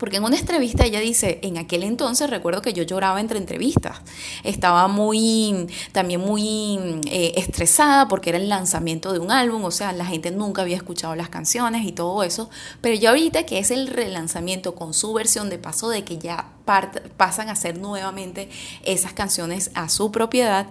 Porque 0.00 0.16
en 0.16 0.24
una 0.24 0.38
entrevista 0.38 0.86
ella 0.86 0.98
dice, 0.98 1.38
en 1.42 1.58
aquel 1.58 1.82
entonces 1.82 2.30
recuerdo 2.30 2.62
que 2.62 2.72
yo 2.72 2.82
lloraba 2.82 3.20
entre 3.20 3.38
entrevistas. 3.38 3.98
Estaba 4.42 4.88
muy, 4.88 5.68
también 5.92 6.22
muy 6.22 6.78
eh, 7.04 7.34
estresada 7.36 8.08
porque 8.08 8.30
era 8.30 8.38
el 8.38 8.48
lanzamiento 8.48 9.12
de 9.12 9.18
un 9.18 9.30
álbum, 9.30 9.62
o 9.62 9.70
sea, 9.70 9.92
la 9.92 10.06
gente 10.06 10.30
nunca 10.30 10.62
había 10.62 10.76
escuchado 10.76 11.14
las 11.14 11.28
canciones 11.28 11.86
y 11.86 11.92
todo 11.92 12.22
eso. 12.22 12.48
Pero 12.80 12.96
ya 12.96 13.10
ahorita 13.10 13.44
que 13.44 13.58
es 13.58 13.70
el 13.70 13.88
relanzamiento 13.88 14.74
con 14.74 14.94
su 14.94 15.12
versión 15.12 15.50
de 15.50 15.58
paso 15.58 15.90
de 15.90 16.02
que 16.02 16.16
ya 16.16 16.48
pasan 17.16 17.50
a 17.50 17.56
ser 17.56 17.78
nuevamente 17.78 18.48
esas 18.84 19.12
canciones 19.12 19.70
a 19.74 19.88
su 19.88 20.10
propiedad, 20.10 20.68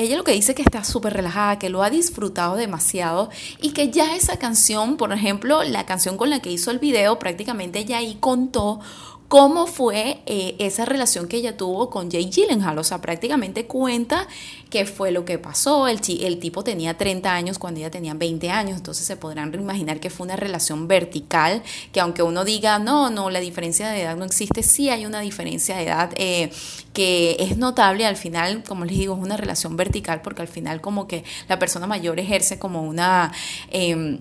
ella 0.00 0.16
lo 0.16 0.24
que 0.24 0.32
dice 0.32 0.54
que 0.54 0.62
está 0.62 0.82
súper 0.82 1.12
relajada, 1.12 1.58
que 1.58 1.68
lo 1.68 1.82
ha 1.82 1.90
disfrutado 1.90 2.56
demasiado 2.56 3.28
y 3.60 3.72
que 3.72 3.90
ya 3.90 4.16
esa 4.16 4.38
canción, 4.38 4.96
por 4.96 5.12
ejemplo, 5.12 5.62
la 5.62 5.84
canción 5.84 6.16
con 6.16 6.30
la 6.30 6.40
que 6.40 6.50
hizo 6.50 6.70
el 6.70 6.78
video, 6.78 7.18
prácticamente 7.18 7.80
ella 7.80 7.98
ahí 7.98 8.16
contó 8.18 8.80
cómo 9.30 9.68
fue 9.68 10.18
eh, 10.26 10.56
esa 10.58 10.84
relación 10.84 11.28
que 11.28 11.36
ella 11.36 11.56
tuvo 11.56 11.88
con 11.88 12.10
Jay 12.10 12.28
Gyllenhaal. 12.28 12.76
O 12.80 12.82
sea, 12.82 13.00
prácticamente 13.00 13.64
cuenta 13.64 14.26
qué 14.70 14.86
fue 14.86 15.12
lo 15.12 15.24
que 15.24 15.38
pasó. 15.38 15.86
El, 15.86 16.00
el 16.20 16.40
tipo 16.40 16.64
tenía 16.64 16.98
30 16.98 17.32
años 17.32 17.60
cuando 17.60 17.78
ella 17.78 17.92
tenía 17.92 18.12
20 18.12 18.50
años, 18.50 18.78
entonces 18.78 19.06
se 19.06 19.14
podrán 19.14 19.54
imaginar 19.54 20.00
que 20.00 20.10
fue 20.10 20.24
una 20.24 20.34
relación 20.34 20.88
vertical, 20.88 21.62
que 21.92 22.00
aunque 22.00 22.24
uno 22.24 22.44
diga, 22.44 22.80
no, 22.80 23.08
no, 23.08 23.30
la 23.30 23.38
diferencia 23.38 23.88
de 23.90 24.02
edad 24.02 24.16
no 24.16 24.24
existe, 24.24 24.64
sí 24.64 24.90
hay 24.90 25.06
una 25.06 25.20
diferencia 25.20 25.76
de 25.76 25.84
edad 25.84 26.10
eh, 26.16 26.50
que 26.92 27.36
es 27.38 27.56
notable. 27.56 28.06
Al 28.06 28.16
final, 28.16 28.64
como 28.64 28.84
les 28.84 28.98
digo, 28.98 29.14
es 29.14 29.22
una 29.22 29.36
relación 29.36 29.76
vertical 29.76 30.22
porque 30.22 30.42
al 30.42 30.48
final 30.48 30.80
como 30.80 31.06
que 31.06 31.22
la 31.48 31.60
persona 31.60 31.86
mayor 31.86 32.18
ejerce 32.18 32.58
como 32.58 32.82
una... 32.82 33.32
Em, 33.70 34.18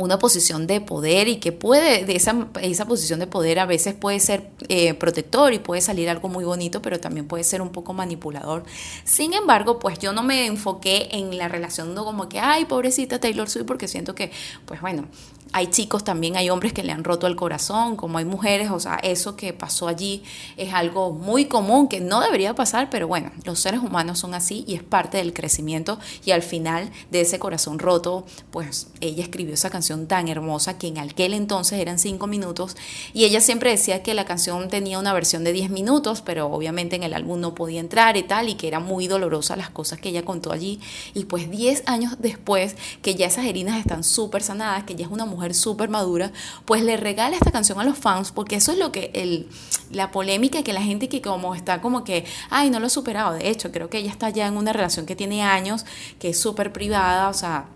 una 0.00 0.18
posición 0.18 0.66
de 0.66 0.80
poder 0.80 1.28
y 1.28 1.36
que 1.36 1.52
puede, 1.52 2.04
de 2.06 2.16
esa, 2.16 2.48
esa 2.62 2.86
posición 2.86 3.20
de 3.20 3.26
poder 3.26 3.58
a 3.58 3.66
veces 3.66 3.94
puede 3.94 4.18
ser 4.18 4.50
eh, 4.68 4.94
protector 4.94 5.52
y 5.52 5.58
puede 5.58 5.82
salir 5.82 6.08
algo 6.08 6.28
muy 6.28 6.44
bonito, 6.44 6.80
pero 6.80 6.98
también 6.98 7.26
puede 7.26 7.44
ser 7.44 7.60
un 7.60 7.70
poco 7.70 7.92
manipulador. 7.92 8.64
Sin 9.04 9.34
embargo, 9.34 9.78
pues 9.78 9.98
yo 9.98 10.12
no 10.12 10.22
me 10.22 10.46
enfoqué 10.46 11.08
en 11.12 11.36
la 11.36 11.48
relación 11.48 11.94
no 11.94 12.04
como 12.04 12.28
que, 12.28 12.40
ay, 12.40 12.64
pobrecita 12.64 13.20
Taylor 13.20 13.50
Swift, 13.50 13.66
porque 13.66 13.88
siento 13.88 14.14
que, 14.14 14.30
pues 14.64 14.80
bueno, 14.80 15.06
hay 15.52 15.66
chicos 15.68 16.04
también, 16.04 16.36
hay 16.36 16.50
hombres 16.50 16.72
que 16.72 16.82
le 16.82 16.92
han 16.92 17.04
roto 17.04 17.26
el 17.26 17.36
corazón, 17.36 17.96
como 17.96 18.18
hay 18.18 18.24
mujeres, 18.24 18.70
o 18.70 18.78
sea, 18.78 18.96
eso 19.02 19.36
que 19.36 19.52
pasó 19.52 19.88
allí 19.88 20.22
es 20.56 20.72
algo 20.72 21.12
muy 21.12 21.46
común 21.46 21.88
que 21.88 22.00
no 22.00 22.20
debería 22.20 22.54
pasar, 22.54 22.88
pero 22.90 23.08
bueno, 23.08 23.32
los 23.44 23.58
seres 23.58 23.80
humanos 23.80 24.20
son 24.20 24.34
así 24.34 24.64
y 24.66 24.74
es 24.74 24.82
parte 24.82 25.18
del 25.18 25.32
crecimiento 25.32 25.98
y 26.24 26.30
al 26.30 26.42
final 26.42 26.90
de 27.10 27.22
ese 27.22 27.38
corazón 27.38 27.78
roto, 27.78 28.24
pues 28.50 28.88
ella 29.00 29.22
escribió 29.22 29.54
esa 29.54 29.70
canción 29.70 30.06
tan 30.06 30.28
hermosa 30.28 30.78
que 30.78 30.88
en 30.88 30.98
aquel 30.98 31.34
entonces 31.34 31.80
eran 31.80 31.98
cinco 31.98 32.26
minutos 32.26 32.76
y 33.12 33.24
ella 33.24 33.40
siempre 33.40 33.70
decía 33.70 34.02
que 34.02 34.14
la 34.14 34.24
canción 34.24 34.68
tenía 34.68 34.98
una 34.98 35.12
versión 35.12 35.42
de 35.42 35.52
10 35.52 35.70
minutos, 35.70 36.22
pero 36.22 36.46
obviamente 36.46 36.96
en 36.96 37.02
el 37.02 37.14
álbum 37.14 37.40
no 37.40 37.54
podía 37.54 37.80
entrar 37.80 38.16
y 38.16 38.22
tal 38.22 38.48
y 38.48 38.54
que 38.54 38.68
era 38.68 38.80
muy 38.80 39.08
dolorosa 39.08 39.56
las 39.56 39.70
cosas 39.70 40.00
que 40.00 40.10
ella 40.10 40.24
contó 40.24 40.52
allí 40.52 40.80
y 41.14 41.24
pues 41.24 41.50
10 41.50 41.84
años 41.86 42.16
después 42.18 42.76
que 43.02 43.14
ya 43.14 43.26
esas 43.26 43.46
heridas 43.46 43.78
están 43.78 44.04
súper 44.04 44.42
sanadas, 44.42 44.84
que 44.84 44.94
ya 44.94 45.06
es 45.06 45.10
una 45.10 45.26
mujer 45.26 45.39
súper 45.54 45.88
madura, 45.88 46.32
pues 46.64 46.82
le 46.82 46.96
regala 46.96 47.36
esta 47.36 47.50
canción 47.50 47.80
a 47.80 47.84
los 47.84 47.98
fans, 47.98 48.32
porque 48.32 48.56
eso 48.56 48.72
es 48.72 48.78
lo 48.78 48.92
que 48.92 49.10
el, 49.14 49.48
la 49.90 50.10
polémica 50.10 50.62
que 50.62 50.72
la 50.72 50.82
gente 50.82 51.08
que 51.08 51.20
como 51.22 51.54
está 51.54 51.80
como 51.80 52.04
que, 52.04 52.24
ay, 52.50 52.70
no 52.70 52.80
lo 52.80 52.86
he 52.86 52.90
superado. 52.90 53.34
De 53.34 53.48
hecho, 53.48 53.72
creo 53.72 53.90
que 53.90 53.98
ella 53.98 54.10
está 54.10 54.30
ya 54.30 54.46
en 54.46 54.56
una 54.56 54.72
relación 54.72 55.06
que 55.06 55.16
tiene 55.16 55.42
años, 55.42 55.84
que 56.18 56.30
es 56.30 56.40
súper 56.40 56.72
privada, 56.72 57.28
o 57.28 57.34
sea, 57.34 57.66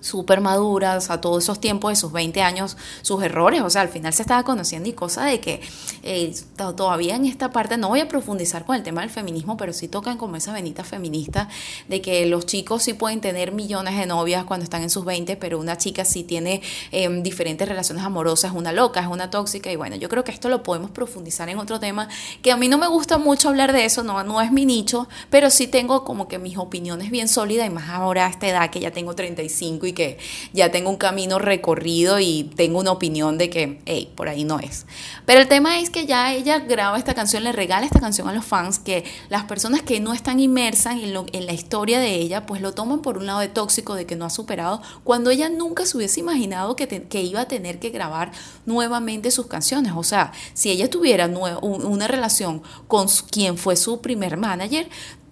súper 0.00 0.40
maduras, 0.40 1.10
a 1.10 1.20
todos 1.20 1.44
esos 1.44 1.60
tiempos 1.60 1.90
de 1.90 1.96
sus 1.96 2.12
20 2.12 2.42
años, 2.42 2.76
sus 3.02 3.22
errores, 3.22 3.62
o 3.62 3.70
sea, 3.70 3.82
al 3.82 3.88
final 3.88 4.12
se 4.12 4.22
estaba 4.22 4.42
conociendo 4.42 4.88
y 4.88 4.92
cosa 4.92 5.24
de 5.24 5.40
que 5.40 5.60
eh, 6.02 6.34
todavía 6.76 7.16
en 7.16 7.26
esta 7.26 7.50
parte, 7.50 7.76
no 7.76 7.88
voy 7.88 8.00
a 8.00 8.08
profundizar 8.08 8.64
con 8.64 8.76
el 8.76 8.82
tema 8.82 9.00
del 9.00 9.10
feminismo, 9.10 9.56
pero 9.56 9.72
sí 9.72 9.88
tocan 9.88 10.16
como 10.16 10.36
esa 10.36 10.52
venita 10.52 10.84
feminista 10.84 11.48
de 11.88 12.00
que 12.00 12.26
los 12.26 12.46
chicos 12.46 12.82
sí 12.82 12.94
pueden 12.94 13.20
tener 13.20 13.52
millones 13.52 13.96
de 13.96 14.06
novias 14.06 14.44
cuando 14.44 14.64
están 14.64 14.82
en 14.82 14.90
sus 14.90 15.04
20, 15.04 15.36
pero 15.36 15.58
una 15.58 15.76
chica 15.76 16.04
sí 16.04 16.24
tiene 16.24 16.62
em, 16.92 17.22
diferentes 17.22 17.68
relaciones 17.68 18.04
amorosas, 18.04 18.52
una 18.54 18.72
loca, 18.72 19.00
es 19.00 19.06
una 19.06 19.30
tóxica, 19.30 19.70
y 19.70 19.76
bueno, 19.76 19.96
yo 19.96 20.08
creo 20.08 20.24
que 20.24 20.32
esto 20.32 20.48
lo 20.48 20.62
podemos 20.62 20.90
profundizar 20.90 21.48
en 21.48 21.58
otro 21.58 21.80
tema, 21.80 22.08
que 22.42 22.52
a 22.52 22.56
mí 22.56 22.68
no 22.68 22.78
me 22.78 22.86
gusta 22.86 23.18
mucho 23.18 23.48
hablar 23.48 23.72
de 23.72 23.84
eso, 23.84 24.02
no, 24.02 24.22
no 24.24 24.40
es 24.40 24.52
mi 24.52 24.64
nicho, 24.64 25.08
pero 25.30 25.50
sí 25.50 25.66
tengo 25.66 26.04
como 26.04 26.28
que 26.28 26.38
mis 26.38 26.56
opiniones 26.56 27.10
bien 27.10 27.28
sólidas, 27.28 27.66
y 27.66 27.70
más 27.70 27.88
ahora 27.88 28.26
a 28.26 28.30
esta 28.30 28.48
edad 28.48 28.70
que 28.70 28.80
ya 28.80 28.90
tengo 28.90 29.14
35 29.14 29.86
y 29.86 29.87
que 29.92 30.18
ya 30.52 30.70
tengo 30.70 30.90
un 30.90 30.96
camino 30.96 31.38
recorrido 31.38 32.20
y 32.20 32.50
tengo 32.56 32.78
una 32.78 32.92
opinión 32.92 33.38
de 33.38 33.50
que, 33.50 33.80
hey, 33.86 34.12
por 34.14 34.28
ahí 34.28 34.44
no 34.44 34.58
es. 34.60 34.86
Pero 35.26 35.40
el 35.40 35.48
tema 35.48 35.80
es 35.80 35.90
que 35.90 36.06
ya 36.06 36.32
ella 36.32 36.58
graba 36.60 36.98
esta 36.98 37.14
canción, 37.14 37.44
le 37.44 37.52
regala 37.52 37.86
esta 37.86 38.00
canción 38.00 38.28
a 38.28 38.32
los 38.32 38.44
fans, 38.44 38.78
que 38.78 39.04
las 39.28 39.44
personas 39.44 39.82
que 39.82 40.00
no 40.00 40.12
están 40.12 40.40
inmersas 40.40 40.96
en, 41.02 41.14
en 41.32 41.46
la 41.46 41.52
historia 41.52 42.00
de 42.00 42.14
ella, 42.14 42.46
pues 42.46 42.60
lo 42.60 42.72
toman 42.72 43.00
por 43.00 43.18
un 43.18 43.26
lado 43.26 43.40
de 43.40 43.48
tóxico, 43.48 43.94
de 43.94 44.06
que 44.06 44.16
no 44.16 44.24
ha 44.24 44.30
superado, 44.30 44.82
cuando 45.04 45.30
ella 45.30 45.48
nunca 45.48 45.86
se 45.86 45.96
hubiese 45.96 46.20
imaginado 46.20 46.76
que, 46.76 46.86
que 46.86 47.22
iba 47.22 47.40
a 47.40 47.48
tener 47.48 47.78
que 47.78 47.90
grabar 47.90 48.32
nuevamente 48.66 49.30
sus 49.30 49.46
canciones. 49.46 49.92
O 49.96 50.02
sea, 50.02 50.32
si 50.54 50.70
ella 50.70 50.90
tuviera 50.90 51.26
una 51.26 52.08
relación 52.08 52.62
con 52.86 53.08
quien 53.30 53.58
fue 53.58 53.76
su 53.76 54.00
primer 54.00 54.36
manager, 54.36 54.88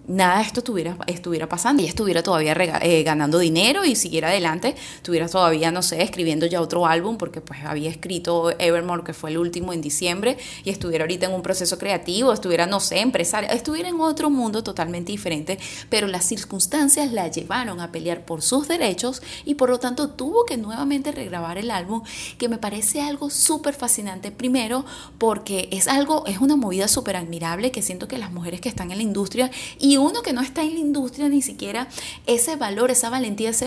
nada 0.07 0.37
de 0.37 0.43
esto 0.43 0.61
estuviera, 0.61 0.97
estuviera 1.07 1.47
pasando. 1.49 1.83
y 1.83 1.85
estuviera 1.85 2.23
todavía 2.23 2.55
eh, 2.81 3.03
ganando 3.03 3.39
dinero 3.39 3.85
y 3.85 3.95
siguiera 3.95 4.29
adelante, 4.29 4.75
estuviera 4.95 5.27
todavía, 5.27 5.71
no 5.71 5.81
sé, 5.81 6.01
escribiendo 6.01 6.45
ya 6.45 6.61
otro 6.61 6.85
álbum, 6.85 7.17
porque 7.17 7.41
pues 7.41 7.59
había 7.65 7.89
escrito 7.89 8.51
Evermore, 8.57 9.03
que 9.03 9.13
fue 9.13 9.31
el 9.31 9.37
último 9.37 9.73
en 9.73 9.81
diciembre, 9.81 10.37
y 10.63 10.69
estuviera 10.69 11.03
ahorita 11.03 11.27
en 11.27 11.33
un 11.33 11.41
proceso 11.41 11.77
creativo, 11.77 12.31
estuviera, 12.31 12.65
no 12.65 12.79
sé, 12.79 12.99
empresaria, 12.99 13.49
estuviera 13.49 13.89
en 13.89 13.99
otro 13.99 14.29
mundo 14.29 14.63
totalmente 14.63 15.11
diferente, 15.11 15.59
pero 15.89 16.07
las 16.07 16.25
circunstancias 16.25 17.11
la 17.11 17.27
llevaron 17.27 17.81
a 17.81 17.91
pelear 17.91 18.25
por 18.25 18.41
sus 18.41 18.67
derechos 18.67 19.21
y 19.45 19.55
por 19.55 19.69
lo 19.69 19.79
tanto 19.79 20.09
tuvo 20.09 20.45
que 20.45 20.57
nuevamente 20.57 21.11
regrabar 21.11 21.57
el 21.57 21.69
álbum, 21.69 22.01
que 22.37 22.49
me 22.49 22.57
parece 22.57 23.01
algo 23.01 23.29
súper 23.29 23.73
fascinante, 23.73 24.31
primero 24.31 24.85
porque 25.17 25.67
es 25.71 25.87
algo, 25.87 26.25
es 26.27 26.39
una 26.39 26.55
movida 26.55 26.87
súper 26.87 27.17
admirable 27.17 27.71
que 27.71 27.81
siento 27.81 28.07
que 28.07 28.17
las 28.17 28.31
mujeres 28.31 28.61
que 28.61 28.69
están 28.69 28.91
en 28.91 28.97
la 28.97 29.03
industria 29.03 29.51
uno 29.97 30.21
que 30.21 30.33
no 30.33 30.41
está 30.41 30.61
en 30.63 30.73
la 30.73 30.79
industria 30.79 31.29
ni 31.29 31.41
siquiera 31.41 31.87
ese 32.25 32.55
valor, 32.55 32.91
esa 32.91 33.09
valentía, 33.09 33.49
ese, 33.49 33.65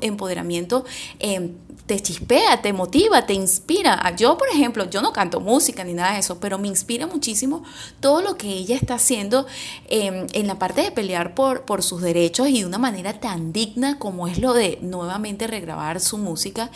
empoderamiento 0.00 0.84
eh, 1.18 1.50
te 1.86 2.00
chispea, 2.00 2.62
te 2.62 2.72
motiva, 2.72 3.26
te 3.26 3.34
inspira. 3.34 4.14
Yo, 4.16 4.38
por 4.38 4.48
ejemplo, 4.48 4.88
yo 4.88 5.02
no 5.02 5.12
canto 5.12 5.40
música 5.40 5.84
ni 5.84 5.94
nada 5.94 6.12
de 6.12 6.20
eso, 6.20 6.38
pero 6.40 6.58
me 6.58 6.68
inspira 6.68 7.06
muchísimo 7.06 7.64
todo 8.00 8.22
lo 8.22 8.36
que 8.36 8.48
ella 8.48 8.76
está 8.76 8.94
haciendo 8.94 9.46
em, 9.88 10.26
en 10.32 10.46
la 10.46 10.58
parte 10.58 10.82
de 10.82 10.90
pelear 10.90 11.34
por, 11.34 11.62
por 11.62 11.82
sus 11.82 12.00
derechos 12.00 12.48
y 12.48 12.60
de 12.60 12.66
una 12.66 12.78
manera 12.78 13.20
tan 13.20 13.52
digna 13.52 13.98
como 13.98 14.28
es 14.28 14.38
lo 14.38 14.52
de 14.52 14.78
nuevamente 14.80 15.46
regrabar 15.46 16.00
su 16.00 16.18
música. 16.18 16.70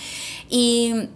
Y 0.48 1.08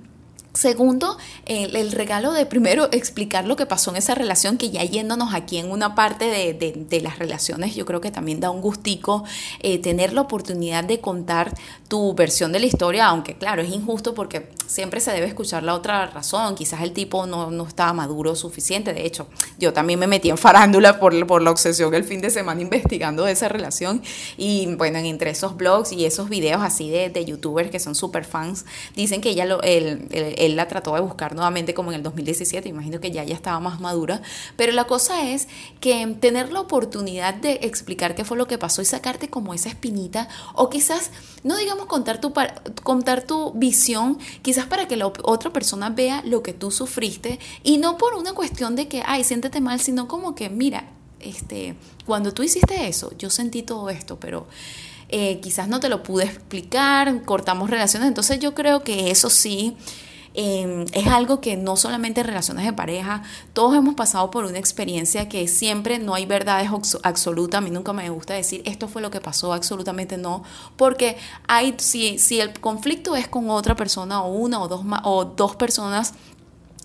Segundo, 0.52 1.16
el, 1.46 1.92
regalo 1.92 2.32
de 2.32 2.44
primero 2.44 2.88
explicar 2.90 3.46
lo 3.46 3.54
que 3.54 3.66
pasó 3.66 3.90
en 3.90 3.96
esa 3.96 4.16
relación, 4.16 4.58
que 4.58 4.70
ya 4.70 4.82
yéndonos 4.82 5.32
aquí 5.32 5.58
en 5.58 5.70
una 5.70 5.94
parte 5.94 6.24
de, 6.24 7.00
las 7.00 7.18
relaciones, 7.18 7.74
yo 7.76 7.86
creo 7.86 8.00
que 8.00 8.10
también 8.10 8.40
da 8.40 8.50
un 8.50 8.60
gustico 8.60 9.24
eh, 9.60 9.78
tener 9.78 10.12
la 10.12 10.22
oportunidad 10.22 10.82
de 10.84 11.00
contar 11.00 11.54
tu 11.88 12.14
versión 12.14 12.52
de 12.52 12.58
la 12.58 12.66
historia, 12.66 13.06
aunque 13.06 13.36
claro, 13.36 13.62
es 13.62 13.70
injusto 13.70 14.12
porque 14.14 14.50
siempre 14.66 15.00
se 15.00 15.12
debe 15.12 15.26
escuchar 15.26 15.62
la 15.62 15.74
otra 15.74 16.06
razón, 16.06 16.54
quizás 16.56 16.82
el 16.82 16.92
tipo 16.92 17.26
no, 17.26 17.50
no 17.50 17.66
estaba 17.66 17.92
maduro 17.92 18.34
suficiente, 18.34 18.92
de 18.92 19.06
hecho, 19.06 19.28
yo 19.58 19.72
también 19.72 19.98
me 19.98 20.06
metí 20.06 20.30
en 20.30 20.38
farándula 20.38 20.98
por, 20.98 21.26
por 21.26 21.42
la 21.42 21.52
obsesión 21.52 21.94
el 21.94 22.04
fin 22.04 22.20
de 22.20 22.30
semana 22.30 22.60
investigando 22.60 23.26
esa 23.26 23.48
relación. 23.48 24.02
Y 24.36 24.74
bueno, 24.74 24.98
entre 24.98 25.30
esos 25.30 25.56
blogs 25.56 25.92
y 25.92 26.04
esos 26.04 26.28
videos 26.28 26.62
así 26.62 26.90
de, 26.90 27.24
youtubers 27.24 27.70
que 27.70 27.78
son 27.78 27.94
super 27.94 28.24
fans, 28.24 28.64
dicen 28.96 29.20
que 29.20 29.30
ella 29.30 29.44
lo, 29.44 29.62
el 29.62 30.08
él 30.40 30.56
la 30.56 30.68
trató 30.68 30.94
de 30.94 31.00
buscar 31.00 31.34
nuevamente 31.34 31.74
como 31.74 31.92
en 31.92 31.96
el 31.96 32.02
2017, 32.02 32.68
imagino 32.68 32.98
que 32.98 33.10
ya 33.10 33.24
ya 33.24 33.34
estaba 33.34 33.60
más 33.60 33.78
madura, 33.80 34.22
pero 34.56 34.72
la 34.72 34.84
cosa 34.84 35.28
es 35.28 35.48
que 35.80 36.16
tener 36.18 36.50
la 36.50 36.60
oportunidad 36.60 37.34
de 37.34 37.60
explicar 37.62 38.14
qué 38.14 38.24
fue 38.24 38.38
lo 38.38 38.46
que 38.46 38.56
pasó 38.56 38.80
y 38.80 38.86
sacarte 38.86 39.28
como 39.28 39.52
esa 39.52 39.68
espinita, 39.68 40.28
o 40.54 40.70
quizás, 40.70 41.10
no 41.44 41.56
digamos 41.56 41.86
contar 41.86 42.20
tu, 42.20 42.32
contar 42.82 43.22
tu 43.22 43.52
visión, 43.52 44.18
quizás 44.42 44.66
para 44.66 44.88
que 44.88 44.96
la 44.96 45.06
otra 45.06 45.52
persona 45.52 45.90
vea 45.90 46.22
lo 46.24 46.42
que 46.42 46.54
tú 46.54 46.70
sufriste, 46.70 47.38
y 47.62 47.76
no 47.76 47.98
por 47.98 48.14
una 48.14 48.32
cuestión 48.32 48.76
de 48.76 48.88
que, 48.88 49.02
ay, 49.06 49.24
siéntete 49.24 49.60
mal, 49.60 49.78
sino 49.78 50.08
como 50.08 50.34
que, 50.34 50.48
mira, 50.48 50.88
este, 51.20 51.74
cuando 52.06 52.32
tú 52.32 52.42
hiciste 52.42 52.88
eso, 52.88 53.12
yo 53.18 53.30
sentí 53.30 53.62
todo 53.62 53.90
esto, 53.90 54.18
pero... 54.18 54.46
Eh, 55.12 55.40
quizás 55.40 55.66
no 55.66 55.80
te 55.80 55.88
lo 55.88 56.04
pude 56.04 56.22
explicar, 56.22 57.24
cortamos 57.24 57.68
relaciones, 57.68 58.06
entonces 58.06 58.38
yo 58.38 58.54
creo 58.54 58.84
que 58.84 59.10
eso 59.10 59.28
sí 59.28 59.76
Em, 60.42 60.86
es 60.94 61.06
algo 61.06 61.42
que 61.42 61.58
no 61.58 61.76
solamente 61.76 62.22
en 62.22 62.26
relaciones 62.26 62.64
de 62.64 62.72
pareja, 62.72 63.22
todos 63.52 63.76
hemos 63.76 63.94
pasado 63.94 64.30
por 64.30 64.46
una 64.46 64.58
experiencia 64.58 65.28
que 65.28 65.46
siempre 65.46 65.98
no 65.98 66.14
hay 66.14 66.24
verdades 66.24 66.70
absolutas. 67.02 67.58
A 67.58 67.60
mí 67.60 67.68
nunca 67.68 67.92
me 67.92 68.08
gusta 68.08 68.32
decir 68.32 68.62
esto 68.64 68.88
fue 68.88 69.02
lo 69.02 69.10
que 69.10 69.20
pasó, 69.20 69.52
absolutamente 69.52 70.16
no, 70.16 70.42
porque 70.76 71.18
hay, 71.46 71.74
si, 71.76 72.18
si 72.18 72.40
el 72.40 72.58
conflicto 72.58 73.16
es 73.16 73.28
con 73.28 73.50
otra 73.50 73.76
persona 73.76 74.22
o 74.22 74.32
una 74.32 74.62
o 74.62 74.68
dos, 74.68 74.80
o 75.04 75.26
dos 75.26 75.56
personas, 75.56 76.14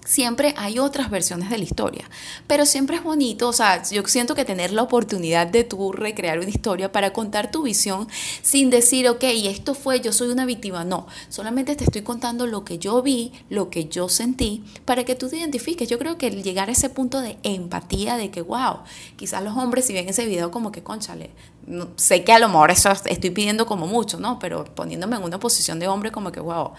siempre 0.06 0.54
hay 0.58 0.80
otras 0.80 1.10
versiones 1.10 1.50
de 1.50 1.58
la 1.58 1.64
historia, 1.66 2.10
pero 2.48 2.66
siempre 2.66 2.96
es 2.96 3.04
bonito, 3.04 3.50
o 3.50 3.54
sea, 3.54 3.84
yo 3.84 4.06
siento 4.08 4.36
que 4.36 4.46
tener 4.46 4.72
la 4.72 4.84
oportunidad 4.84 5.48
de 5.48 5.66
tú 5.66 5.92
recrear 5.92 6.40
una 6.40 6.50
historia 6.50 6.92
para 6.92 7.12
contar 7.12 7.52
tu 7.52 7.64
visión 7.64 8.08
sin 8.42 8.70
decir, 8.70 9.10
ok, 9.10 9.24
esto 9.24 9.74
fue, 9.74 10.00
yo 10.00 10.14
soy 10.14 10.30
una 10.30 10.46
víctima, 10.46 10.86
no, 10.86 11.08
solamente 11.30 11.76
te 11.76 11.84
estoy 11.84 12.04
contando 12.04 12.48
lo 12.48 12.64
que 12.64 12.78
yo 12.78 13.02
vi, 13.02 13.34
lo 13.50 13.70
que 13.70 13.86
yo 13.86 14.08
sentí, 14.08 14.64
para 14.86 15.04
que 15.04 15.16
tú 15.16 15.30
te 15.30 15.38
identifiques. 15.38 15.90
Yo 15.90 16.00
creo 16.00 16.18
que 16.18 16.30
llegar 16.30 16.70
a 16.70 16.74
ese 16.74 16.90
punto 16.90 17.22
de 17.22 17.38
empatía, 17.44 18.18
de 18.18 18.32
que, 18.32 18.42
wow, 18.42 18.80
quizás 19.16 19.44
los 19.44 19.58
hombres 19.58 19.86
si 19.86 19.94
ven 19.94 20.08
ese 20.08 20.26
video 20.26 20.52
como 20.52 20.72
que, 20.72 20.84
conchale, 20.84 21.32
sé 21.96 22.24
que 22.24 22.32
a 22.32 22.40
lo 22.40 22.48
mejor 22.48 22.72
eso 22.72 22.92
estoy 22.92 23.30
pidiendo 23.32 23.66
como 23.66 23.88
mucho, 23.88 24.20
¿no? 24.20 24.38
Pero 24.40 24.66
poniéndome 24.66 25.16
en 25.16 25.24
una 25.24 25.40
posición 25.40 25.80
de 25.80 25.88
hombre 25.88 26.12
como 26.12 26.32
que, 26.32 26.40
wow, 26.40 26.74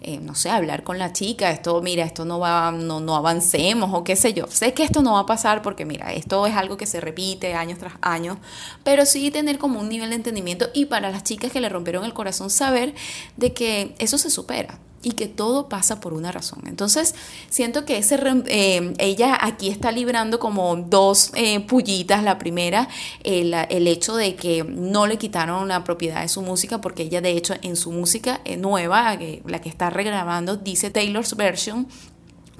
eh, 0.00 0.18
no 0.18 0.34
sé, 0.34 0.50
hablar 0.50 0.82
con 0.82 0.98
la 0.98 1.12
chica, 1.12 1.50
esto, 1.50 1.80
mira, 1.82 2.04
esto 2.04 2.24
no 2.24 2.38
va, 2.38 2.72
no, 2.72 3.00
no 3.00 3.16
avancemos 3.16 3.90
o 3.92 4.02
qué 4.02 4.16
sé 4.16 4.32
yo. 4.32 4.46
Sé 4.48 4.72
que 4.72 4.82
esto 4.82 5.02
no 5.02 5.12
va 5.14 5.20
a 5.20 5.26
pasar 5.26 5.60
porque, 5.60 5.84
mira, 5.84 6.12
esto 6.12 6.46
es 6.46 6.56
algo 6.56 6.76
que 6.76 6.86
se 6.86 7.00
repite 7.00 7.54
años 7.54 7.78
tras 7.78 7.94
años, 8.00 8.38
pero 8.82 9.04
sí 9.04 9.30
tener 9.30 9.58
como 9.58 9.78
un 9.78 9.88
nivel 9.88 10.10
de 10.10 10.16
entendimiento 10.16 10.70
y 10.72 10.86
para 10.86 11.10
las 11.10 11.24
chicas 11.24 11.52
que 11.52 11.60
le 11.60 11.68
rompieron 11.68 12.04
el 12.04 12.14
corazón 12.14 12.50
saber 12.50 12.94
de 13.36 13.52
que 13.52 13.94
eso 13.98 14.16
se 14.16 14.30
supera 14.30 14.78
y 15.02 15.12
que 15.12 15.28
todo 15.28 15.68
pasa 15.68 16.00
por 16.00 16.12
una 16.12 16.30
razón. 16.30 16.62
Entonces, 16.66 17.14
siento 17.48 17.84
que 17.84 17.98
ese, 17.98 18.18
eh, 18.46 18.94
ella 18.98 19.38
aquí 19.40 19.68
está 19.68 19.92
librando 19.92 20.38
como 20.38 20.76
dos 20.76 21.32
eh, 21.34 21.60
pullitas. 21.60 22.22
La 22.22 22.38
primera, 22.38 22.88
el, 23.24 23.54
el, 23.54 23.86
hecho 23.86 24.14
de 24.14 24.34
que 24.34 24.62
no 24.64 25.06
le 25.06 25.16
quitaron 25.16 25.68
la 25.68 25.84
propiedad 25.84 26.20
de 26.22 26.28
su 26.28 26.42
música, 26.42 26.80
porque 26.80 27.04
ella 27.04 27.20
de 27.20 27.30
hecho 27.30 27.54
en 27.62 27.76
su 27.76 27.92
música 27.92 28.40
eh, 28.44 28.56
nueva, 28.56 29.18
la 29.46 29.60
que 29.60 29.68
está 29.68 29.88
regrabando, 29.90 30.56
dice 30.56 30.90
Taylor's 30.90 31.34
Version, 31.36 31.88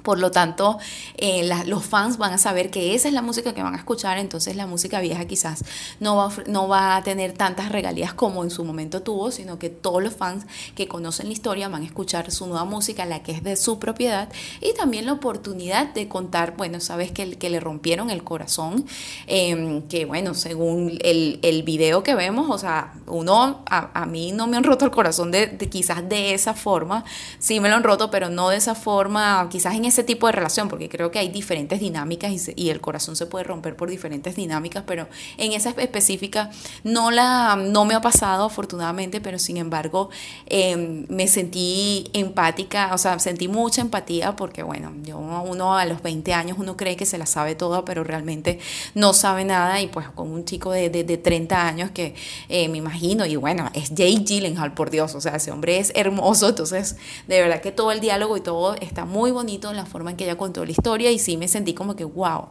por 0.03 0.19
lo 0.19 0.31
tanto, 0.31 0.79
eh, 1.17 1.49
los 1.65 1.85
fans 1.85 2.17
van 2.17 2.33
a 2.33 2.37
saber 2.37 2.71
que 2.71 2.95
esa 2.95 3.07
es 3.07 3.13
la 3.13 3.21
música 3.21 3.53
que 3.53 3.63
van 3.63 3.75
a 3.75 3.77
escuchar, 3.77 4.17
entonces 4.17 4.55
la 4.55 4.67
música 4.67 4.99
vieja 4.99 5.25
quizás 5.25 5.63
no 5.99 6.15
va, 6.15 6.31
no 6.47 6.67
va 6.67 6.95
a 6.95 7.03
tener 7.03 7.33
tantas 7.33 7.71
regalías 7.71 8.13
como 8.13 8.43
en 8.43 8.51
su 8.51 8.63
momento 8.63 9.01
tuvo, 9.01 9.31
sino 9.31 9.59
que 9.59 9.69
todos 9.69 10.01
los 10.01 10.13
fans 10.13 10.45
que 10.75 10.87
conocen 10.87 11.27
la 11.27 11.33
historia 11.33 11.69
van 11.69 11.83
a 11.83 11.85
escuchar 11.85 12.31
su 12.31 12.47
nueva 12.47 12.65
música, 12.65 13.05
la 13.05 13.23
que 13.23 13.31
es 13.31 13.43
de 13.43 13.55
su 13.55 13.79
propiedad, 13.79 14.29
y 14.59 14.73
también 14.73 15.05
la 15.05 15.13
oportunidad 15.13 15.93
de 15.93 16.07
contar, 16.07 16.55
bueno, 16.57 16.79
sabes 16.79 17.11
que, 17.11 17.37
que 17.37 17.49
le 17.49 17.59
rompieron 17.59 18.09
el 18.09 18.23
corazón, 18.23 18.85
em, 19.27 19.81
que 19.83 20.05
bueno, 20.05 20.33
según 20.33 20.97
el, 21.03 21.39
el, 21.41 21.63
video 21.63 22.03
que 22.03 22.15
vemos, 22.15 22.49
o 22.49 22.57
sea, 22.57 22.93
uno, 23.07 23.63
a, 23.69 24.05
mí 24.05 24.31
no 24.31 24.47
me 24.47 24.57
han 24.57 24.63
roto 24.63 24.85
el 24.85 24.91
corazón 24.91 25.31
de, 25.31 25.57
quizás 25.69 26.07
de 26.09 26.33
esa 26.33 26.53
forma, 26.53 27.03
sí 27.39 27.59
me 27.59 27.69
lo 27.69 27.75
han 27.75 27.83
roto, 27.83 28.09
pero 28.09 28.29
no 28.29 28.49
de 28.49 28.57
esa 28.57 28.75
forma, 28.75 29.47
quizás 29.49 29.75
en 29.75 29.85
ese 29.91 30.03
tipo 30.03 30.25
de 30.27 30.31
relación, 30.31 30.69
porque 30.69 30.89
creo 30.89 31.11
que 31.11 31.19
hay 31.19 31.29
diferentes 31.29 31.79
dinámicas 31.79 32.49
y, 32.55 32.69
el 32.71 32.79
corazón 32.79 33.15
se 33.17 33.25
puede 33.25 33.43
romper 33.43 33.75
por 33.75 33.89
diferentes 33.89 34.35
dinámicas, 34.35 34.83
pero 34.87 35.07
en 35.37 35.51
esa 35.51 35.71
específica 35.71 36.49
no, 36.83 37.11
la, 37.11 37.57
no 37.57 37.83
me 37.83 37.93
ha 37.93 38.01
pasado 38.01 38.45
afortunadamente, 38.45 39.19
pero 39.19 39.37
sin 39.37 39.57
embargo 39.57 40.09
em, 40.45 41.05
me 41.09 41.27
sentí 41.27 42.09
empática, 42.13 42.91
o 42.93 42.97
sea, 42.97 43.19
sentí 43.19 43.49
mucha 43.49 43.81
empatía 43.81 44.35
porque 44.37 44.63
bueno, 44.63 44.93
yo 45.03 45.17
uno 45.17 45.77
a 45.77 45.85
los 45.85 46.01
20 46.01 46.33
años 46.33 46.57
uno 46.57 46.77
cree 46.77 46.95
que 46.95 47.05
se 47.05 47.17
la 47.17 47.25
sabe 47.25 47.55
toda, 47.55 47.83
pero 47.83 48.05
realmente 48.05 48.59
no 48.95 49.13
sabe 49.13 49.43
nada 49.43 49.81
y 49.81 49.87
pues 49.87 50.07
con 50.09 50.31
un 50.31 50.45
chico 50.45 50.71
de, 50.71 50.89
de, 50.89 51.17
30 51.17 51.67
años 51.67 51.91
que 51.91 52.15
eh, 52.47 52.69
me 52.69 52.77
imagino, 52.77 53.25
y 53.25 53.35
bueno, 53.35 53.69
es 53.73 53.91
Jay 53.95 54.23
Gyllenhaal, 54.23 54.73
por 54.73 54.89
Dios, 54.89 55.13
o 55.15 55.21
sea, 55.21 55.35
ese 55.35 55.51
hombre 55.51 55.79
es 55.79 55.91
hermoso, 55.93 56.49
entonces 56.49 56.95
de 57.27 57.41
verdad 57.41 57.61
que 57.61 57.71
todo 57.73 57.91
el 57.91 57.99
diálogo 57.99 58.37
y 58.37 58.41
todo 58.41 58.75
está 58.75 59.03
muy 59.05 59.31
bonito 59.31 59.69
en 59.69 59.75
la 59.75 59.80
forma 59.85 60.11
en 60.11 60.17
que 60.17 60.25
ella 60.25 60.37
contó 60.37 60.65
la 60.65 60.71
historia 60.71 61.11
y 61.11 61.19
sí 61.19 61.37
me 61.37 61.47
sentí 61.47 61.73
como 61.73 61.95
que, 61.95 62.03
wow, 62.03 62.47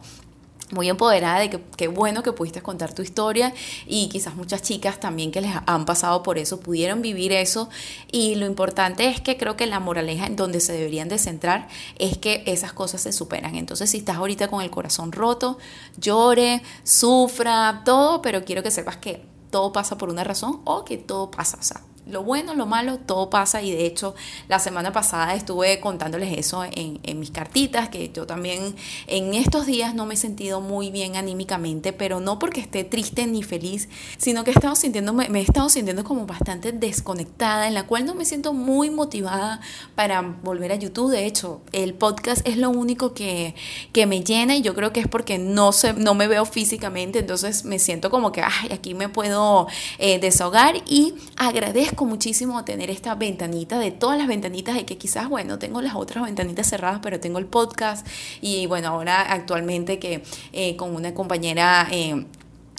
muy 0.71 0.89
empoderada 0.89 1.39
de 1.39 1.49
que 1.49 1.61
qué 1.77 1.87
bueno 1.87 2.23
que 2.23 2.31
pudiste 2.31 2.61
contar 2.61 2.93
tu 2.93 3.01
historia 3.01 3.53
y 3.85 4.09
quizás 4.09 4.35
muchas 4.35 4.61
chicas 4.61 4.99
también 4.99 5.31
que 5.31 5.41
les 5.41 5.51
han 5.65 5.85
pasado 5.85 6.23
por 6.23 6.37
eso 6.37 6.59
pudieron 6.59 7.01
vivir 7.01 7.31
eso 7.31 7.69
y 8.11 8.35
lo 8.35 8.45
importante 8.45 9.07
es 9.07 9.21
que 9.21 9.37
creo 9.37 9.57
que 9.57 9.67
la 9.67 9.79
moraleja 9.79 10.25
en 10.25 10.35
donde 10.35 10.59
se 10.59 10.73
deberían 10.73 11.09
de 11.09 11.17
centrar 11.17 11.67
es 11.99 12.17
que 12.17 12.43
esas 12.45 12.73
cosas 12.73 13.01
se 13.01 13.11
superan. 13.11 13.55
Entonces 13.55 13.89
si 13.89 13.97
estás 13.97 14.17
ahorita 14.17 14.47
con 14.47 14.61
el 14.61 14.71
corazón 14.71 15.11
roto, 15.11 15.57
llore, 15.97 16.61
sufra, 16.83 17.81
todo, 17.85 18.21
pero 18.21 18.45
quiero 18.45 18.63
que 18.63 18.71
sepas 18.71 18.97
que 18.97 19.25
todo 19.49 19.73
pasa 19.73 19.97
por 19.97 20.09
una 20.09 20.23
razón 20.23 20.61
o 20.63 20.85
que 20.85 20.97
todo 20.97 21.29
pasa, 21.29 21.57
o 21.59 21.63
sea, 21.63 21.81
lo 22.07 22.23
bueno, 22.23 22.55
lo 22.55 22.65
malo, 22.65 22.97
todo 22.97 23.29
pasa 23.29 23.61
y 23.61 23.71
de 23.71 23.85
hecho 23.85 24.15
la 24.47 24.59
semana 24.59 24.91
pasada 24.91 25.35
estuve 25.35 25.79
contándoles 25.79 26.37
eso 26.37 26.63
en, 26.63 26.99
mis 27.19 27.31
cartitas, 27.31 27.89
que 27.89 28.09
yo 28.11 28.25
también 28.25 28.75
en 29.07 29.33
estos 29.33 29.65
días 29.65 29.93
no 29.93 30.05
me 30.05 30.15
he 30.15 30.17
sentido 30.17 30.61
muy 30.61 30.89
bien 30.89 31.15
anímicamente, 31.15 31.93
pero 31.93 32.19
no 32.19 32.39
porque 32.39 32.59
esté 32.59 32.83
triste 32.83 33.27
ni 33.27 33.43
feliz, 33.43 33.89
sino 34.17 34.43
que 34.43 34.51
he 34.51 34.53
estado 34.53 34.75
sintiendo, 34.75 35.13
me, 35.13 35.25
he 35.27 35.41
estado 35.41 35.69
sintiendo 35.69 36.03
como 36.03 36.25
bastante 36.25 36.71
desconectada, 36.71 37.67
en 37.67 37.75
la 37.75 37.85
cual 37.85 38.05
no 38.05 38.15
me 38.15 38.25
siento 38.25 38.53
muy 38.53 38.89
motivada 38.89 39.61
para 39.95 40.21
volver 40.21 40.71
a 40.71 40.75
YouTube. 40.75 41.11
De 41.11 41.25
hecho, 41.25 41.61
el 41.71 41.93
podcast 41.93 42.47
es 42.47 42.57
lo 42.57 42.69
único 42.69 43.13
que, 43.13 43.53
que 43.93 44.05
me 44.05 44.23
llena 44.23 44.55
y 44.55 44.61
yo 44.61 44.73
creo 44.73 44.91
que 44.91 45.01
es 45.01 45.07
porque 45.07 45.37
no, 45.37 45.71
se, 45.71 45.93
no 45.93 46.15
me 46.15 46.27
veo 46.27 46.45
físicamente, 46.45 47.19
entonces 47.19 47.65
me 47.65 47.77
siento 47.77 48.09
como 48.09 48.31
que, 48.31 48.41
ay, 48.41 48.71
aquí 48.71 48.95
me 48.95 49.09
puedo 49.09 49.67
eh, 49.99 50.19
desahogar 50.19 50.81
y 50.87 51.13
agradezco 51.37 52.00
muchísimo 52.05 52.63
tener 52.65 52.89
esta 52.89 53.15
ventanita 53.15 53.79
de 53.79 53.91
todas 53.91 54.17
las 54.17 54.27
ventanitas 54.27 54.77
y 54.77 54.83
que 54.83 54.97
quizás, 54.97 55.29
bueno, 55.29 55.59
tengo 55.59 55.81
las 55.81 55.95
otras 55.95 56.23
ventanitas 56.23 56.67
cerradas, 56.69 56.99
pero 57.01 57.19
tengo 57.19 57.39
el 57.39 57.45
podcast 57.45 58.07
y 58.41 58.65
bueno, 58.65 58.89
ahora 58.89 59.21
actualmente 59.21 59.99
que 59.99 60.23
eh, 60.53 60.75
con 60.75 60.95
una 60.95 61.13
compañera... 61.13 61.87
Eh, 61.91 62.25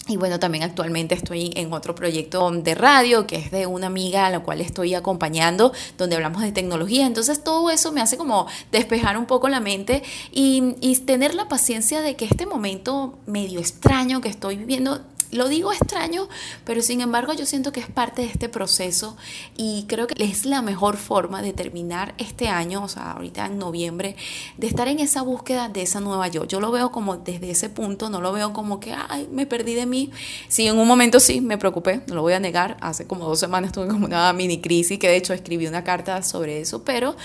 y 0.05 0.17
bueno, 0.17 0.37
también 0.37 0.65
actualmente 0.65 1.15
estoy 1.15 1.53
en 1.55 1.71
otro 1.71 1.95
proyecto 1.95 2.51
de 2.51 2.75
radio 2.75 3.25
que 3.25 3.37
es 3.37 3.51
de 3.51 3.67
una 3.67 3.87
amiga 3.87 4.25
a 4.25 4.29
la 4.29 4.41
cual 4.41 4.59
estoy 4.59 4.95
acompañando, 4.95 5.71
donde 5.97 6.17
hablamos 6.17 6.41
de 6.41 6.51
tecnología. 6.51 7.07
Entonces 7.07 7.41
todo 7.41 7.69
eso 7.69 7.93
me 7.93 8.01
hace 8.01 8.17
como 8.17 8.47
despejar 8.69 9.17
un 9.17 9.27
poco 9.27 9.47
la 9.47 9.61
mente 9.61 10.03
y 10.33 10.97
tener 11.05 11.33
la 11.35 11.47
paciencia 11.47 12.01
de 12.01 12.17
que 12.17 12.25
este 12.25 12.45
momento 12.45 13.17
medio 13.27 13.61
extraño 13.61 14.19
que 14.19 14.27
estoy 14.27 14.57
viviendo 14.57 14.99
Lo 15.33 15.49
digo 15.49 15.73
extraño, 15.73 16.29
pero 16.63 16.81
sin 16.83 17.01
embargo 17.01 17.33
yo 17.33 17.45
siento 17.45 17.71
que 17.71 17.79
es 17.79 17.87
parte 17.87 18.21
de 18.21 18.27
este 18.27 18.49
proceso 18.49 19.17
y 19.57 19.85
creo 19.87 20.05
que 20.05 20.23
es 20.23 20.45
la 20.45 20.61
mejor 20.61 20.97
forma 20.97 21.41
de 21.41 21.53
terminar 21.53 22.13
este 22.19 22.49
año, 22.49 22.83
o 22.83 22.87
sea, 22.87 23.13
ahorita 23.13 23.47
en 23.47 23.57
noviembre, 23.57 24.15
de 24.57 24.67
estar 24.67 24.87
en 24.87 24.99
esa 24.99 25.23
búsqueda 25.23 25.69
de 25.69 25.81
esa 25.81 26.01
nueva 26.01 26.27
yo. 26.27 26.45
Yo 26.45 26.59
lo 26.59 26.71
veo 26.71 26.91
como 26.91 27.17
desde 27.17 27.49
ese 27.49 27.69
punto, 27.69 28.09
no 28.09 28.21
lo 28.21 28.31
veo 28.31 28.53
como 28.53 28.79
que, 28.79 28.93
ay, 28.93 29.27
me 29.31 29.47
perdí 29.47 29.73
de 29.73 29.87
mí. 29.87 30.11
Sí, 30.49 30.67
en 30.67 30.77
un 30.77 30.87
momento 30.87 31.19
sí 31.19 31.41
me 31.41 31.57
preocupé, 31.57 32.03
no 32.07 32.15
lo 32.15 32.21
voy 32.21 32.33
a 32.33 32.39
negar, 32.39 32.77
hace 32.81 33.07
como 33.07 33.25
dos 33.25 33.39
semanas 33.39 33.71
tuve 33.71 33.87
como 33.87 34.05
una 34.05 34.31
mini 34.33 34.61
crisis, 34.61 34.99
que 34.99 35.07
de 35.07 35.17
hecho 35.17 35.33
escribí 35.33 35.65
una 35.65 35.83
carta 35.83 36.21
sobre 36.21 36.61
eso, 36.61 36.83
pero 36.83 37.15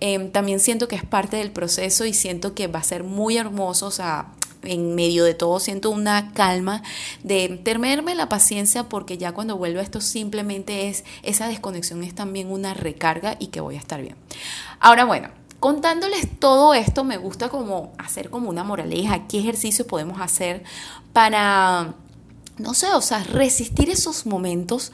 em, 0.00 0.30
también 0.30 0.58
siento 0.58 0.88
que 0.88 0.96
es 0.96 1.04
parte 1.04 1.36
del 1.36 1.50
proceso 1.50 2.06
y 2.06 2.14
siento 2.14 2.54
que 2.54 2.66
va 2.66 2.78
a 2.78 2.84
ser 2.84 3.04
muy 3.04 3.36
hermoso, 3.36 3.86
o 3.86 3.90
sea, 3.90 4.32
en 4.68 4.94
medio 4.94 5.24
de 5.24 5.34
todo 5.34 5.60
siento 5.60 5.90
una 5.90 6.32
calma 6.32 6.82
de 7.22 7.60
tenerme 7.62 8.14
la 8.14 8.28
paciencia 8.28 8.88
porque 8.88 9.18
ya 9.18 9.32
cuando 9.32 9.56
vuelvo 9.56 9.80
a 9.80 9.82
esto 9.82 10.00
simplemente 10.00 10.88
es 10.88 11.04
esa 11.22 11.48
desconexión 11.48 12.02
es 12.02 12.14
también 12.14 12.50
una 12.50 12.74
recarga 12.74 13.36
y 13.38 13.48
que 13.48 13.60
voy 13.60 13.76
a 13.76 13.78
estar 13.78 14.00
bien. 14.00 14.16
Ahora 14.80 15.04
bueno, 15.04 15.30
contándoles 15.60 16.38
todo 16.38 16.74
esto 16.74 17.04
me 17.04 17.16
gusta 17.16 17.48
como 17.48 17.92
hacer 17.98 18.30
como 18.30 18.48
una 18.48 18.64
moraleja, 18.64 19.26
qué 19.26 19.40
ejercicio 19.40 19.86
podemos 19.86 20.20
hacer 20.20 20.62
para 21.12 21.94
no 22.58 22.74
sé, 22.74 22.88
o 22.88 23.00
sea, 23.00 23.22
resistir 23.22 23.88
esos 23.88 24.26
momentos 24.26 24.92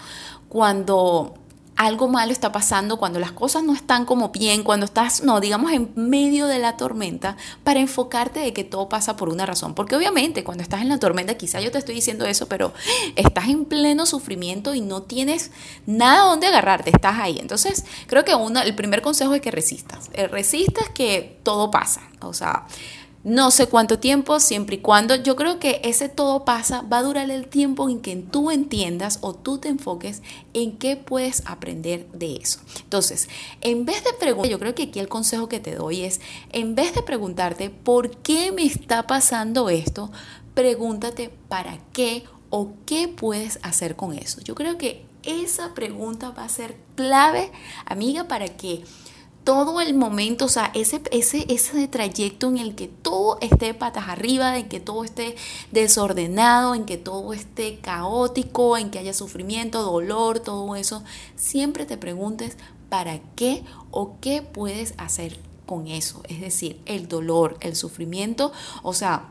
cuando 0.48 1.34
algo 1.76 2.08
malo 2.08 2.32
está 2.32 2.52
pasando, 2.52 2.98
cuando 2.98 3.18
las 3.18 3.32
cosas 3.32 3.64
no 3.64 3.72
están 3.72 4.04
como 4.04 4.30
bien, 4.30 4.62
cuando 4.62 4.86
estás, 4.86 5.22
no, 5.22 5.40
digamos, 5.40 5.72
en 5.72 5.90
medio 5.96 6.46
de 6.46 6.58
la 6.58 6.76
tormenta, 6.76 7.36
para 7.64 7.80
enfocarte 7.80 8.40
de 8.40 8.52
que 8.52 8.64
todo 8.64 8.88
pasa 8.88 9.16
por 9.16 9.28
una 9.28 9.46
razón. 9.46 9.74
Porque 9.74 9.96
obviamente 9.96 10.44
cuando 10.44 10.62
estás 10.62 10.82
en 10.82 10.88
la 10.88 10.98
tormenta, 10.98 11.34
quizá 11.34 11.60
yo 11.60 11.70
te 11.70 11.78
estoy 11.78 11.94
diciendo 11.94 12.26
eso, 12.26 12.46
pero 12.46 12.72
estás 13.16 13.48
en 13.48 13.64
pleno 13.64 14.06
sufrimiento 14.06 14.74
y 14.74 14.80
no 14.80 15.02
tienes 15.02 15.50
nada 15.86 16.24
donde 16.24 16.46
agarrarte, 16.46 16.90
estás 16.90 17.18
ahí. 17.18 17.38
Entonces, 17.38 17.84
creo 18.06 18.24
que 18.24 18.32
el 18.32 18.74
primer 18.74 19.02
consejo 19.02 19.34
es 19.34 19.40
que 19.40 19.50
resistas. 19.50 20.10
Eh, 20.12 20.28
resistas 20.28 20.88
que 20.90 21.38
todo 21.42 21.70
pasa. 21.70 22.02
O 22.20 22.32
sea, 22.32 22.66
no 23.24 23.50
sé 23.50 23.68
cuánto 23.68 23.98
tiempo, 23.98 24.38
siempre 24.38 24.76
y 24.76 24.80
cuando 24.80 25.14
yo 25.14 25.34
creo 25.34 25.58
que 25.58 25.80
ese 25.82 26.10
todo 26.10 26.44
pasa, 26.44 26.82
va 26.82 26.98
a 26.98 27.02
durar 27.02 27.30
el 27.30 27.46
tiempo 27.46 27.88
en 27.88 28.00
que 28.00 28.16
tú 28.16 28.50
entiendas 28.50 29.18
o 29.22 29.34
tú 29.34 29.56
te 29.56 29.68
enfoques 29.68 30.22
en 30.52 30.76
qué 30.76 30.96
puedes 30.96 31.42
aprender 31.46 32.06
de 32.12 32.36
eso. 32.36 32.60
Entonces, 32.82 33.30
en 33.62 33.86
vez 33.86 34.04
de 34.04 34.12
preguntar, 34.12 34.50
yo 34.50 34.58
creo 34.58 34.74
que 34.74 34.84
aquí 34.84 35.00
el 35.00 35.08
consejo 35.08 35.48
que 35.48 35.58
te 35.58 35.74
doy 35.74 36.02
es, 36.02 36.20
en 36.52 36.74
vez 36.74 36.94
de 36.94 37.02
preguntarte 37.02 37.70
por 37.70 38.18
qué 38.18 38.52
me 38.52 38.66
está 38.66 39.06
pasando 39.06 39.70
esto, 39.70 40.12
pregúntate 40.52 41.30
para 41.48 41.78
qué 41.94 42.24
o 42.50 42.74
qué 42.84 43.08
puedes 43.08 43.58
hacer 43.62 43.96
con 43.96 44.12
eso. 44.12 44.42
Yo 44.42 44.54
creo 44.54 44.76
que 44.76 45.06
esa 45.22 45.72
pregunta 45.72 46.30
va 46.30 46.44
a 46.44 46.48
ser 46.50 46.76
clave, 46.94 47.50
amiga, 47.86 48.28
para 48.28 48.48
que 48.48 48.84
todo 49.44 49.82
el 49.82 49.94
momento, 49.94 50.46
o 50.46 50.48
sea, 50.48 50.70
ese, 50.74 51.02
ese, 51.10 51.44
ese 51.48 51.86
trayecto 51.86 52.48
en 52.48 52.58
el 52.58 52.74
que 52.74 52.88
todo 52.88 53.38
esté 53.40 53.74
patas 53.74 54.08
arriba, 54.08 54.58
en 54.58 54.68
que 54.68 54.80
todo 54.80 55.04
esté 55.04 55.36
desordenado, 55.70 56.74
en 56.74 56.86
que 56.86 56.96
todo 56.96 57.34
esté 57.34 57.78
caótico, 57.80 58.78
en 58.78 58.90
que 58.90 58.98
haya 58.98 59.12
sufrimiento, 59.12 59.82
dolor, 59.82 60.40
todo 60.40 60.74
eso, 60.76 61.04
siempre 61.36 61.84
te 61.84 61.98
preguntes 61.98 62.56
para 62.88 63.20
qué 63.36 63.64
o 63.90 64.16
qué 64.20 64.40
puedes 64.40 64.94
hacer 64.96 65.38
con 65.66 65.88
eso. 65.88 66.22
Es 66.28 66.40
decir, 66.40 66.80
el 66.86 67.06
dolor, 67.06 67.58
el 67.60 67.76
sufrimiento, 67.76 68.52
o 68.82 68.94
sea, 68.94 69.28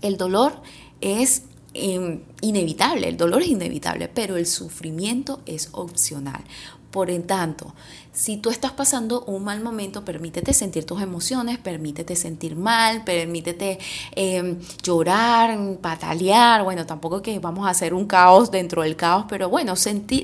el 0.00 0.16
dolor 0.16 0.62
es 1.00 1.42
em, 1.74 2.22
inevitable, 2.40 3.08
el 3.08 3.16
dolor 3.16 3.42
es 3.42 3.48
inevitable, 3.48 4.08
pero 4.08 4.36
el 4.36 4.46
sufrimiento 4.46 5.40
es 5.46 5.70
opcional. 5.72 6.44
Por 6.90 7.08
en 7.08 7.24
tanto, 7.24 7.72
si 8.12 8.36
tú 8.36 8.50
estás 8.50 8.72
pasando 8.72 9.22
un 9.26 9.44
mal 9.44 9.62
momento, 9.62 10.04
permítete 10.04 10.52
sentir 10.52 10.84
tus 10.84 11.00
emociones, 11.00 11.58
permítete 11.58 12.16
sentir 12.16 12.56
mal, 12.56 13.04
permítete 13.04 13.78
em, 14.16 14.58
llorar, 14.82 15.56
patalear. 15.80 16.64
Bueno, 16.64 16.86
tampoco 16.86 17.22
que 17.22 17.38
vamos 17.38 17.66
a 17.66 17.70
hacer 17.70 17.94
un 17.94 18.06
caos 18.06 18.50
dentro 18.50 18.82
del 18.82 18.96
caos, 18.96 19.26
pero 19.28 19.48
bueno, 19.48 19.74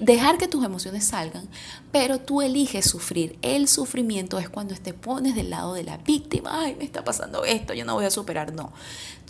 dejar 0.02 0.38
que 0.38 0.48
tus 0.48 0.64
emociones 0.64 1.04
salgan, 1.04 1.48
pero 1.92 2.18
tú 2.18 2.42
eliges 2.42 2.90
sufrir. 2.90 3.38
El 3.42 3.68
sufrimiento 3.68 4.40
es 4.40 4.48
cuando 4.48 4.74
te 4.74 4.92
pones 4.92 5.36
del 5.36 5.50
lado 5.50 5.74
de 5.74 5.84
la 5.84 5.98
víctima. 5.98 6.50
Ay, 6.64 6.74
me 6.76 6.84
está 6.84 7.04
pasando 7.04 7.44
esto, 7.44 7.74
yo 7.74 7.84
no 7.84 7.94
voy 7.94 8.06
a 8.06 8.10
superar. 8.10 8.52
No. 8.52 8.72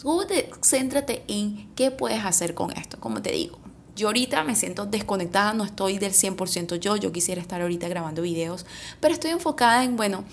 Tú 0.01 0.23
céntrate 0.63 1.25
en 1.29 1.69
qué 1.75 1.91
puedes 1.91 2.25
hacer 2.25 2.55
con 2.55 2.73
esto. 2.73 2.99
Como 2.99 3.21
te 3.21 3.33
digo, 3.33 3.59
yo 3.97 4.09
ahorita 4.09 4.45
me 4.45 4.55
siento 4.55 4.85
desconectada, 4.85 5.55
no 5.55 5.65
estoy 5.65 5.99
del 5.99 6.13
100% 6.13 6.79
yo, 6.79 6.97
yo 6.97 7.11
quisiera 7.13 7.41
estar 7.41 7.63
ahorita 7.63 7.89
grabando 7.89 8.23
videos, 8.23 8.67
pero 9.01 9.15
estoy 9.15 9.31
enfocada 9.31 9.83
en, 9.85 9.97
bueno, 9.97 10.25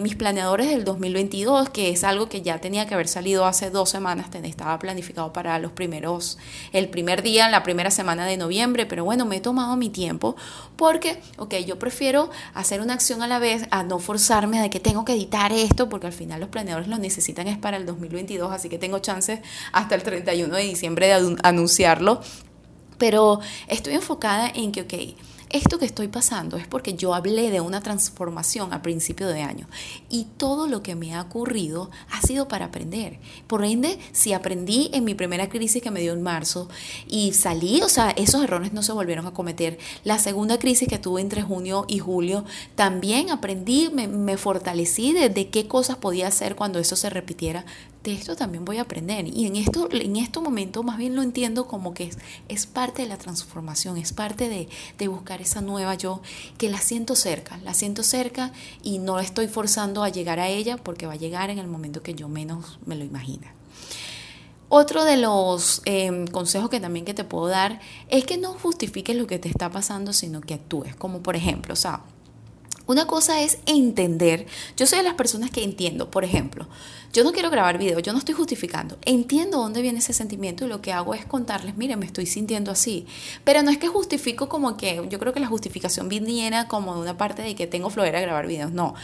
mis 0.00 0.14
planeadores 0.16 0.68
del 0.68 0.84
2022, 0.84 1.70
que 1.70 1.90
es 1.90 2.04
algo 2.04 2.28
que 2.28 2.42
ya 2.42 2.60
tenía 2.60 2.86
que 2.86 2.94
haber 2.94 3.08
salido 3.08 3.46
hace 3.46 3.70
dos 3.70 3.88
semanas, 3.88 4.26
estaba 4.44 4.78
planificado 4.78 5.32
para 5.32 5.58
los 5.58 5.72
primeros, 5.72 6.38
el 6.72 6.90
primer 6.90 7.22
día, 7.22 7.48
la 7.48 7.62
primera 7.62 7.90
semana 7.90 8.26
de 8.26 8.36
noviembre, 8.36 8.84
pero 8.84 9.04
bueno, 9.04 9.24
me 9.24 9.36
he 9.36 9.40
tomado 9.40 9.76
mi 9.76 9.88
tiempo 9.88 10.36
porque, 10.76 11.20
ok, 11.38 11.54
yo 11.66 11.78
prefiero 11.78 12.30
hacer 12.52 12.82
una 12.82 12.92
acción 12.92 13.22
a 13.22 13.26
la 13.26 13.38
vez, 13.38 13.66
a 13.70 13.82
no 13.82 13.98
forzarme 13.98 14.60
de 14.60 14.68
que 14.68 14.80
tengo 14.80 15.06
que 15.06 15.14
editar 15.14 15.52
esto, 15.52 15.88
porque 15.88 16.06
al 16.06 16.12
final 16.12 16.40
los 16.40 16.50
planeadores 16.50 16.88
lo 16.88 16.98
necesitan 16.98 17.48
es 17.48 17.56
para 17.56 17.78
el 17.78 17.86
2022, 17.86 18.52
así 18.52 18.68
que 18.68 18.78
tengo 18.78 18.98
chances 18.98 19.40
hasta 19.72 19.94
el 19.94 20.02
31 20.02 20.54
de 20.54 20.62
diciembre 20.62 21.06
de 21.06 21.36
anunciarlo 21.42 22.20
pero 23.00 23.40
estoy 23.66 23.94
enfocada 23.94 24.48
en 24.54 24.70
que, 24.70 24.82
ok, 24.82 25.16
esto 25.48 25.80
que 25.80 25.84
estoy 25.84 26.06
pasando 26.06 26.56
es 26.58 26.68
porque 26.68 26.94
yo 26.94 27.12
hablé 27.12 27.50
de 27.50 27.60
una 27.60 27.80
transformación 27.80 28.72
a 28.72 28.82
principio 28.82 29.26
de 29.26 29.42
año 29.42 29.66
y 30.08 30.26
todo 30.36 30.68
lo 30.68 30.80
que 30.80 30.94
me 30.94 31.12
ha 31.12 31.22
ocurrido 31.22 31.90
ha 32.12 32.22
sido 32.22 32.46
para 32.46 32.66
aprender. 32.66 33.18
Por 33.48 33.64
ende, 33.64 33.98
si 34.12 34.32
aprendí 34.32 34.90
en 34.92 35.02
mi 35.02 35.14
primera 35.14 35.48
crisis 35.48 35.82
que 35.82 35.90
me 35.90 36.00
dio 36.00 36.12
en 36.12 36.22
marzo 36.22 36.68
y 37.08 37.32
salí, 37.32 37.82
o 37.82 37.88
sea, 37.88 38.10
esos 38.10 38.44
errores 38.44 38.72
no 38.72 38.84
se 38.84 38.92
volvieron 38.92 39.26
a 39.26 39.32
cometer. 39.32 39.78
La 40.04 40.20
segunda 40.20 40.58
crisis 40.58 40.86
que 40.86 41.00
tuve 41.00 41.20
entre 41.20 41.42
junio 41.42 41.84
y 41.88 41.98
julio, 41.98 42.44
también 42.76 43.30
aprendí, 43.30 43.88
me, 43.90 44.36
fortalecí 44.36 45.12
de, 45.12 45.30
de 45.30 45.48
qué 45.48 45.66
cosas 45.66 45.96
podía 45.96 46.28
hacer 46.28 46.54
cuando 46.54 46.78
eso 46.78 46.94
se 46.94 47.10
repitiera 47.10 47.64
de 48.02 48.12
esto 48.12 48.36
también 48.36 48.64
voy 48.64 48.78
a 48.78 48.82
aprender. 48.82 49.26
Y 49.26 49.46
en 49.46 49.56
esto, 49.56 49.88
en 49.92 50.16
este 50.16 50.40
momento 50.40 50.82
más 50.82 50.98
bien 50.98 51.16
lo 51.16 51.22
entiendo 51.22 51.66
como 51.66 51.94
que 51.94 52.04
es, 52.04 52.18
es 52.48 52.66
parte 52.66 53.02
de 53.02 53.08
la 53.08 53.18
transformación, 53.18 53.96
es 53.96 54.12
parte 54.12 54.48
de, 54.48 54.68
de, 54.98 55.08
buscar 55.08 55.40
esa 55.40 55.60
nueva 55.60 55.94
yo, 55.94 56.22
que 56.58 56.70
la 56.70 56.78
siento 56.78 57.14
cerca, 57.14 57.58
la 57.58 57.74
siento 57.74 58.02
cerca 58.02 58.52
y 58.82 58.98
no 58.98 59.18
estoy 59.20 59.48
forzando 59.48 60.02
a 60.02 60.08
llegar 60.08 60.38
a 60.38 60.48
ella 60.48 60.76
porque 60.76 61.06
va 61.06 61.14
a 61.14 61.16
llegar 61.16 61.50
en 61.50 61.58
el 61.58 61.66
momento 61.66 62.02
que 62.02 62.14
yo 62.14 62.28
menos 62.28 62.78
me 62.86 62.96
lo 62.96 63.04
imagina. 63.04 63.54
Otro 64.72 65.04
de 65.04 65.16
los 65.16 65.82
em, 65.84 66.28
consejos 66.28 66.70
que 66.70 66.78
también 66.78 67.04
que 67.04 67.12
te 67.12 67.24
puedo 67.24 67.48
dar 67.48 67.80
es 68.08 68.24
que 68.24 68.38
no 68.38 68.52
justifiques 68.52 69.16
lo 69.16 69.26
que 69.26 69.40
te 69.40 69.48
está 69.48 69.68
pasando, 69.68 70.12
sino 70.12 70.40
que 70.40 70.54
actúes. 70.54 70.94
Como 70.94 71.24
por 71.24 71.34
ejemplo, 71.34 71.72
o 71.72 71.76
sea, 71.76 72.02
una 72.90 73.06
cosa 73.06 73.40
es 73.40 73.58
entender. 73.66 74.46
Yo 74.76 74.84
soy 74.84 74.98
de 74.98 75.04
las 75.04 75.14
personas 75.14 75.50
que 75.50 75.62
entiendo, 75.62 76.10
por 76.10 76.24
ejemplo, 76.24 76.66
yo 77.12 77.22
no 77.22 77.30
quiero 77.30 77.48
grabar 77.48 77.78
video, 77.78 78.00
yo 78.00 78.12
no 78.12 78.18
estoy 78.18 78.34
justificando. 78.34 78.98
Entiendo 79.02 79.58
dónde 79.58 79.80
viene 79.80 80.00
ese 80.00 80.12
sentimiento 80.12 80.64
y 80.64 80.68
lo 80.68 80.82
que 80.82 80.92
hago 80.92 81.14
es 81.14 81.24
contarles, 81.24 81.76
miren, 81.76 82.00
me 82.00 82.06
estoy 82.06 82.26
sintiendo 82.26 82.72
así. 82.72 83.06
Pero 83.44 83.62
no 83.62 83.70
es 83.70 83.78
que 83.78 83.86
justifico 83.86 84.48
como 84.48 84.76
que, 84.76 85.06
yo 85.08 85.18
creo 85.20 85.32
que 85.32 85.38
la 85.38 85.46
justificación 85.46 86.08
viniera 86.08 86.66
como 86.66 86.94
de 86.96 87.00
una 87.00 87.16
parte 87.16 87.42
de 87.42 87.54
que 87.54 87.68
tengo 87.68 87.90
flojera 87.90 88.18
de 88.18 88.26
grabar 88.26 88.48
videos. 88.48 88.72
No, 88.72 88.94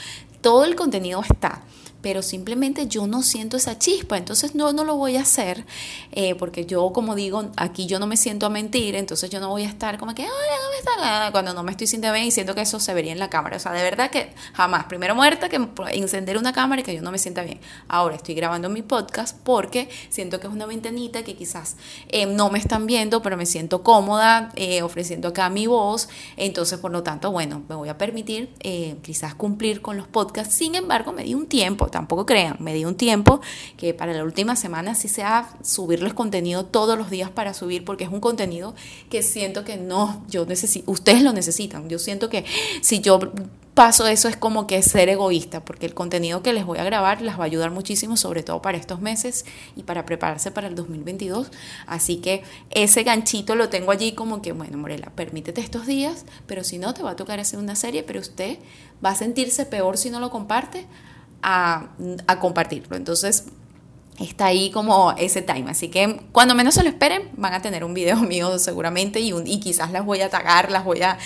todo 0.41 0.65
el 0.65 0.75
contenido 0.75 1.23
está 1.23 1.63
pero 2.07 2.23
simplemente 2.23 2.87
yo 2.87 3.09
no 3.09 3.21
siento 3.21 3.57
esa 3.57 3.81
chispa, 3.81 4.17
entonces 4.17 4.55
no, 4.55 4.73
no 4.73 4.85
lo 4.85 4.95
voy 4.95 5.17
a 5.17 5.23
hacer, 5.23 5.65
eh, 6.13 6.37
porque 6.37 6.65
yo, 6.65 6.93
como 6.93 7.17
digo, 7.17 7.51
aquí 7.57 7.87
yo 7.87 7.99
no 7.99 8.07
me 8.07 8.17
siento 8.17 8.47
a 8.47 8.49
mentir, 8.49 8.95
entonces 8.95 9.29
yo 9.29 9.41
no 9.41 9.49
voy 9.49 9.65
a 9.65 9.69
estar 9.69 9.99
como 9.99 10.15
que, 10.15 10.23
Ay, 10.23 10.29
no 10.29 10.79
está 10.79 11.33
cuando 11.33 11.53
no 11.53 11.65
me 11.65 11.73
estoy 11.73 11.89
sintiendo 11.89 12.15
bien 12.15 12.29
y 12.29 12.31
siento 12.31 12.55
que 12.55 12.61
eso 12.61 12.79
se 12.79 12.95
vería 12.95 13.11
en 13.11 13.19
la 13.19 13.29
cámara. 13.29 13.57
O 13.57 13.59
sea, 13.59 13.73
de 13.73 13.83
verdad 13.83 14.09
que 14.11 14.33
jamás, 14.53 14.85
primero 14.85 15.17
muerta 15.17 15.49
que 15.49 15.61
encender 15.95 16.39
una 16.39 16.53
cámara 16.53 16.81
y 16.81 16.85
que 16.85 16.95
yo 16.95 17.03
no 17.03 17.11
me 17.11 17.19
sienta 17.19 17.43
bien. 17.43 17.59
Ahora 17.89 18.15
estoy 18.15 18.37
grabando 18.37 18.69
mi 18.69 18.83
podcast 18.83 19.37
porque 19.43 19.89
siento 20.09 20.39
que 20.39 20.47
es 20.47 20.53
una 20.53 20.67
ventanita 20.67 21.25
que 21.25 21.35
quizás 21.35 21.75
eh, 22.11 22.27
no 22.27 22.51
me 22.51 22.61
están 22.61 22.87
viendo, 22.87 23.21
pero 23.21 23.37
me 23.37 23.47
siento 23.47 23.83
cómoda 23.83 24.53
eh, 24.55 24.83
ofreciendo 24.83 25.27
acá 25.27 25.51
mi 25.51 25.67
voz, 25.67 26.09
entonces 26.37 26.79
por 26.79 26.93
lo 26.93 27.03
tanto, 27.03 27.33
bueno, 27.33 27.65
me 27.69 27.75
voy 27.75 27.89
a 27.89 27.99
permitir 27.99 28.55
quizás 29.03 29.35
cumplir 29.35 29.83
con 29.83 29.97
los 29.97 30.07
podcasts, 30.07 30.55
sin 30.55 30.77
embargo, 30.77 31.13
me 31.13 31.25
di 31.25 31.35
un 31.35 31.47
tiempo 31.47 31.89
tampoco 31.97 32.27
crean, 32.27 32.59
me 32.61 32.75
di 32.75 32.85
un 32.85 32.95
tiempo 32.95 33.41
que 33.79 33.95
para 33.95 34.13
la 34.13 34.23
última 34.23 34.55
semana 34.55 34.95
sí 34.95 35.09
sea 35.09 35.49
subirles 35.63 36.13
contenido 36.13 36.67
todos 36.67 36.99
los 36.99 37.09
días 37.09 37.31
para 37.31 37.55
subir, 37.55 37.87
porque 37.87 38.05
es 38.05 38.11
un 38.11 38.21
contenido 38.21 38.75
que 39.09 39.23
siento 39.23 39.65
que 39.65 39.79
no, 39.79 40.23
yo 40.29 40.45
necesito, 40.45 40.91
ustedes 40.91 41.23
lo 41.23 41.33
necesitan. 41.33 41.89
Yo 41.89 41.99
siento 41.99 42.29
que 42.29 42.45
si 42.83 43.01
yo 43.01 43.19
paso 43.73 44.07
eso 44.07 44.29
es 44.29 44.37
como 44.37 44.67
que 44.67 44.83
ser 44.83 45.09
egoísta, 45.09 45.65
porque 45.65 45.87
el 45.87 45.95
contenido 45.95 46.43
que 46.43 46.53
les 46.53 46.67
voy 46.67 46.77
a 46.77 46.85
grabar 46.85 47.23
les 47.23 47.39
va 47.39 47.45
a 47.45 47.47
ayudar 47.47 47.71
muchísimo, 47.71 48.19
sobre 48.19 48.43
todo 48.43 48.61
para 48.61 48.77
estos 48.77 49.01
meses 49.01 49.47
y 49.75 49.85
para 49.85 50.05
prepararse 50.05 50.51
para 50.51 50.69
el 50.69 50.75
2022. 50.75 51.51
Así 51.87 52.19
que 52.19 52.43
ese 52.73 53.05
ganchito 53.05 53.55
lo 53.55 53.71
tengo 53.71 53.91
allí 53.91 54.13
como 54.13 54.43
que, 54.43 54.53
bueno, 54.53 54.77
Morela, 54.77 55.13
permítete 55.15 55.63
estos 55.63 55.87
días, 55.87 56.27
pero 56.47 56.63
si 56.63 56.77
no, 56.77 56.93
te 56.93 57.03
va 57.03 57.13
a 57.13 57.17
tocar 57.17 57.41
hacer 57.41 57.59
una 57.59 57.75
serie, 57.75 58.03
pero 58.03 58.21
usted 58.21 58.59
va 59.03 59.11
a 59.11 59.15
sentirse 59.15 59.65
peor 59.65 59.97
si 59.97 60.11
no 60.11 60.21
lo 60.21 60.29
comparte 60.29 60.87
a, 61.43 61.89
compartirlo. 62.41 62.97
Entonces, 62.97 63.47
está 64.19 64.47
ahí 64.47 64.71
como 64.71 65.13
ese 65.13 65.43
time. 65.43 65.71
Así 65.71 65.89
que 65.89 66.21
cuando 66.33 66.55
menos 66.55 66.75
se 66.75 66.83
lo 66.83 66.89
esperen, 66.89 67.31
van 67.37 67.53
a 67.55 67.63
tener 67.63 67.85
un 67.85 67.95
video 67.95 68.17
mío 68.21 68.59
seguramente 68.59 69.21
y, 69.21 69.33
y 69.45 69.61
quizás 69.61 69.93
las 69.93 70.05
voy 70.05 70.21
a 70.21 70.31
tagar, 70.31 70.71
las 70.71 70.85
voy 70.85 71.03
a, 71.03 71.19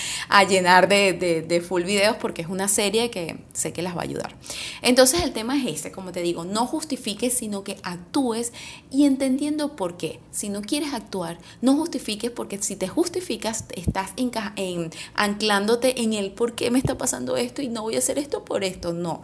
llenar 0.49 0.88
de, 0.88 1.12
de, 1.46 1.61
full 1.61 1.83
videos 1.83 2.16
porque 2.16 2.42
es 2.42 2.49
una 2.49 2.66
serie 2.66 3.11
que 3.11 3.38
sé 3.53 3.73
que 3.73 3.83
las 3.83 3.94
va 3.96 4.01
a 4.01 4.05
ayudar. 4.05 4.35
Entonces 4.83 5.23
el 5.23 5.33
tema 5.33 5.57
es 5.57 5.66
este, 5.66 5.92
como 5.92 6.12
te 6.12 6.23
digo, 6.23 6.44
no 6.44 6.66
justifiques, 6.66 7.35
sino 7.35 7.62
que 7.62 7.77
actúes 7.83 8.53
y 8.90 9.05
entendiendo 9.05 9.77
por 9.77 9.96
qué. 9.96 10.20
Si 10.31 10.49
no 10.49 10.62
quieres 10.62 10.94
actuar, 10.94 11.38
no 11.61 11.77
justifiques 11.77 12.31
porque 12.31 12.61
si 12.62 12.75
te 12.75 12.88
justificas, 12.88 13.64
estás 13.77 14.12
en, 14.16 14.90
anclándote 15.14 16.03
en 16.03 16.14
el 16.14 16.33
por 16.33 16.55
qué 16.55 16.70
me 16.70 16.79
está 16.79 16.96
pasando 16.96 17.37
esto 17.37 17.62
y 17.62 17.68
no 17.68 17.83
voy 17.83 17.96
a 17.96 17.99
hacer 17.99 18.18
esto 18.18 18.44
por 18.44 18.64
esto. 18.64 18.92
No, 18.92 19.23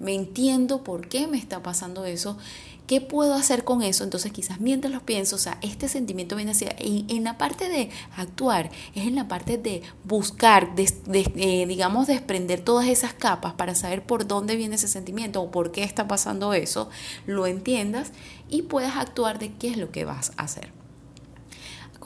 me 0.00 0.14
entiendo 0.14 0.84
por 0.84 1.08
qué 1.08 1.26
me 1.26 1.38
está 1.38 1.62
pasando 1.62 2.04
eso 2.04 2.36
¿Qué 2.88 3.02
puedo 3.02 3.34
hacer 3.34 3.64
con 3.64 3.82
eso? 3.82 4.02
Entonces 4.02 4.32
quizás 4.32 4.60
mientras 4.60 4.90
lo 4.90 5.04
pienso, 5.04 5.36
o 5.36 5.38
sea, 5.38 5.58
este 5.60 5.88
sentimiento 5.88 6.36
viene 6.36 6.52
hacia, 6.52 6.74
en, 6.78 7.04
en 7.10 7.22
la 7.22 7.36
parte 7.36 7.68
de 7.68 7.90
actuar, 8.16 8.70
es 8.94 9.06
en 9.06 9.14
la 9.14 9.28
parte 9.28 9.58
de 9.58 9.82
buscar, 10.04 10.74
de, 10.74 10.90
eh, 11.36 11.66
digamos, 11.66 12.06
desprender 12.06 12.62
todas 12.62 12.86
esas 12.86 13.12
capas 13.12 13.52
para 13.52 13.74
saber 13.74 14.06
por 14.06 14.26
dónde 14.26 14.56
viene 14.56 14.76
ese 14.76 14.88
sentimiento 14.88 15.42
o 15.42 15.50
por 15.50 15.70
qué 15.70 15.82
está 15.82 16.08
pasando 16.08 16.54
eso, 16.54 16.88
lo 17.26 17.46
entiendas 17.46 18.12
y 18.48 18.62
puedas 18.62 18.96
actuar 18.96 19.38
de 19.38 19.52
qué 19.52 19.68
es 19.68 19.76
lo 19.76 19.90
que 19.90 20.06
vas 20.06 20.32
a 20.38 20.44
hacer. 20.44 20.77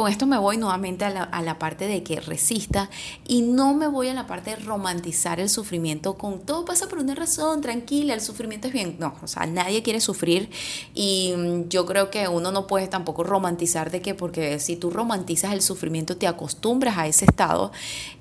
Con 0.02 0.10
esto 0.10 0.26
me 0.26 0.36
voy 0.36 0.56
nuevamente 0.56 1.04
a 1.04 1.42
la, 1.42 1.58
parte 1.60 1.86
de 1.86 2.02
que 2.02 2.18
resista 2.18 2.90
y 3.24 3.42
no 3.42 3.72
me 3.72 3.86
voy 3.86 4.08
a 4.08 4.14
la 4.14 4.26
parte 4.26 4.50
de 4.50 4.56
romantizar 4.56 5.38
el 5.38 5.48
sufrimiento 5.48 6.18
con 6.18 6.40
todo 6.40 6.64
pasa 6.64 6.88
por 6.88 6.98
una 6.98 7.14
razón, 7.14 7.60
tranquila, 7.60 8.12
el 8.12 8.20
sufrimiento 8.20 8.66
es 8.66 8.74
bien. 8.74 8.96
No, 8.98 9.14
o 9.22 9.28
sea, 9.28 9.46
nadie 9.46 9.84
quiere 9.84 10.00
sufrir 10.00 10.50
y 10.92 11.34
mm, 11.36 11.68
yo 11.68 11.86
creo 11.86 12.10
que 12.10 12.26
uno 12.26 12.50
no 12.50 12.66
puede 12.66 12.88
tampoco 12.88 13.22
romantizar 13.22 13.92
de 13.92 14.02
que 14.02 14.16
porque 14.16 14.58
si 14.58 14.74
tú 14.74 14.90
romantizas 14.90 15.52
el 15.52 15.62
sufrimiento 15.62 16.16
te 16.16 16.26
acostumbras 16.26 16.98
a 16.98 17.06
ese 17.06 17.26
estado 17.26 17.70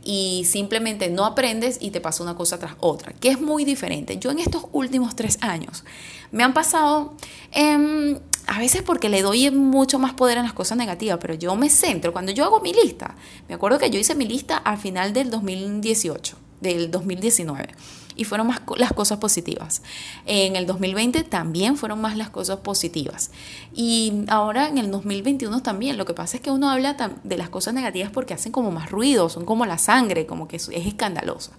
y 0.04 0.46
simplemente 0.46 1.10
no 1.10 1.26
aprendes 1.26 1.80
y 1.82 1.90
te 1.90 2.00
pasa 2.00 2.22
una 2.22 2.36
cosa 2.36 2.60
tras 2.60 2.76
otra, 2.80 3.12
que 3.14 3.30
es 3.30 3.42
muy 3.42 3.66
diferente. 3.66 4.20
Yo 4.20 4.30
en 4.30 4.38
estos 4.38 4.66
últimos 4.72 5.16
tres 5.16 5.40
años 5.42 5.84
me 6.30 6.44
han 6.44 6.54
pasado... 6.54 7.16
Eh, 7.54 8.20
a 8.52 8.60
veces 8.60 8.82
porque 8.82 9.08
le 9.08 9.22
doy 9.22 9.50
mucho 9.50 9.98
más 9.98 10.14
poder 10.14 10.38
a 10.38 10.44
las 10.44 10.52
cosas 10.52 10.78
negativas, 10.78 11.20
pero 11.22 11.36
yo 11.36 11.56
me 11.56 11.70
centro, 11.70 12.12
cuando 12.12 12.34
yo 12.34 12.44
hago 12.44 12.60
mi 12.60 12.74
lista, 12.74 13.16
me 13.48 13.56
acuerdo 13.56 13.80
que 13.80 13.90
yo 13.90 13.98
hice 13.98 14.14
mi 14.14 14.28
lista 14.28 14.58
al 14.58 14.78
final 14.78 15.14
del 15.14 15.30
2018, 15.30 16.36
del 16.60 16.92
2019, 16.92 17.70
y 18.18 18.26
fueron 18.26 18.48
más 18.48 18.60
las 18.76 18.92
cosas 18.92 19.20
positivas. 19.20 19.84
En 20.26 20.58
el 20.58 20.66
2020 20.66 21.24
también 21.24 21.78
fueron 21.78 22.02
más 22.02 22.18
las 22.18 22.30
cosas 22.30 22.58
positivas. 22.58 23.32
Y 23.74 24.26
ahora 24.28 24.68
en 24.68 24.80
el 24.80 24.92
2021 24.92 25.64
también, 25.64 25.98
lo 25.98 26.04
que 26.04 26.14
pasa 26.14 26.36
es 26.36 26.44
que 26.44 26.52
uno 26.52 26.70
habla 26.70 26.98
de 27.24 27.38
las 27.38 27.48
cosas 27.48 27.74
negativas 27.74 28.12
porque 28.12 28.34
hacen 28.34 28.52
como 28.52 28.70
más 28.70 28.92
ruido, 28.92 29.30
son 29.30 29.46
como 29.46 29.66
la 29.66 29.78
sangre, 29.78 30.26
como 30.26 30.50
que 30.50 30.58
es 30.58 30.68
escandalosa. 30.68 31.54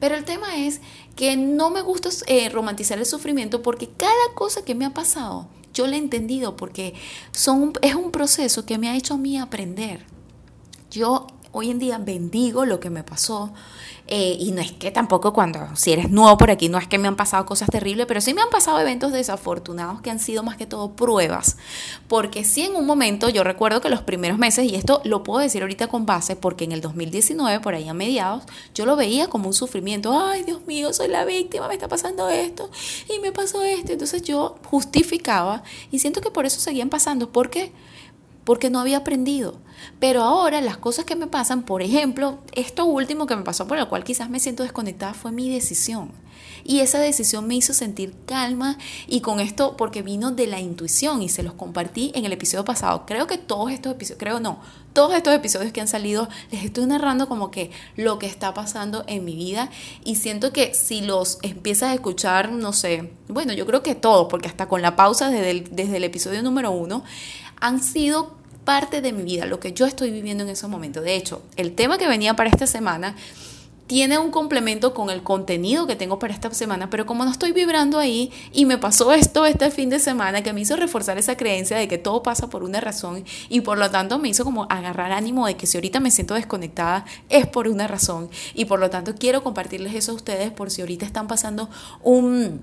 Pero 0.00 0.16
el 0.16 0.24
tema 0.24 0.56
es 0.56 0.80
que 1.14 1.36
no 1.36 1.70
me 1.70 1.82
gusta 1.82 2.08
eh, 2.26 2.48
romantizar 2.48 2.98
el 2.98 3.06
sufrimiento 3.06 3.62
porque 3.62 3.88
cada 3.88 4.34
cosa 4.34 4.64
que 4.64 4.74
me 4.74 4.86
ha 4.86 4.94
pasado, 4.94 5.46
yo 5.74 5.86
lo 5.86 5.92
he 5.92 5.98
entendido 5.98 6.56
porque 6.56 6.94
son, 7.32 7.74
es 7.82 7.94
un 7.94 8.10
proceso 8.10 8.66
que 8.66 8.78
me 8.78 8.88
ha 8.88 8.96
hecho 8.96 9.14
a 9.14 9.18
mí 9.18 9.38
aprender. 9.38 10.04
Yo 10.90 11.26
hoy 11.52 11.70
en 11.70 11.78
día 11.78 11.98
bendigo 11.98 12.64
lo 12.64 12.80
que 12.80 12.90
me 12.90 13.04
pasó. 13.04 13.52
Eh, 14.12 14.36
y 14.40 14.50
no 14.50 14.60
es 14.60 14.72
que 14.72 14.90
tampoco 14.90 15.32
cuando, 15.32 15.68
si 15.76 15.92
eres 15.92 16.10
nuevo 16.10 16.36
por 16.36 16.50
aquí, 16.50 16.68
no 16.68 16.78
es 16.78 16.88
que 16.88 16.98
me 16.98 17.06
han 17.06 17.14
pasado 17.14 17.46
cosas 17.46 17.68
terribles, 17.70 18.06
pero 18.06 18.20
sí 18.20 18.34
me 18.34 18.42
han 18.42 18.50
pasado 18.50 18.80
eventos 18.80 19.12
desafortunados 19.12 20.00
que 20.00 20.10
han 20.10 20.18
sido 20.18 20.42
más 20.42 20.56
que 20.56 20.66
todo 20.66 20.90
pruebas. 20.92 21.56
Porque 22.08 22.42
sí 22.42 22.62
en 22.62 22.74
un 22.74 22.86
momento, 22.86 23.28
yo 23.28 23.44
recuerdo 23.44 23.80
que 23.80 23.88
los 23.88 24.02
primeros 24.02 24.36
meses, 24.36 24.64
y 24.64 24.74
esto 24.74 25.00
lo 25.04 25.22
puedo 25.22 25.38
decir 25.38 25.62
ahorita 25.62 25.86
con 25.86 26.06
base, 26.06 26.34
porque 26.34 26.64
en 26.64 26.72
el 26.72 26.80
2019, 26.80 27.60
por 27.60 27.74
ahí 27.74 27.88
a 27.88 27.94
mediados, 27.94 28.42
yo 28.74 28.84
lo 28.84 28.96
veía 28.96 29.28
como 29.28 29.46
un 29.46 29.54
sufrimiento. 29.54 30.18
Ay, 30.18 30.42
Dios 30.42 30.66
mío, 30.66 30.92
soy 30.92 31.06
la 31.06 31.24
víctima, 31.24 31.68
me 31.68 31.74
está 31.74 31.86
pasando 31.86 32.28
esto 32.28 32.68
y 33.08 33.20
me 33.20 33.30
pasó 33.30 33.62
esto. 33.62 33.92
Entonces 33.92 34.22
yo 34.22 34.56
justificaba 34.64 35.62
y 35.92 36.00
siento 36.00 36.20
que 36.20 36.32
por 36.32 36.46
eso 36.46 36.60
seguían 36.60 36.88
pasando. 36.88 37.30
¿Por 37.30 37.48
qué? 37.48 37.72
Porque 38.50 38.68
no 38.68 38.80
había 38.80 38.96
aprendido. 38.96 39.60
Pero 40.00 40.22
ahora 40.24 40.60
las 40.60 40.76
cosas 40.76 41.04
que 41.04 41.14
me 41.14 41.28
pasan, 41.28 41.62
por 41.62 41.82
ejemplo, 41.82 42.40
esto 42.50 42.84
último 42.84 43.26
que 43.26 43.36
me 43.36 43.44
pasó 43.44 43.68
por 43.68 43.78
el 43.78 43.86
cual 43.86 44.02
quizás 44.02 44.28
me 44.28 44.40
siento 44.40 44.64
desconectada 44.64 45.14
fue 45.14 45.30
mi 45.30 45.54
decisión. 45.54 46.10
Y 46.64 46.80
esa 46.80 46.98
decisión 46.98 47.46
me 47.46 47.54
hizo 47.54 47.74
sentir 47.74 48.12
calma 48.26 48.76
y 49.06 49.20
con 49.20 49.38
esto 49.38 49.76
porque 49.76 50.02
vino 50.02 50.32
de 50.32 50.48
la 50.48 50.58
intuición 50.58 51.22
y 51.22 51.28
se 51.28 51.44
los 51.44 51.54
compartí 51.54 52.10
en 52.16 52.24
el 52.24 52.32
episodio 52.32 52.64
pasado. 52.64 53.06
Creo 53.06 53.28
que 53.28 53.38
todos 53.38 53.70
estos 53.70 53.92
episodios, 53.92 54.18
creo 54.18 54.40
no, 54.40 54.58
todos 54.94 55.14
estos 55.14 55.32
episodios 55.32 55.72
que 55.72 55.80
han 55.80 55.86
salido 55.86 56.28
les 56.50 56.64
estoy 56.64 56.86
narrando 56.86 57.28
como 57.28 57.52
que 57.52 57.70
lo 57.94 58.18
que 58.18 58.26
está 58.26 58.52
pasando 58.52 59.04
en 59.06 59.24
mi 59.24 59.36
vida 59.36 59.70
y 60.02 60.16
siento 60.16 60.52
que 60.52 60.74
si 60.74 61.02
los 61.02 61.38
empiezas 61.42 61.90
a 61.90 61.94
escuchar, 61.94 62.50
no 62.50 62.72
sé, 62.72 63.12
bueno, 63.28 63.52
yo 63.52 63.64
creo 63.64 63.84
que 63.84 63.94
todos, 63.94 64.26
porque 64.28 64.48
hasta 64.48 64.66
con 64.66 64.82
la 64.82 64.96
pausa 64.96 65.30
desde 65.30 65.50
el, 65.52 65.68
desde 65.70 65.98
el 65.98 66.02
episodio 66.02 66.42
número 66.42 66.72
uno, 66.72 67.04
han 67.60 67.82
sido 67.82 68.39
parte 68.70 69.00
de 69.00 69.12
mi 69.12 69.24
vida, 69.24 69.46
lo 69.46 69.58
que 69.58 69.72
yo 69.72 69.84
estoy 69.84 70.12
viviendo 70.12 70.44
en 70.44 70.50
esos 70.50 70.70
momentos. 70.70 71.02
De 71.02 71.16
hecho, 71.16 71.42
el 71.56 71.74
tema 71.74 71.98
que 71.98 72.06
venía 72.06 72.36
para 72.36 72.50
esta 72.50 72.68
semana 72.68 73.16
tiene 73.88 74.16
un 74.16 74.30
complemento 74.30 74.94
con 74.94 75.10
el 75.10 75.24
contenido 75.24 75.88
que 75.88 75.96
tengo 75.96 76.20
para 76.20 76.32
esta 76.32 76.54
semana, 76.54 76.88
pero 76.88 77.04
como 77.04 77.24
no 77.24 77.32
estoy 77.32 77.50
vibrando 77.50 77.98
ahí 77.98 78.30
y 78.52 78.66
me 78.66 78.78
pasó 78.78 79.12
esto 79.12 79.44
este 79.44 79.72
fin 79.72 79.90
de 79.90 79.98
semana 79.98 80.44
que 80.44 80.52
me 80.52 80.60
hizo 80.60 80.76
reforzar 80.76 81.18
esa 81.18 81.36
creencia 81.36 81.76
de 81.78 81.88
que 81.88 81.98
todo 81.98 82.22
pasa 82.22 82.48
por 82.48 82.62
una 82.62 82.80
razón 82.80 83.24
y 83.48 83.62
por 83.62 83.76
lo 83.76 83.90
tanto 83.90 84.20
me 84.20 84.28
hizo 84.28 84.44
como 84.44 84.68
agarrar 84.70 85.10
ánimo 85.10 85.48
de 85.48 85.56
que 85.56 85.66
si 85.66 85.76
ahorita 85.76 85.98
me 85.98 86.12
siento 86.12 86.34
desconectada 86.34 87.04
es 87.28 87.48
por 87.48 87.66
una 87.66 87.88
razón 87.88 88.30
y 88.54 88.66
por 88.66 88.78
lo 88.78 88.88
tanto 88.88 89.16
quiero 89.16 89.42
compartirles 89.42 89.96
eso 89.96 90.12
a 90.12 90.14
ustedes 90.14 90.52
por 90.52 90.70
si 90.70 90.82
ahorita 90.82 91.04
están 91.04 91.26
pasando 91.26 91.68
un 92.04 92.60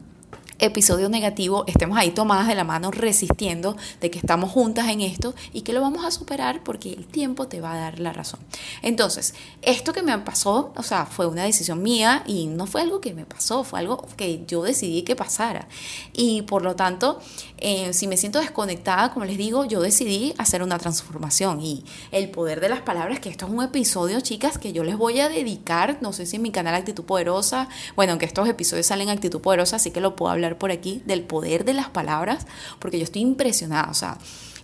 episodio 0.60 1.10
negativo, 1.10 1.64
estemos 1.68 1.98
ahí 1.98 2.12
tomadas 2.12 2.48
de 2.48 2.56
la 2.56 2.64
mano 2.64 2.92
resistiendo 2.92 3.78
de 4.02 4.10
que 4.10 4.20
estamos 4.20 4.52
juntas 4.52 4.90
en 4.90 5.02
esto 5.02 5.36
y 5.54 5.62
que 5.62 5.74
lo 5.74 5.82
vamos 5.82 6.06
a 6.06 6.12
superar 6.12 6.64
porque 6.64 6.92
el 6.94 7.06
tiempo 7.06 7.48
te 7.48 7.62
va 7.62 7.74
a 7.74 7.78
dar 7.78 8.00
la 8.00 8.14
razón. 8.14 8.40
Entonces, 8.82 9.36
esto 9.62 9.94
que 9.94 10.02
me 10.02 10.18
pasó, 10.20 10.74
o 10.76 10.84
sea, 10.84 11.06
fue 11.06 11.28
una 11.28 11.44
decisión 11.44 11.82
mía 11.82 12.24
y 12.26 12.48
no 12.48 12.66
fue 12.66 12.82
algo 12.82 13.02
que 13.02 13.14
me 13.14 13.26
pasó, 13.26 13.64
fue 13.64 13.80
algo 13.80 14.06
que 14.16 14.44
yo 14.48 14.64
decidí 14.64 15.04
que 15.04 15.16
pasara. 15.16 15.68
Y 16.14 16.44
por 16.44 16.64
lo 16.64 16.76
tanto, 16.76 17.20
eh, 17.58 17.94
si 17.94 18.08
me 18.08 18.18
siento 18.18 18.40
desconectada, 18.40 19.14
como 19.14 19.26
les 19.26 19.38
digo, 19.38 19.66
yo 19.66 19.82
decidí 19.82 20.34
hacer 20.38 20.64
una 20.64 20.78
transformación 20.78 21.62
y 21.62 21.84
el 22.12 22.30
poder 22.30 22.60
de 22.60 22.70
las 22.70 22.82
palabras, 22.82 23.20
que 23.20 23.30
esto 23.30 23.46
es 23.46 23.52
un 23.52 23.64
episodio, 23.64 24.22
chicas, 24.22 24.58
que 24.58 24.74
yo 24.74 24.84
les 24.84 24.98
voy 24.98 25.20
a 25.20 25.30
dedicar, 25.30 25.98
no 26.02 26.14
sé 26.14 26.26
si 26.26 26.38
en 26.38 26.42
mi 26.42 26.52
canal 26.52 26.76
Actitud 26.76 27.06
Poderosa, 27.06 27.68
bueno, 27.96 28.14
aunque 28.14 28.26
estos 28.26 28.48
episodios 28.48 28.88
salen 28.88 29.10
Actitud 29.10 29.42
Poderosa, 29.42 29.78
así 29.78 29.92
que 29.92 30.02
lo 30.02 30.16
puedo 30.16 30.32
hablar 30.32 30.47
por 30.56 30.72
aquí 30.72 31.02
del 31.06 31.24
poder 31.24 31.66
de 31.66 31.74
las 31.74 31.90
palabras, 31.90 32.48
porque 32.80 32.98
yo 32.98 33.04
estoy 33.04 33.24
impresionada, 33.24 33.90
o 33.90 33.94
sea, 33.94 34.18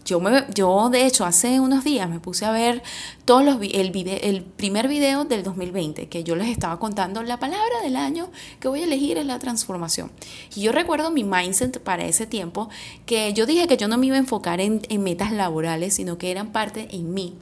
yo, 0.05 0.19
me, 0.19 0.45
yo 0.53 0.89
de 0.89 1.05
hecho 1.05 1.25
hace 1.25 1.59
unos 1.59 1.83
días 1.83 2.09
me 2.09 2.19
puse 2.19 2.45
a 2.45 2.51
ver 2.51 2.83
todos 3.25 3.43
los 3.43 3.61
el, 3.61 3.91
el 4.21 4.43
primer 4.43 4.87
video 4.87 5.23
del 5.25 5.43
2020 5.43 6.09
que 6.09 6.23
yo 6.23 6.35
les 6.35 6.49
estaba 6.49 6.77
contando 6.77 7.23
la 7.23 7.39
palabra 7.39 7.81
del 7.81 7.95
año 7.95 8.29
que 8.59 8.67
voy 8.67 8.81
a 8.81 8.83
elegir 8.83 9.17
es 9.17 9.25
la 9.25 9.39
transformación. 9.39 10.11
Y 10.55 10.61
yo 10.61 10.71
recuerdo 10.71 11.09
mi 11.11 11.23
mindset 11.23 11.79
para 11.79 12.05
ese 12.05 12.27
tiempo 12.27 12.69
que 13.05 13.33
yo 13.33 13.45
dije 13.45 13.67
que 13.67 13.77
yo 13.77 13.87
no 13.87 13.97
me 13.97 14.07
iba 14.07 14.15
a 14.15 14.19
enfocar 14.19 14.59
en, 14.59 14.81
en 14.89 15.03
metas 15.03 15.31
laborales, 15.31 15.93
sino 15.93 16.17
que 16.17 16.31
eran 16.31 16.51
parte 16.51 16.87
en 16.91 17.13
mí 17.13 17.35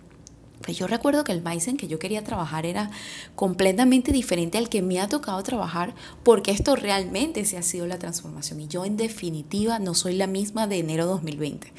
Pero 0.62 0.74
yo 0.74 0.88
recuerdo 0.88 1.24
que 1.24 1.32
el 1.32 1.42
mindset 1.42 1.78
que 1.78 1.88
yo 1.88 2.00
quería 2.00 2.24
trabajar 2.24 2.66
era 2.66 2.92
completamente 3.36 4.12
diferente 4.12 4.58
al 4.58 4.70
que 4.70 4.82
me 4.82 5.00
ha 5.00 5.08
tocado 5.08 5.42
trabajar 5.44 5.94
porque 6.24 6.52
esto 6.52 6.76
realmente 6.76 7.46
se 7.46 7.58
ha 7.58 7.62
sido 7.62 7.88
la 7.88 8.00
transformación 8.00 8.60
y 8.62 8.68
yo 8.68 8.86
en 8.86 8.98
definitiva 8.98 9.80
no 9.80 9.94
soy 9.94 10.16
la 10.16 10.28
misma 10.28 10.68
de 10.68 10.80
enero 10.80 11.06
2020 11.06 11.72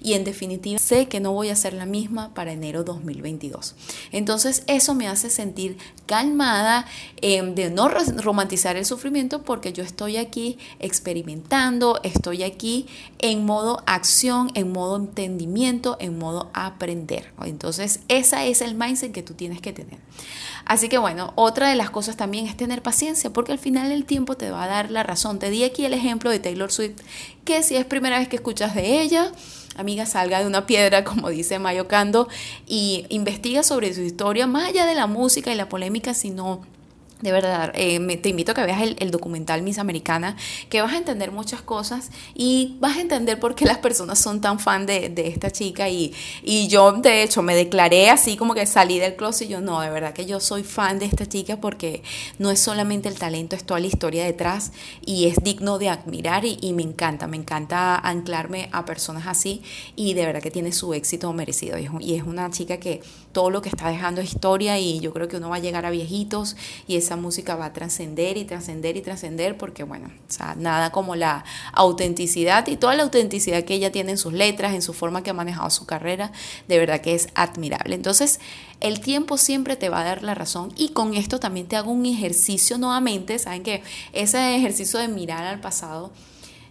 y 0.00 0.14
en 0.14 0.24
definitiva 0.24 0.78
sé 0.78 1.08
que 1.08 1.20
no 1.20 1.32
voy 1.32 1.48
a 1.48 1.56
ser 1.56 1.72
la 1.72 1.86
misma 1.86 2.34
para 2.34 2.52
enero 2.52 2.84
2022. 2.84 3.74
Entonces 4.12 4.62
eso 4.66 4.94
me 4.94 5.08
hace 5.08 5.30
sentir 5.30 5.76
calmada 6.06 6.86
em, 7.20 7.54
de 7.54 7.70
no 7.70 7.88
romantizar 7.88 8.76
el 8.76 8.84
sufrimiento 8.84 9.42
porque 9.42 9.72
yo 9.72 9.82
estoy 9.82 10.16
aquí 10.16 10.58
experimentando, 10.78 12.00
estoy 12.02 12.42
aquí 12.42 12.86
en 13.18 13.44
modo 13.44 13.82
acción, 13.86 14.50
en 14.54 14.72
modo 14.72 14.96
entendimiento, 14.96 15.96
en 16.00 16.18
modo 16.18 16.50
aprender. 16.54 17.32
Entonces 17.44 18.00
ese 18.32 18.50
es 18.50 18.60
el 18.62 18.74
mindset 18.74 19.12
que 19.12 19.22
tú 19.22 19.34
tienes 19.34 19.60
que 19.60 19.72
tener. 19.72 19.98
Así 20.64 20.88
que 20.88 20.98
bueno, 20.98 21.32
otra 21.34 21.68
de 21.68 21.76
las 21.76 21.90
cosas 21.90 22.16
también 22.16 22.46
es 22.46 22.56
tener 22.56 22.82
paciencia, 22.82 23.30
porque 23.30 23.52
al 23.52 23.58
final 23.58 23.90
el 23.90 24.04
tiempo 24.04 24.36
te 24.36 24.50
va 24.50 24.64
a 24.64 24.68
dar 24.68 24.90
la 24.90 25.02
razón. 25.02 25.38
Te 25.38 25.50
di 25.50 25.64
aquí 25.64 25.84
el 25.84 25.94
ejemplo 25.94 26.30
de 26.30 26.38
Taylor 26.38 26.70
Swift, 26.70 27.00
que 27.44 27.62
si 27.62 27.76
es 27.76 27.84
primera 27.84 28.18
vez 28.18 28.28
que 28.28 28.36
escuchas 28.36 28.74
de 28.74 29.00
ella, 29.00 29.32
amiga, 29.76 30.04
salga 30.06 30.40
de 30.40 30.46
una 30.46 30.66
piedra, 30.66 31.04
como 31.04 31.30
dice 31.30 31.58
Mayo 31.58 31.88
Kando, 31.88 32.28
y 32.66 33.06
investiga 33.08 33.62
sobre 33.62 33.94
su 33.94 34.02
historia, 34.02 34.46
más 34.46 34.68
allá 34.68 34.86
de 34.86 34.94
la 34.94 35.06
música 35.06 35.52
y 35.52 35.56
la 35.56 35.68
polémica, 35.68 36.14
sino 36.14 36.60
de 37.20 37.32
verdad, 37.32 37.72
eh, 37.74 37.98
te 38.18 38.28
invito 38.28 38.52
a 38.52 38.54
que 38.54 38.62
veas 38.62 38.80
el, 38.80 39.10
documental 39.10 39.62
Miss 39.62 39.78
Americana, 39.78 40.36
que 40.68 40.80
vas 40.82 40.92
a 40.92 40.98
entender 40.98 41.32
muchas 41.32 41.62
cosas 41.62 42.10
y 42.34 42.76
vas 42.80 42.96
a 42.96 43.00
entender 43.00 43.40
por 43.40 43.56
qué 43.56 43.64
las 43.64 43.78
personas 43.78 44.20
son 44.20 44.40
tan 44.40 44.60
fan 44.60 44.86
de, 44.86 45.12
esta 45.16 45.50
chica. 45.50 45.88
Y, 45.88 46.14
y, 46.42 46.68
yo, 46.68 46.92
de 46.92 47.24
hecho, 47.24 47.42
me 47.42 47.56
declaré 47.56 48.10
así 48.10 48.36
como 48.36 48.54
que 48.54 48.66
salí 48.66 49.00
del 49.00 49.16
closet 49.16 49.48
y 49.48 49.52
yo, 49.52 49.60
no, 49.60 49.80
de 49.80 49.90
verdad 49.90 50.12
que 50.12 50.26
yo 50.26 50.38
soy 50.38 50.62
fan 50.62 51.00
de 51.00 51.06
esta 51.06 51.26
chica 51.26 51.60
porque 51.60 52.02
no 52.38 52.50
es 52.50 52.60
solamente 52.60 53.08
el 53.08 53.18
talento, 53.18 53.56
es 53.56 53.64
toda 53.64 53.80
la 53.80 53.86
historia 53.88 54.24
detrás 54.24 54.72
y 55.04 55.26
es 55.26 55.36
digno 55.42 55.78
de 55.78 55.88
admirar 55.88 56.44
y, 56.44 56.58
y 56.60 56.72
me 56.72 56.82
encanta, 56.82 57.26
me 57.26 57.36
encanta 57.36 57.96
anclarme 57.96 58.68
a 58.70 58.84
personas 58.84 59.26
así 59.26 59.62
y 59.96 60.14
de 60.14 60.24
verdad 60.24 60.42
que 60.42 60.52
tiene 60.52 60.70
su 60.70 60.94
éxito 60.94 61.32
merecido. 61.32 61.78
Y 61.78 61.86
es, 61.86 61.90
y 62.00 62.14
es 62.14 62.22
una 62.22 62.48
chica 62.50 62.78
que 62.78 63.02
todo 63.32 63.50
lo 63.50 63.60
que 63.60 63.70
está 63.70 63.88
dejando 63.88 64.20
es 64.20 64.32
historia 64.32 64.78
y 64.78 65.00
yo 65.00 65.12
creo 65.12 65.26
que 65.26 65.36
uno 65.36 65.48
va 65.48 65.56
a 65.56 65.60
llegar 65.60 65.84
a 65.84 65.90
viejitos 65.90 66.56
y 66.86 66.96
es 66.96 67.07
esa 67.08 67.16
música 67.16 67.56
va 67.56 67.66
a 67.66 67.72
trascender 67.72 68.36
y 68.36 68.44
trascender 68.44 68.98
y 68.98 69.00
trascender 69.00 69.56
porque, 69.56 69.82
bueno, 69.82 70.10
nada 70.58 70.92
como 70.92 71.16
la 71.16 71.42
autenticidad 71.72 72.66
y 72.66 72.76
toda 72.76 72.94
la 72.94 73.02
autenticidad 73.02 73.64
que 73.64 73.72
ella 73.72 73.90
tiene 73.90 74.10
en 74.12 74.18
sus 74.18 74.34
letras, 74.34 74.74
en 74.74 74.82
su 74.82 74.92
forma 74.92 75.22
que 75.22 75.30
ha 75.30 75.34
manejado 75.34 75.70
su 75.70 75.86
carrera, 75.86 76.32
de 76.68 76.78
verdad 76.78 77.00
que 77.00 77.14
es 77.14 77.28
admirable. 77.34 77.94
Entonces, 77.94 78.40
el 78.80 79.00
tiempo 79.00 79.38
siempre 79.38 79.76
te 79.76 79.88
va 79.88 80.02
a 80.02 80.04
dar 80.04 80.22
la 80.22 80.34
razón 80.34 80.70
y 80.76 80.90
con 80.90 81.14
esto 81.14 81.40
también 81.40 81.66
te 81.66 81.76
hago 81.76 81.90
un 81.90 82.04
ejercicio 82.04 82.76
nuevamente, 82.76 83.38
saben 83.38 83.62
que 83.62 83.82
ese 84.12 84.54
ejercicio 84.54 85.00
de 85.00 85.08
mirar 85.08 85.44
al 85.44 85.60
pasado, 85.60 86.12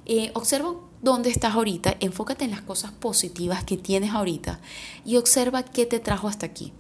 eh, 0.05 0.29
observa 0.35 0.75
dónde 1.01 1.31
estás 1.31 1.55
ahorita, 1.55 1.97
enfócate 1.99 2.45
en 2.45 2.51
las 2.51 2.61
cosas 2.61 2.91
positivas 2.91 3.63
que 3.63 3.75
tienes 3.75 4.11
ahorita 4.11 4.59
y 5.03 5.17
observa 5.17 5.63
qué 5.63 5.87
te 5.87 5.99
trajo 5.99 6.27
hasta 6.27 6.45
aquí 6.45 6.73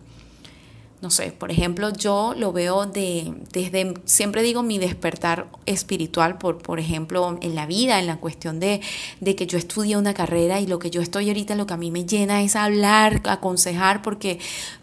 no 0.99 1.11
sé, 1.11 1.31
por 1.31 1.51
ejemplo, 1.51 1.93
yo 1.93 2.33
lo 2.35 2.51
veo 2.51 2.87
de, 2.87 3.31
desde, 3.51 3.93
siempre 4.05 4.41
digo 4.41 4.63
mi 4.63 4.79
despertar 4.79 5.47
espiritual, 5.67 6.39
por, 6.39 6.57
por 6.57 6.79
ejemplo, 6.79 7.37
en 7.39 7.53
la 7.53 7.67
vida, 7.67 7.99
en 7.99 8.07
la 8.07 8.17
cuestión 8.17 8.59
de, 8.59 8.81
de, 9.19 9.35
que 9.35 9.45
yo 9.45 9.59
estudié 9.59 9.95
una 9.95 10.15
carrera 10.15 10.59
y 10.59 10.65
lo 10.65 10.79
que 10.79 10.89
yo 10.89 11.03
estoy 11.03 11.27
ahorita, 11.27 11.53
lo 11.53 11.67
que 11.67 11.75
a 11.75 11.77
mí 11.77 11.91
me 11.91 12.05
llena 12.05 12.41
es 12.41 12.55
hablar, 12.55 13.21
aconsejar, 13.25 14.01
porque 14.01 14.39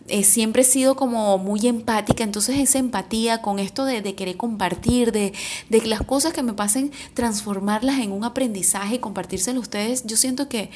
eh, 0.06 0.22
siempre 0.22 0.62
he 0.62 0.64
sido 0.64 0.94
como 0.94 1.36
muy 1.38 1.66
empática, 1.66 2.22
entonces 2.22 2.58
esa 2.58 2.78
empatía 2.78 3.42
con 3.42 3.58
esto 3.58 3.84
de, 3.84 4.14
querer 4.14 4.36
compartir, 4.36 5.10
de, 5.10 5.32
de 5.68 5.86
las 5.86 6.02
cosas 6.02 6.32
que 6.32 6.44
me 6.44 6.52
pasen, 6.52 6.92
transformarlas 7.14 7.98
en 7.98 8.12
un 8.12 8.22
aprendizaje 8.22 8.96
y 8.96 8.98
compartírselo 9.00 9.58
a 9.58 9.62
ustedes, 9.62 10.04
yo 10.06 10.16
siento 10.16 10.48
que 10.48 10.70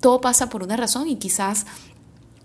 todo 0.00 0.20
pasa 0.20 0.48
por 0.48 0.62
una 0.62 0.76
razón 0.76 1.08
y 1.08 1.16
quizás 1.16 1.64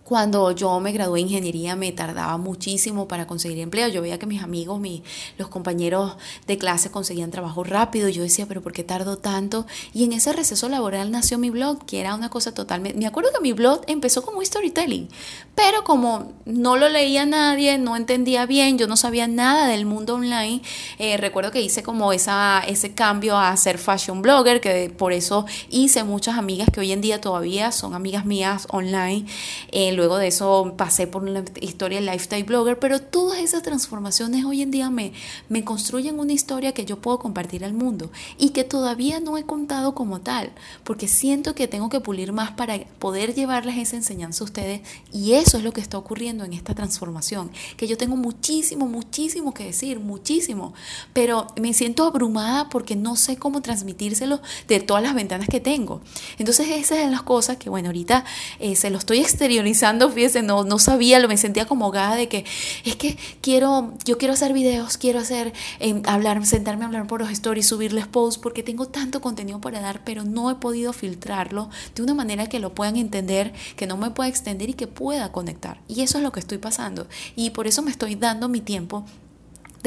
cuando 0.07 0.51
yo 0.51 0.79
me 0.79 0.93
gradué 0.93 1.17
de 1.19 1.23
ingeniería 1.23 1.75
me 1.75 1.91
tardaba 1.91 2.37
muchísimo 2.37 3.09
para 3.09 3.27
conseguir 3.27 3.59
empleo. 3.59 3.89
Yo 3.89 4.01
veía 4.01 4.17
que 4.17 4.25
mis 4.25 4.41
amigos, 4.41 4.79
mi, 4.79 5.03
los 5.37 5.49
compañeros 5.49 6.15
de 6.47 6.57
clase 6.57 6.89
conseguían 6.89 7.29
trabajo 7.29 7.65
rápido. 7.65 8.07
Yo 8.07 8.23
decía, 8.23 8.45
pero 8.45 8.61
¿por 8.61 8.71
qué 8.71 8.85
tardo 8.85 9.17
tanto? 9.17 9.65
Y 9.93 10.05
en 10.05 10.13
ese 10.13 10.31
receso 10.31 10.69
laboral 10.69 11.11
nació 11.11 11.37
mi 11.37 11.49
blog, 11.49 11.85
que 11.85 11.99
era 11.99 12.15
una 12.15 12.29
cosa 12.29 12.53
totalmente... 12.53 12.97
Me 12.97 13.05
acuerdo 13.05 13.31
que 13.33 13.41
mi 13.41 13.51
blog 13.51 13.81
empezó 13.87 14.23
como 14.23 14.41
storytelling, 14.45 15.09
pero 15.55 15.83
como 15.83 16.31
no 16.45 16.77
lo 16.77 16.87
leía 16.87 17.25
nadie, 17.25 17.77
no 17.77 17.97
entendía 17.97 18.45
bien, 18.45 18.77
yo 18.77 18.87
no 18.87 18.95
sabía 18.95 19.27
nada 19.27 19.67
del 19.67 19.85
mundo 19.85 20.15
online, 20.15 20.61
eh, 20.99 21.17
recuerdo 21.17 21.51
que 21.51 21.59
hice 21.59 21.83
como 21.83 22.13
esa, 22.13 22.63
ese 22.65 22.93
cambio 22.93 23.37
a 23.37 23.57
ser 23.57 23.77
fashion 23.77 24.21
blogger, 24.21 24.61
que 24.61 24.89
por 24.89 25.11
eso 25.11 25.45
hice 25.69 26.05
muchas 26.05 26.37
amigas 26.37 26.69
que 26.71 26.79
hoy 26.79 26.93
en 26.93 27.01
día 27.01 27.19
todavía 27.19 27.73
son 27.73 27.93
amigas 27.93 28.23
mías 28.23 28.67
online. 28.69 29.25
Eh, 29.73 29.96
luego 29.97 30.17
de 30.17 30.27
eso 30.27 30.75
pasé 30.77 31.07
por 31.07 31.23
una 31.23 31.43
historia 31.59 31.99
lifestyle 31.99 32.45
blogger, 32.45 32.79
pero 32.79 33.01
todas 33.01 33.39
esas 33.39 33.63
transformaciones 33.63 34.45
hoy 34.45 34.61
en 34.61 34.71
día 34.71 34.89
me, 34.89 35.11
me 35.49 35.65
construyen 35.65 36.19
una 36.19 36.31
historia 36.31 36.73
que 36.73 36.85
yo 36.85 37.01
puedo 37.01 37.19
compartir 37.19 37.65
al 37.65 37.73
mundo 37.73 38.11
y 38.37 38.51
que 38.51 38.63
todavía 38.63 39.19
no 39.19 39.37
he 39.37 39.43
contado 39.43 39.95
como 39.95 40.21
tal, 40.21 40.51
porque 40.85 41.07
siento 41.07 41.55
que 41.55 41.67
tengo 41.67 41.89
que 41.89 41.99
pulir 41.99 42.31
más 42.31 42.51
para 42.51 42.79
poder 42.99 43.33
llevarles 43.33 43.77
esa 43.77 43.97
enseñanza 43.97 44.43
a 44.43 44.45
ustedes 44.45 44.81
y 45.11 45.33
eso 45.33 45.57
es 45.57 45.63
lo 45.63 45.73
que 45.73 45.81
está 45.81 45.97
ocurriendo 45.97 46.45
en 46.45 46.53
esta 46.53 46.75
transformación, 46.75 47.51
que 47.75 47.87
yo 47.87 47.97
tengo 47.97 48.15
muchísimo, 48.15 48.87
muchísimo 48.87 49.53
que 49.53 49.65
decir, 49.65 49.99
muchísimo, 49.99 50.73
pero 51.11 51.47
me 51.59 51.73
siento 51.73 52.05
abrumada 52.05 52.69
porque 52.69 52.95
no 52.95 53.15
sé 53.15 53.37
cómo 53.37 53.61
transmitírselo 53.61 54.41
de 54.67 54.79
todas 54.79 55.01
las 55.01 55.15
ventanas 55.15 55.47
que 55.49 55.59
tengo. 55.59 56.01
Entonces 56.37 56.69
esas 56.69 56.99
son 56.99 57.11
las 57.11 57.23
cosas 57.23 57.57
que, 57.57 57.69
bueno, 57.69 57.89
ahorita 57.89 58.23
eh, 58.59 58.75
se 58.75 58.91
lo 58.91 58.99
estoy 58.99 59.19
exteriorizando 59.19 59.86
fíjese, 60.09 60.41
no, 60.41 60.79
sabía, 60.79 61.19
lo 61.19 61.27
me 61.27 61.37
sentía 61.37 61.65
como 61.65 61.85
ahogada 61.85 62.15
de 62.15 62.27
que 62.27 62.45
es 62.85 62.95
que 62.95 63.17
quiero, 63.41 63.93
yo 64.05 64.17
quiero 64.17 64.33
hacer 64.33 64.53
videos, 64.53 64.97
quiero 64.97 65.19
hacer, 65.19 65.53
eh, 65.79 66.01
hablar, 66.05 66.45
sentarme 66.45 66.83
a 66.83 66.87
hablar 66.87 67.07
por 67.07 67.21
los 67.21 67.29
stories, 67.31 67.67
subirles 67.67 68.07
posts, 68.07 68.39
porque 68.39 68.63
tengo 68.63 68.87
tanto 68.87 69.21
contenido 69.21 69.59
para 69.61 69.81
dar, 69.81 70.03
pero 70.03 70.23
no 70.23 70.49
he 70.49 70.55
podido 70.55 70.93
filtrarlo 70.93 71.69
de 71.95 72.03
una 72.03 72.13
manera 72.13 72.47
que 72.47 72.59
lo 72.59 72.73
puedan 72.73 72.95
entender, 72.95 73.53
que 73.75 73.87
no 73.87 73.97
me 73.97 74.11
pueda 74.11 74.29
extender 74.29 74.69
y 74.69 74.73
que 74.73 74.87
pueda 74.87 75.31
conectar. 75.31 75.79
Y 75.87 76.01
eso 76.01 76.17
es 76.17 76.23
lo 76.23 76.31
que 76.31 76.39
estoy 76.39 76.57
pasando. 76.57 77.07
Y 77.35 77.51
por 77.51 77.67
eso 77.67 77.81
me 77.81 77.91
estoy 77.91 78.15
dando 78.15 78.49
mi 78.49 78.61
tiempo 78.61 79.05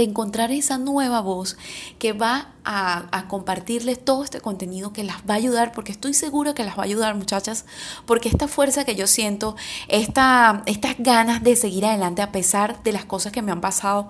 de 0.00 0.08
encontrar 0.08 0.50
esa 0.50 0.78
nueva 0.78 1.20
voz 1.20 1.58
que 1.98 2.14
va 2.14 2.48
a, 2.64 3.26
compartirles 3.28 4.02
todo 4.02 4.24
este 4.24 4.40
contenido 4.40 4.92
que 4.92 5.04
las 5.04 5.18
va 5.18 5.34
a 5.34 5.36
ayudar, 5.36 5.72
porque 5.72 5.92
estoy 5.92 6.14
segura 6.14 6.54
que 6.54 6.64
las 6.64 6.78
va 6.78 6.82
a 6.82 6.84
ayudar 6.86 7.14
muchachas, 7.14 7.66
porque 8.06 8.28
esta 8.28 8.48
fuerza 8.48 8.84
que 8.84 8.96
yo 8.96 9.06
siento, 9.06 9.56
esta, 9.88 10.62
estas 10.66 10.96
ganas 10.98 11.42
de 11.42 11.54
seguir 11.54 11.84
adelante 11.84 12.22
a 12.22 12.32
pesar 12.32 12.82
de 12.82 12.92
las 12.92 13.04
cosas 13.04 13.30
que 13.32 13.42
me 13.42 13.52
han 13.52 13.60
pasado, 13.60 14.08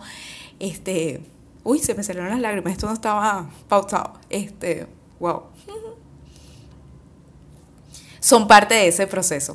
este, 0.60 1.22
uy, 1.64 1.80
se 1.80 1.94
me 1.94 2.04
salieron 2.04 2.30
las 2.30 2.40
lágrimas, 2.40 2.72
esto 2.72 2.86
no 2.86 2.92
estaba 2.92 3.50
pautado, 3.68 4.14
este, 4.30 4.86
wow. 5.18 5.42
Son 8.20 8.46
parte 8.46 8.74
de 8.74 8.88
ese 8.88 9.06
proceso. 9.06 9.54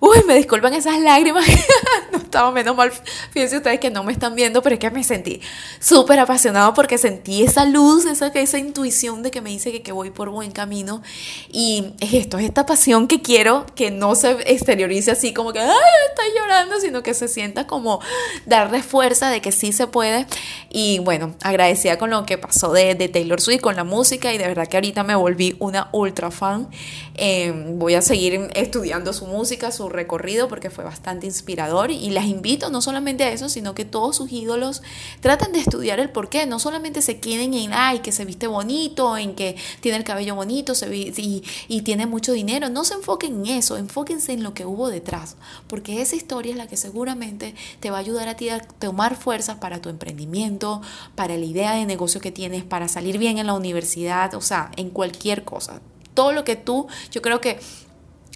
Uy, 0.00 0.18
me 0.26 0.34
disculpan 0.34 0.74
esas 0.74 1.00
lágrimas. 1.00 1.46
no 2.12 2.18
estaba 2.18 2.50
menos 2.50 2.76
mal. 2.76 2.92
Fíjense 3.30 3.56
ustedes 3.56 3.80
que 3.80 3.90
no 3.90 4.04
me 4.04 4.12
están 4.12 4.34
viendo, 4.34 4.62
pero 4.62 4.74
es 4.74 4.80
que 4.80 4.90
me 4.90 5.04
sentí 5.04 5.40
súper 5.80 6.18
apasionado 6.18 6.74
porque 6.74 6.98
sentí 6.98 7.42
esa 7.42 7.64
luz, 7.64 8.04
esa, 8.04 8.28
esa 8.28 8.58
intuición 8.58 9.22
de 9.22 9.30
que 9.30 9.40
me 9.40 9.50
dice 9.50 9.72
que, 9.72 9.82
que 9.82 9.92
voy 9.92 10.10
por 10.10 10.30
buen 10.30 10.52
camino. 10.52 11.02
Y 11.50 11.94
es 12.00 12.14
esto, 12.14 12.38
es 12.38 12.44
esta 12.44 12.66
pasión 12.66 13.08
que 13.08 13.22
quiero 13.22 13.66
que 13.74 13.90
no 13.90 14.14
se 14.14 14.32
exteriorice 14.52 15.10
así 15.12 15.32
como 15.32 15.52
que, 15.52 15.60
ay, 15.60 15.70
estoy 16.10 16.26
llorando, 16.38 16.78
sino 16.80 17.02
que 17.02 17.14
se 17.14 17.28
sienta 17.28 17.66
como 17.66 18.00
darle 18.44 18.82
fuerza 18.82 19.30
de 19.30 19.40
que 19.40 19.52
sí 19.52 19.72
se 19.72 19.86
puede. 19.86 20.26
Y 20.70 20.98
bueno, 20.98 21.34
agradecida 21.42 21.98
con 21.98 22.10
lo 22.10 22.26
que 22.26 22.38
pasó 22.38 22.72
de, 22.72 22.94
de 22.94 23.08
Taylor 23.08 23.40
Swift, 23.40 23.62
con 23.62 23.76
la 23.76 23.84
música, 23.84 24.32
y 24.32 24.38
de 24.38 24.46
verdad 24.46 24.66
que 24.66 24.76
ahorita 24.76 25.04
me 25.04 25.14
volví 25.14 25.56
una 25.58 25.88
ultra 25.92 26.30
fan. 26.30 26.68
Eh, 27.14 27.52
voy 27.74 27.94
a 27.94 28.02
seguir 28.02 28.50
estudiando 28.54 29.12
su 29.12 29.26
música, 29.26 29.70
su 29.72 29.85
recorrido 29.88 30.48
porque 30.48 30.70
fue 30.70 30.84
bastante 30.84 31.26
inspirador 31.26 31.90
y 31.90 32.10
las 32.10 32.26
invito 32.26 32.70
no 32.70 32.80
solamente 32.80 33.24
a 33.24 33.30
eso, 33.30 33.48
sino 33.48 33.74
que 33.74 33.84
todos 33.84 34.16
sus 34.16 34.32
ídolos 34.32 34.82
traten 35.20 35.52
de 35.52 35.60
estudiar 35.60 36.00
el 36.00 36.10
por 36.10 36.28
qué, 36.28 36.46
no 36.46 36.58
solamente 36.58 37.02
se 37.02 37.20
queden 37.20 37.54
en, 37.54 37.72
ay, 37.72 38.00
que 38.00 38.12
se 38.12 38.24
viste 38.24 38.46
bonito, 38.46 39.16
en 39.16 39.34
que 39.34 39.56
tiene 39.80 39.98
el 39.98 40.04
cabello 40.04 40.34
bonito 40.34 40.74
se 40.74 40.94
y, 40.94 41.42
y 41.68 41.82
tiene 41.82 42.06
mucho 42.06 42.32
dinero, 42.32 42.68
no 42.68 42.84
se 42.84 42.94
enfoquen 42.94 43.46
en 43.46 43.58
eso, 43.58 43.76
enfóquense 43.76 44.32
en 44.32 44.42
lo 44.42 44.54
que 44.54 44.64
hubo 44.64 44.88
detrás, 44.88 45.36
porque 45.66 46.00
esa 46.00 46.16
historia 46.16 46.52
es 46.52 46.58
la 46.58 46.66
que 46.66 46.76
seguramente 46.76 47.54
te 47.80 47.90
va 47.90 47.98
a 47.98 48.00
ayudar 48.00 48.28
a 48.28 48.36
ti 48.36 48.48
a 48.48 48.60
tomar 48.60 49.16
fuerzas 49.16 49.56
para 49.56 49.80
tu 49.80 49.88
emprendimiento, 49.88 50.80
para 51.14 51.36
la 51.36 51.44
idea 51.44 51.72
de 51.72 51.86
negocio 51.86 52.20
que 52.20 52.32
tienes, 52.32 52.64
para 52.64 52.88
salir 52.88 53.18
bien 53.18 53.38
en 53.38 53.46
la 53.46 53.54
universidad, 53.54 54.34
o 54.34 54.40
sea, 54.40 54.70
en 54.76 54.90
cualquier 54.90 55.44
cosa. 55.44 55.80
Todo 56.14 56.32
lo 56.32 56.44
que 56.44 56.56
tú, 56.56 56.86
yo 57.10 57.20
creo 57.20 57.40
que 57.40 57.58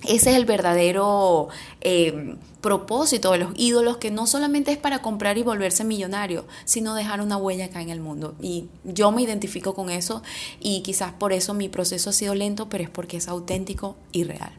ese 0.05 0.31
es 0.31 0.37
el 0.37 0.45
verdadero... 0.45 1.49
Eh, 1.81 2.37
propósito 2.61 3.33
de 3.33 3.39
los 3.39 3.53
ídolos 3.57 3.97
que 3.97 4.11
no 4.11 4.27
solamente 4.27 4.73
es 4.73 4.79
para 4.79 5.03
comprar 5.03 5.39
y 5.39 5.43
volverse 5.43 5.85
millonario, 5.85 6.47
sino 6.65 6.95
dejar 6.95 7.21
una 7.21 7.37
huella 7.37 7.67
acá 7.67 7.81
en 7.81 7.91
el 7.91 8.01
mundo. 8.01 8.35
Y 8.41 8.67
yo 8.85 9.11
me 9.13 9.23
identifico 9.23 9.75
con 9.75 9.91
eso 9.91 10.23
y 10.61 10.83
quizás 10.83 11.13
por 11.13 11.33
eso 11.33 11.55
mi 11.55 11.69
proceso 11.69 12.11
ha 12.11 12.13
sido 12.13 12.35
lento, 12.35 12.69
pero 12.69 12.85
es 12.85 12.91
porque 12.91 13.17
es 13.17 13.29
auténtico 13.29 13.97
y 14.13 14.25
real. 14.25 14.53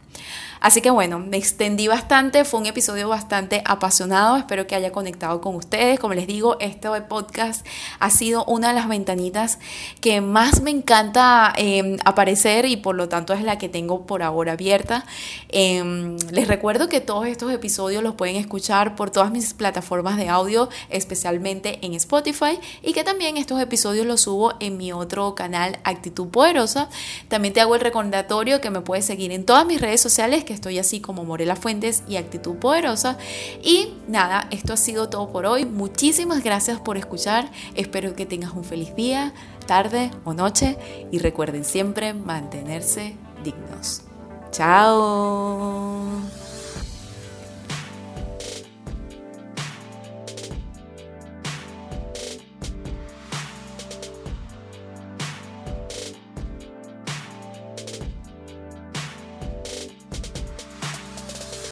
Así 0.61 0.81
que 0.81 0.91
bueno, 0.91 1.17
me 1.17 1.37
extendí 1.37 1.87
bastante, 1.87 2.45
fue 2.45 2.59
un 2.59 2.67
episodio 2.67 3.09
bastante 3.09 3.63
apasionado, 3.65 4.37
espero 4.37 4.67
que 4.67 4.75
haya 4.75 4.91
conectado 4.91 5.41
con 5.41 5.55
ustedes. 5.55 5.99
Como 5.99 6.13
les 6.13 6.27
digo, 6.27 6.57
este 6.59 6.87
podcast 7.01 7.65
ha 7.97 8.11
sido 8.11 8.45
una 8.45 8.67
de 8.67 8.75
las 8.75 8.87
ventanitas 8.87 9.57
que 10.01 10.21
más 10.21 10.61
me 10.61 10.69
encanta 10.69 11.51
em, 11.57 11.97
aparecer 12.05 12.65
y 12.65 12.77
por 12.77 12.95
lo 12.95 13.09
tanto 13.09 13.33
es 13.33 13.41
la 13.41 13.57
que 13.57 13.69
tengo 13.69 14.05
por 14.05 14.21
ahora 14.21 14.51
abierta. 14.51 15.03
Em, 15.49 16.17
les 16.29 16.47
recuerdo 16.47 16.87
que 16.89 17.01
todos 17.01 17.25
estos 17.25 17.51
episodios 17.51 17.90
los 17.99 18.15
pueden 18.15 18.37
escuchar 18.37 18.95
por 18.95 19.09
todas 19.09 19.31
mis 19.31 19.53
plataformas 19.53 20.15
de 20.15 20.29
audio, 20.29 20.69
especialmente 20.89 21.79
en 21.81 21.95
Spotify, 21.95 22.59
y 22.81 22.93
que 22.93 23.03
también 23.03 23.35
estos 23.35 23.59
episodios 23.59 24.05
los 24.05 24.21
subo 24.21 24.53
en 24.59 24.77
mi 24.77 24.93
otro 24.93 25.35
canal 25.35 25.79
Actitud 25.83 26.27
Poderosa. 26.27 26.87
También 27.27 27.53
te 27.53 27.59
hago 27.59 27.75
el 27.75 27.81
recordatorio 27.81 28.61
que 28.61 28.69
me 28.69 28.81
puedes 28.81 29.05
seguir 29.05 29.31
en 29.31 29.43
todas 29.45 29.65
mis 29.65 29.81
redes 29.81 29.99
sociales 29.99 30.45
estoy 30.53 30.79
así 30.79 30.99
como 30.99 31.23
Morela 31.25 31.55
Fuentes 31.55 32.03
y 32.07 32.17
Actitud 32.17 32.55
Poderosa. 32.55 33.17
Y 33.63 33.93
nada, 34.07 34.47
esto 34.51 34.73
ha 34.73 34.77
sido 34.77 35.09
todo 35.09 35.31
por 35.31 35.45
hoy. 35.45 35.65
Muchísimas 35.65 36.43
gracias 36.43 36.79
por 36.79 36.97
escuchar. 36.97 37.51
Espero 37.75 38.15
que 38.15 38.25
tengas 38.25 38.53
un 38.53 38.63
feliz 38.63 38.95
día, 38.95 39.33
tarde 39.65 40.11
o 40.23 40.33
noche 40.33 40.77
y 41.11 41.19
recuerden 41.19 41.65
siempre 41.65 42.13
mantenerse 42.13 43.15
dignos. 43.43 44.03
Chao. 44.51 46.40